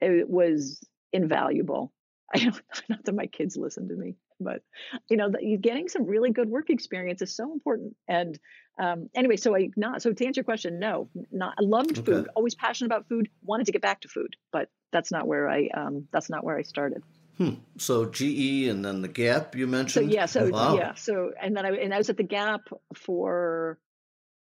it 0.00 0.28
was 0.28 0.80
invaluable. 1.12 1.92
I 2.34 2.38
don't, 2.38 2.62
not 2.88 3.04
that 3.04 3.14
my 3.14 3.26
kids 3.26 3.56
listen 3.56 3.88
to 3.88 3.94
me, 3.94 4.16
but 4.40 4.62
you 5.08 5.16
know, 5.16 5.30
you 5.40 5.58
getting 5.58 5.88
some 5.88 6.04
really 6.04 6.30
good 6.30 6.48
work 6.48 6.70
experience 6.70 7.22
is 7.22 7.34
so 7.34 7.52
important. 7.52 7.96
And 8.08 8.38
um, 8.78 9.08
anyway, 9.14 9.36
so 9.36 9.56
I 9.56 9.70
not 9.76 10.02
so 10.02 10.12
to 10.12 10.26
answer 10.26 10.40
your 10.40 10.44
question, 10.44 10.78
no, 10.78 11.08
not 11.30 11.54
I 11.58 11.62
loved 11.62 11.98
okay. 11.98 12.12
food, 12.12 12.28
always 12.34 12.54
passionate 12.54 12.86
about 12.86 13.08
food, 13.08 13.28
wanted 13.42 13.66
to 13.66 13.72
get 13.72 13.82
back 13.82 14.00
to 14.02 14.08
food, 14.08 14.36
but 14.52 14.68
that's 14.92 15.10
not 15.10 15.26
where 15.26 15.48
I 15.48 15.68
um, 15.74 16.08
that's 16.12 16.30
not 16.30 16.44
where 16.44 16.56
I 16.56 16.62
started. 16.62 17.02
Hmm. 17.38 17.54
So 17.78 18.06
GE 18.06 18.68
and 18.68 18.84
then 18.84 19.02
the 19.02 19.08
Gap 19.08 19.56
you 19.56 19.66
mentioned. 19.66 20.10
So 20.10 20.14
yeah, 20.14 20.26
so 20.26 20.48
wow. 20.48 20.76
yeah, 20.76 20.94
so 20.94 21.32
and 21.40 21.56
then 21.56 21.66
I 21.66 21.70
and 21.72 21.92
I 21.92 21.98
was 21.98 22.10
at 22.10 22.16
the 22.16 22.22
Gap 22.22 22.68
for 22.94 23.78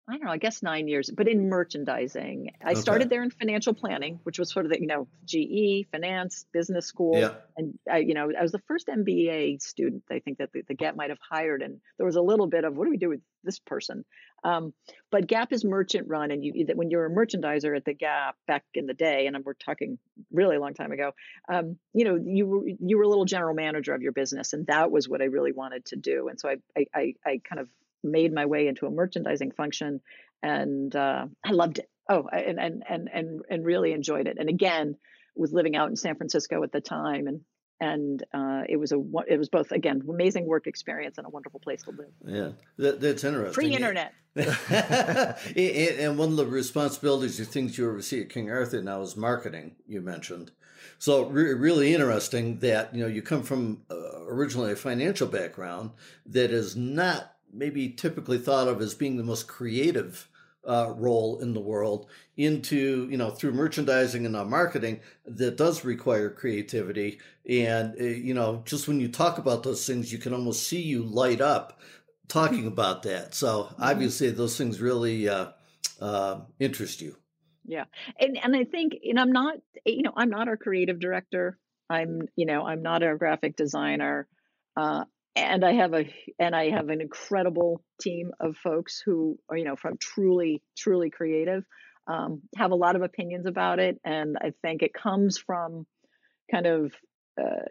I 0.10 0.14
don't 0.14 0.24
know, 0.24 0.32
I 0.32 0.38
guess 0.38 0.64
nine 0.64 0.88
years, 0.88 1.12
but 1.16 1.28
in 1.28 1.50
merchandising. 1.50 2.52
I 2.64 2.72
okay. 2.72 2.82
started 2.82 3.10
there 3.12 3.22
in 3.22 3.30
financial 3.30 3.76
planning, 3.76 4.20
which 4.24 4.40
was 4.40 4.52
sort 4.52 4.66
of 4.66 4.72
the, 4.72 4.82
you 4.82 4.88
know, 4.88 5.08
GE, 5.26 5.88
finance, 5.92 6.46
business 6.52 6.88
school. 6.88 7.20
Yeah. 7.20 7.34
And 7.56 7.78
I, 7.90 8.00
you 8.00 8.16
know, 8.16 8.32
I 8.38 8.42
was 8.42 8.52
the 8.52 8.62
first 8.68 8.88
MBA 8.88 9.62
student 9.62 10.04
I 10.10 10.18
think 10.20 10.40
that 10.40 10.52
the, 10.52 10.64
the 10.68 10.74
Gap 10.74 10.96
might 10.96 11.12
have 11.12 11.20
hired. 11.22 11.62
And 11.62 11.80
there 11.98 12.08
was 12.08 12.16
a 12.16 12.22
little 12.22 12.48
bit 12.48 12.64
of 12.64 12.76
what 12.76 12.86
do 12.86 12.90
we 12.90 12.98
do 12.98 13.10
with 13.10 13.22
this 13.44 13.60
person? 13.60 14.04
Um, 14.44 14.74
but 15.12 15.28
Gap 15.28 15.54
is 15.54 15.64
merchant 15.64 16.08
run. 16.08 16.32
And 16.32 16.44
you, 16.44 16.66
when 16.74 16.90
you're 16.90 17.06
a 17.06 17.12
merchandiser 17.12 17.78
at 17.78 17.86
the 17.86 17.94
Gap 17.94 18.36
back 18.48 18.64
in 18.74 18.88
the 18.88 18.96
day, 18.96 19.28
and 19.28 19.38
we're 19.46 19.54
talking 19.54 20.00
really 20.32 20.56
a 20.56 20.60
long 20.60 20.74
time 20.74 20.92
ago, 20.92 21.12
um, 21.54 21.78
you 21.94 22.06
know, 22.06 22.16
you 22.16 22.48
were, 22.48 22.68
you 22.68 22.98
were 22.98 23.04
a 23.04 23.10
little 23.10 23.26
general 23.26 23.54
manager 23.54 23.94
of 23.94 24.02
your 24.02 24.14
business. 24.14 24.54
And 24.54 24.66
that 24.68 24.90
was 24.90 25.08
what 25.08 25.22
I 25.22 25.26
really 25.26 25.52
wanted 25.52 25.86
to 25.86 25.98
do. 25.98 26.30
And 26.30 26.40
so 26.40 26.50
I, 26.50 26.56
I, 26.76 26.86
I, 26.96 27.14
I 27.26 27.42
kind 27.48 27.60
of 27.60 27.68
made 28.04 28.34
my 28.34 28.46
way 28.46 28.68
into 28.68 28.86
a 28.86 28.92
merchandising 28.92 29.52
function, 29.52 30.02
and 30.42 30.96
uh, 30.96 31.26
I 31.44 31.52
loved 31.52 31.80
it. 31.80 31.90
Oh, 32.10 32.28
and 32.32 32.60
and 32.60 32.84
and 32.90 33.10
and 33.14 33.42
and 33.50 33.66
really 33.66 33.94
enjoyed 33.94 34.28
it. 34.28 34.38
And 34.40 34.50
again, 34.50 34.96
was 35.36 35.54
living 35.54 35.76
out 35.76 35.90
in 35.90 35.96
San 35.96 36.16
Francisco 36.16 36.64
at 36.64 36.72
the 36.72 36.82
time, 36.82 37.28
and 37.28 37.42
and 37.82 38.24
uh, 38.34 38.64
it 38.68 38.78
was 38.78 38.92
a 38.92 39.02
it 39.28 39.38
was 39.38 39.50
both 39.50 39.72
again 39.72 40.04
amazing 40.08 40.46
work 40.46 40.68
experience 40.68 41.18
and 41.18 41.26
a 41.26 41.30
wonderful 41.30 41.60
place 41.60 41.84
to 41.84 41.92
live. 41.92 42.12
Yeah, 42.26 42.50
that, 42.78 43.00
that's 43.00 43.24
interesting. 43.24 43.54
Free 43.54 43.74
internet. 43.74 44.14
and 44.36 46.18
one 46.18 46.30
of 46.30 46.38
the 46.38 46.46
responsibilities 46.46 47.40
or 47.40 47.46
things 47.46 47.78
you 47.78 47.90
oversee 47.90 48.22
at 48.22 48.30
King 48.30 48.52
Arthur 48.52 48.82
now 48.82 49.02
is 49.02 49.16
marketing. 49.16 49.76
You 49.88 50.02
mentioned, 50.02 50.52
so 51.00 51.26
re- 51.26 51.54
really 51.54 51.94
interesting 51.94 52.60
that 52.60 52.94
you 52.94 53.02
know 53.02 53.08
you 53.08 53.22
come 53.22 53.44
from 53.44 53.84
uh, 53.90 54.24
originally 54.28 54.74
a 54.74 54.76
financial 54.76 55.28
background 55.28 55.92
that 56.26 56.52
is 56.52 56.76
not 56.76 57.36
maybe 57.54 57.90
typically 57.90 58.38
thought 58.38 58.68
of 58.68 58.82
as 58.82 58.94
being 58.94 59.18
the 59.18 59.24
most 59.24 59.48
creative 59.48 60.28
uh, 60.68 60.94
role 60.98 61.40
in 61.40 61.54
the 61.54 61.60
world 61.60 62.08
into 62.38 63.08
you 63.10 63.18
know 63.18 63.30
through 63.32 63.52
merchandising 63.52 64.26
and 64.26 64.50
marketing 64.50 65.00
that 65.26 65.58
does 65.58 65.86
require 65.86 66.30
creativity. 66.30 67.20
And 67.50 67.96
uh, 68.00 68.04
you 68.04 68.34
know 68.34 68.62
just 68.66 68.88
when 68.88 69.00
you 69.00 69.08
talk 69.08 69.38
about 69.38 69.64
those 69.64 69.86
things 69.86 70.12
you 70.12 70.20
can 70.20 70.34
almost 70.34 70.68
see 70.68 70.82
you 70.82 71.04
light 71.04 71.42
up 71.42 71.80
talking 72.28 72.68
about 72.68 73.04
that. 73.04 73.34
So 73.34 73.64
mm-hmm. 73.64 73.84
obviously 73.84 74.30
those 74.32 74.58
things 74.58 74.82
really 74.82 75.28
uh, 75.28 75.48
uh, 76.00 76.42
interest 76.60 77.02
you. 77.02 77.16
Yeah. 77.66 77.86
And 78.20 78.38
and 78.38 78.56
i 78.56 78.64
think 78.64 78.94
and 79.04 79.20
i'm 79.20 79.32
not 79.32 79.56
you 79.86 80.02
know 80.02 80.14
i'm 80.16 80.30
not 80.30 80.48
our 80.48 80.58
creative 80.58 81.00
director. 81.00 81.58
I'm 81.90 82.28
you 82.36 82.46
know 82.46 82.66
i'm 82.66 82.82
not 82.82 83.02
a 83.02 83.16
graphic 83.16 83.56
designer. 83.56 84.28
Uh, 84.76 85.06
and 85.40 85.66
I 85.66 85.74
have 85.74 85.94
a 85.94 86.06
and 86.38 86.56
I 86.56 86.70
have 86.70 86.90
an 86.90 87.02
incredible 87.02 87.82
team 88.02 88.32
of 88.40 88.58
folks 88.58 89.02
who 89.04 89.38
are 89.50 89.58
you 89.58 89.66
know 89.66 89.76
from 89.76 89.98
truly 89.98 90.62
truly 90.78 91.10
creative, 91.10 91.64
um, 92.08 92.42
have 92.58 92.72
a 92.72 92.76
lot 92.76 92.96
of 92.96 93.02
opinions 93.02 93.46
about 93.46 93.80
it, 93.80 94.00
and 94.04 94.38
I 94.40 94.54
think 94.62 94.82
it 94.82 94.94
comes 94.94 95.38
from 95.38 95.86
kind 96.52 96.66
of 96.66 96.94
uh, 97.40 97.66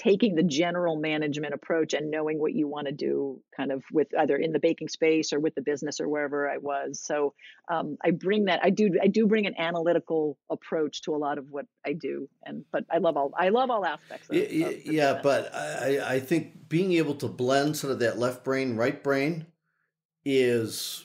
taking 0.00 0.34
the 0.34 0.42
general 0.42 0.96
management 0.96 1.52
approach 1.52 1.92
and 1.92 2.10
knowing 2.10 2.40
what 2.40 2.54
you 2.54 2.66
want 2.66 2.86
to 2.86 2.92
do 2.92 3.38
kind 3.54 3.70
of 3.70 3.84
with 3.92 4.08
either 4.18 4.34
in 4.36 4.50
the 4.50 4.58
baking 4.58 4.88
space 4.88 5.32
or 5.32 5.38
with 5.38 5.54
the 5.54 5.60
business 5.60 6.00
or 6.00 6.08
wherever 6.08 6.48
I 6.50 6.56
was. 6.56 6.98
So 7.00 7.34
um, 7.70 7.98
I 8.02 8.10
bring 8.10 8.46
that 8.46 8.60
I 8.62 8.70
do 8.70 8.98
I 9.02 9.08
do 9.08 9.26
bring 9.26 9.46
an 9.46 9.54
analytical 9.58 10.38
approach 10.48 11.02
to 11.02 11.14
a 11.14 11.18
lot 11.18 11.36
of 11.36 11.50
what 11.50 11.66
I 11.84 11.92
do 11.92 12.28
and 12.44 12.64
but 12.72 12.84
I 12.90 12.98
love 12.98 13.18
all 13.18 13.32
I 13.38 13.50
love 13.50 13.70
all 13.70 13.84
aspects 13.84 14.30
of, 14.30 14.36
yeah, 14.36 14.66
of 14.68 14.86
yeah 14.86 15.20
but 15.22 15.54
I, 15.54 16.14
I 16.14 16.20
think 16.20 16.68
being 16.68 16.92
able 16.94 17.14
to 17.16 17.28
blend 17.28 17.76
sort 17.76 17.92
of 17.92 17.98
that 17.98 18.18
left 18.18 18.42
brain 18.42 18.76
right 18.76 19.02
brain 19.02 19.46
is 20.24 21.04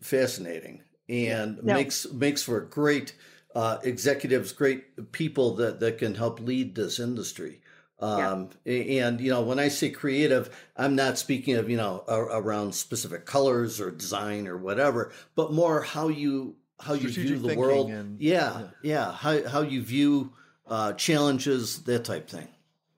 fascinating 0.00 0.82
and 1.10 1.62
no. 1.62 1.74
makes 1.74 2.10
makes 2.10 2.42
for 2.42 2.60
great 2.60 3.14
uh, 3.54 3.78
executives, 3.82 4.52
great 4.52 5.12
people 5.12 5.56
that, 5.56 5.80
that 5.80 5.98
can 5.98 6.14
help 6.14 6.40
lead 6.40 6.74
this 6.74 6.98
industry. 6.98 7.60
Um, 8.00 8.48
yeah. 8.64 9.06
And, 9.06 9.20
you 9.20 9.30
know, 9.30 9.42
when 9.42 9.58
I 9.58 9.68
say 9.68 9.90
creative, 9.90 10.48
I'm 10.76 10.96
not 10.96 11.18
speaking 11.18 11.56
of, 11.56 11.68
you 11.68 11.76
know, 11.76 12.02
around 12.08 12.74
specific 12.74 13.26
colors 13.26 13.80
or 13.80 13.90
design 13.90 14.48
or 14.48 14.56
whatever, 14.56 15.12
but 15.34 15.52
more 15.52 15.82
how 15.82 16.08
you, 16.08 16.56
how 16.80 16.94
you 16.94 17.10
view 17.10 17.38
the 17.38 17.54
world. 17.56 17.90
And, 17.90 18.18
yeah, 18.20 18.60
yeah. 18.60 18.68
Yeah. 18.82 19.12
How, 19.12 19.48
how 19.48 19.60
you 19.60 19.82
view 19.82 20.32
uh, 20.66 20.94
challenges, 20.94 21.82
that 21.82 22.04
type 22.04 22.28
thing. 22.28 22.48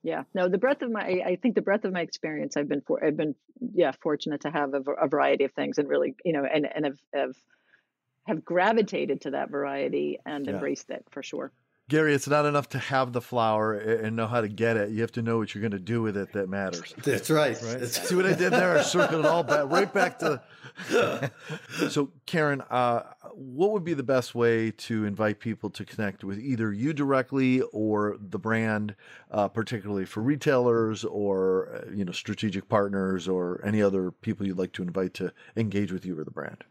Yeah, 0.05 0.24
no, 0.34 0.48
the 0.48 0.59
breadth 0.59 0.82
of 0.82 0.90
my, 0.90 1.22
I 1.24 1.38
think 1.40 1.55
the 1.55 1.62
breadth 1.62 1.84
of 1.84 1.92
my 1.92 2.00
experience, 2.00 2.57
I've 2.57 2.68
been 2.68 2.80
for, 2.80 3.05
I've 3.05 3.16
been, 3.16 3.36
yeah, 3.72 3.92
fortunate 4.03 4.40
to 4.40 4.50
have 4.50 4.74
a, 4.74 4.80
a 4.92 5.07
variety 5.07 5.44
of 5.44 5.53
things 5.53 5.78
and 5.78 5.88
really, 5.88 6.16
you 6.24 6.32
know, 6.32 6.44
and, 6.44 6.66
and 6.72 6.84
have, 6.84 6.98
have, 7.14 7.36
have 8.26 8.44
gravitated 8.44 9.20
to 9.22 9.30
that 9.30 9.50
variety 9.50 10.18
and 10.26 10.46
yeah. 10.46 10.55
embraced 10.55 10.90
it 10.90 11.05
for 11.11 11.22
sure. 11.22 11.53
Gary, 11.93 12.14
it's 12.14 12.26
not 12.26 12.47
enough 12.47 12.70
to 12.70 12.78
have 12.78 13.12
the 13.12 13.20
flour 13.20 13.74
and 13.74 14.16
know 14.16 14.26
how 14.26 14.40
to 14.40 14.49
get 14.49 14.78
it. 14.78 14.93
You 14.93 15.03
have 15.03 15.12
to 15.12 15.20
know 15.20 15.36
what 15.36 15.55
you're 15.55 15.61
going 15.61 15.72
to 15.72 15.78
do 15.78 16.01
with 16.01 16.16
it 16.16 16.32
that 16.32 16.49
matters. 16.49 16.95
That's 17.05 17.28
right. 17.28 17.55
right? 17.62 17.80
That's... 17.80 18.09
See 18.09 18.14
what 18.14 18.24
I 18.24 18.32
did 18.32 18.51
there? 18.51 18.78
I 18.78 18.80
circled 18.80 19.26
it 19.26 19.28
all 19.28 19.43
back, 19.43 19.68
right 19.68 19.93
back 19.93 20.18
to. 20.20 20.40
so, 21.90 22.11
Karen, 22.24 22.62
uh, 22.70 23.03
what 23.34 23.72
would 23.72 23.84
be 23.84 23.93
the 23.93 24.03
best 24.03 24.34
way 24.34 24.70
to 24.70 25.05
invite 25.05 25.38
people 25.38 25.68
to 25.68 25.84
connect 25.84 26.24
with 26.24 26.38
either 26.38 26.72
you 26.72 26.95
directly 26.95 27.61
or 27.74 28.16
the 28.18 28.38
brand, 28.38 28.95
uh, 29.30 29.49
particularly 29.49 30.07
for 30.07 30.22
retailers 30.22 31.05
or 31.05 31.74
uh, 31.74 31.90
you 31.93 32.07
know 32.07 32.12
strategic 32.12 32.70
partners 32.70 33.28
or 33.28 33.61
any 33.66 33.82
other 33.82 34.11
people 34.11 34.47
you'd 34.47 34.57
like 34.57 34.72
to 34.72 34.82
invite 34.82 35.12
to 35.12 35.30
engage 35.59 35.93
with 35.93 36.07
you 36.07 36.18
or 36.18 36.24
the 36.24 36.30
brand? 36.30 36.64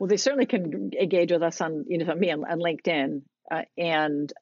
Well, 0.00 0.08
they 0.08 0.16
certainly 0.16 0.46
can 0.46 0.90
engage 1.00 1.30
with 1.30 1.44
us 1.44 1.60
on 1.60 1.84
you 1.86 2.04
know 2.04 2.12
me 2.16 2.32
on, 2.32 2.44
on 2.44 2.58
LinkedIn 2.58 3.22
uh, 3.50 3.62
and 3.76 4.32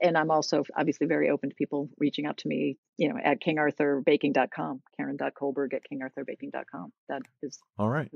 and 0.00 0.16
I'm 0.16 0.30
also 0.30 0.64
obviously 0.76 1.06
very 1.06 1.30
open 1.30 1.50
to 1.50 1.56
people 1.56 1.88
reaching 1.98 2.26
out 2.26 2.38
to 2.38 2.48
me, 2.48 2.78
you 2.98 3.08
know, 3.08 3.18
at 3.22 3.42
kingarthurbaking.com, 3.42 4.82
karen.colberg 4.96 5.74
at 5.74 5.82
kingarthurbaking.com. 5.92 6.92
That 7.08 7.22
is 7.42 7.58
all 7.78 7.88
right. 7.88 8.10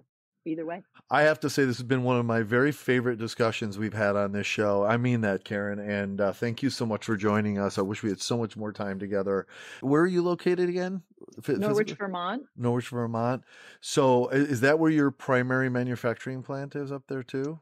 either 0.45 0.65
way. 0.65 0.83
I 1.11 1.23
have 1.23 1.41
to 1.41 1.51
say, 1.51 1.65
this 1.65 1.79
has 1.79 1.87
been 1.87 2.05
one 2.05 2.19
of 2.19 2.25
my 2.25 2.43
very 2.43 2.73
favorite 2.73 3.19
discussions 3.19 3.79
we've 3.79 3.93
had 3.95 4.17
on 4.17 4.33
this 4.33 4.47
show. 4.47 4.85
I 4.85 4.97
mean 4.97 5.23
that, 5.23 5.45
Karen. 5.45 5.79
And 5.79 6.21
uh, 6.21 6.33
thank 6.33 6.63
you 6.63 6.71
so 6.71 6.87
much 6.87 7.05
for 7.05 7.17
joining 7.17 7.59
us. 7.59 7.79
I 7.79 7.83
wish 7.83 8.03
we 8.03 8.11
had 8.11 8.21
so 8.21 8.39
much 8.39 8.57
more 8.57 8.73
time 8.73 8.99
together. 8.99 9.47
Where 9.81 10.03
are 10.03 10.07
you 10.07 10.23
located 10.23 10.69
again? 10.69 11.03
F- 11.39 11.57
Norwich, 11.57 11.93
Vermont. 11.93 12.45
Norwich, 12.57 12.89
Vermont. 12.89 13.43
So, 13.81 14.29
is 14.29 14.61
that 14.61 14.79
where 14.79 14.91
your 14.91 15.11
primary 15.11 15.69
manufacturing 15.69 16.43
plant 16.43 16.77
is 16.77 16.93
up 16.93 17.05
there 17.09 17.25
too? 17.25 17.61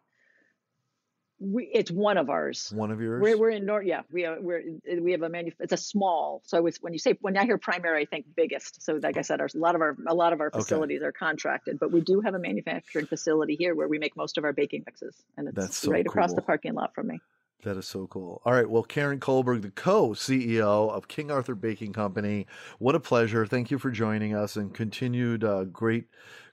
We, 1.40 1.64
it's 1.72 1.90
one 1.90 2.16
of 2.16 2.30
ours. 2.30 2.72
One 2.74 2.90
of 2.90 3.00
yours. 3.00 3.20
We're, 3.20 3.36
we're 3.36 3.50
in 3.50 3.66
North. 3.66 3.86
Yeah, 3.86 4.02
we 4.12 4.24
are. 4.24 4.40
We're 4.40 4.62
we 5.00 5.12
have 5.12 5.22
a 5.22 5.28
manu. 5.28 5.50
It's 5.58 5.72
a 5.72 5.76
small. 5.76 6.42
So 6.46 6.66
it's 6.66 6.78
when 6.78 6.92
you 6.92 6.98
say 6.98 7.18
when 7.20 7.36
I 7.36 7.44
hear 7.44 7.58
primary, 7.58 8.02
I 8.02 8.04
think 8.06 8.26
biggest. 8.36 8.82
So 8.82 9.00
like 9.02 9.16
I 9.16 9.22
said, 9.22 9.40
our, 9.40 9.48
a 9.52 9.58
lot 9.58 9.74
of 9.74 9.80
our 9.80 9.96
a 10.06 10.14
lot 10.14 10.32
of 10.32 10.40
our 10.40 10.50
facilities 10.50 10.98
okay. 10.98 11.06
are 11.06 11.12
contracted, 11.12 11.78
but 11.80 11.90
we 11.90 12.00
do 12.00 12.20
have 12.20 12.34
a 12.34 12.38
manufacturing 12.38 13.06
facility 13.06 13.56
here 13.56 13.74
where 13.74 13.88
we 13.88 13.98
make 13.98 14.16
most 14.16 14.38
of 14.38 14.44
our 14.44 14.52
baking 14.52 14.84
mixes, 14.86 15.16
and 15.36 15.48
it's 15.48 15.56
That's 15.56 15.76
so 15.78 15.90
right 15.90 16.04
cool. 16.04 16.12
across 16.12 16.34
the 16.34 16.42
parking 16.42 16.74
lot 16.74 16.94
from 16.94 17.08
me. 17.08 17.20
That 17.64 17.78
is 17.78 17.88
so 17.88 18.06
cool. 18.06 18.42
All 18.44 18.52
right. 18.52 18.68
Well, 18.68 18.82
Karen 18.82 19.18
Colberg, 19.18 19.62
the 19.62 19.70
co 19.70 20.10
CEO 20.10 20.90
of 20.90 21.08
King 21.08 21.30
Arthur 21.30 21.54
Baking 21.54 21.94
Company, 21.94 22.46
what 22.78 22.94
a 22.94 23.00
pleasure. 23.00 23.46
Thank 23.46 23.70
you 23.70 23.78
for 23.78 23.90
joining 23.90 24.34
us 24.34 24.56
and 24.56 24.74
continued 24.74 25.42
uh, 25.42 25.64
great, 25.64 26.04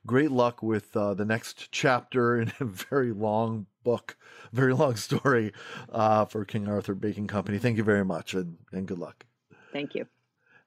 great 0.05 0.31
luck 0.31 0.63
with 0.63 0.95
uh, 0.95 1.13
the 1.13 1.25
next 1.25 1.69
chapter 1.71 2.39
in 2.39 2.53
a 2.61 2.65
very 2.89 3.11
long 3.11 3.67
book, 3.83 4.17
very 4.51 4.73
long 4.73 4.95
story 4.95 5.53
uh, 5.91 6.25
for 6.25 6.45
King 6.45 6.67
Arthur 6.67 6.95
Baking 6.95 7.27
Company. 7.27 7.57
Thank 7.57 7.77
you 7.77 7.83
very 7.83 8.05
much 8.05 8.33
and, 8.33 8.57
and 8.71 8.87
good 8.87 8.99
luck. 8.99 9.25
Thank 9.71 9.95
you. 9.95 10.05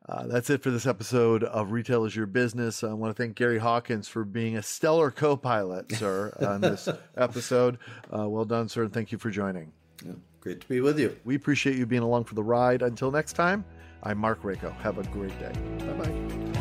Uh, 0.06 0.26
that's 0.26 0.50
it 0.50 0.62
for 0.62 0.70
this 0.70 0.86
episode 0.86 1.42
of 1.44 1.72
Retail 1.72 2.04
is 2.04 2.14
Your 2.14 2.26
Business. 2.26 2.84
I 2.84 2.92
want 2.92 3.16
to 3.16 3.22
thank 3.22 3.36
Gary 3.36 3.58
Hawkins 3.58 4.06
for 4.06 4.24
being 4.24 4.56
a 4.56 4.62
stellar 4.62 5.10
co 5.10 5.34
pilot, 5.36 5.90
sir, 5.92 6.36
on 6.46 6.60
this 6.60 6.88
episode. 7.16 7.78
Uh, 8.14 8.28
well 8.28 8.44
done, 8.44 8.68
sir, 8.68 8.82
and 8.82 8.92
thank 8.92 9.12
you 9.12 9.18
for 9.18 9.30
joining. 9.30 9.72
Yeah. 10.04 10.12
Great 10.40 10.60
to 10.60 10.68
be 10.68 10.82
with 10.82 10.98
you. 10.98 11.16
We 11.24 11.36
appreciate 11.36 11.76
you 11.76 11.86
being 11.86 12.02
along 12.02 12.24
for 12.24 12.34
the 12.34 12.42
ride. 12.42 12.82
Until 12.82 13.10
next 13.10 13.32
time, 13.32 13.64
I'm 14.02 14.18
Mark 14.18 14.42
Rako. 14.42 14.76
Have 14.76 14.98
a 14.98 15.04
great 15.04 15.38
day. 15.38 15.52
Bye 15.78 16.04
bye. 16.04 16.53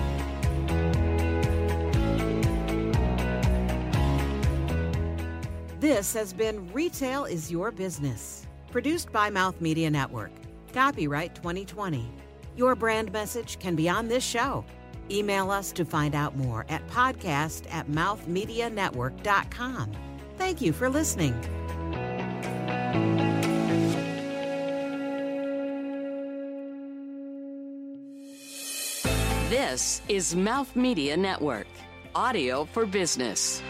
This 5.84 6.14
has 6.14 6.32
been 6.32 6.72
Retail 6.72 7.26
is 7.26 7.52
Your 7.52 7.70
Business, 7.70 8.48
produced 8.72 9.12
by 9.12 9.30
Mouth 9.30 9.60
Media 9.60 9.92
Network. 9.92 10.32
Copyright 10.72 11.36
2020. 11.36 12.10
Your 12.56 12.74
brand 12.74 13.12
message 13.12 13.60
can 13.60 13.76
be 13.76 13.90
on 13.90 14.08
this 14.08 14.24
show. 14.24 14.64
Email 15.12 15.52
us 15.52 15.74
to 15.74 15.84
find 15.84 16.16
out 16.16 16.38
more 16.38 16.66
at 16.70 16.88
podcast 16.88 17.64
at 17.70 17.90
mouthmedianetwork.com. 17.90 19.92
Thank 20.38 20.62
you 20.62 20.72
for 20.72 20.90
listening. 20.90 21.38
This 29.50 30.02
is 30.08 30.34
Mouth 30.34 30.74
Media 30.78 31.18
Network, 31.18 31.68
audio 32.16 32.64
for 32.64 32.86
business. 32.86 33.62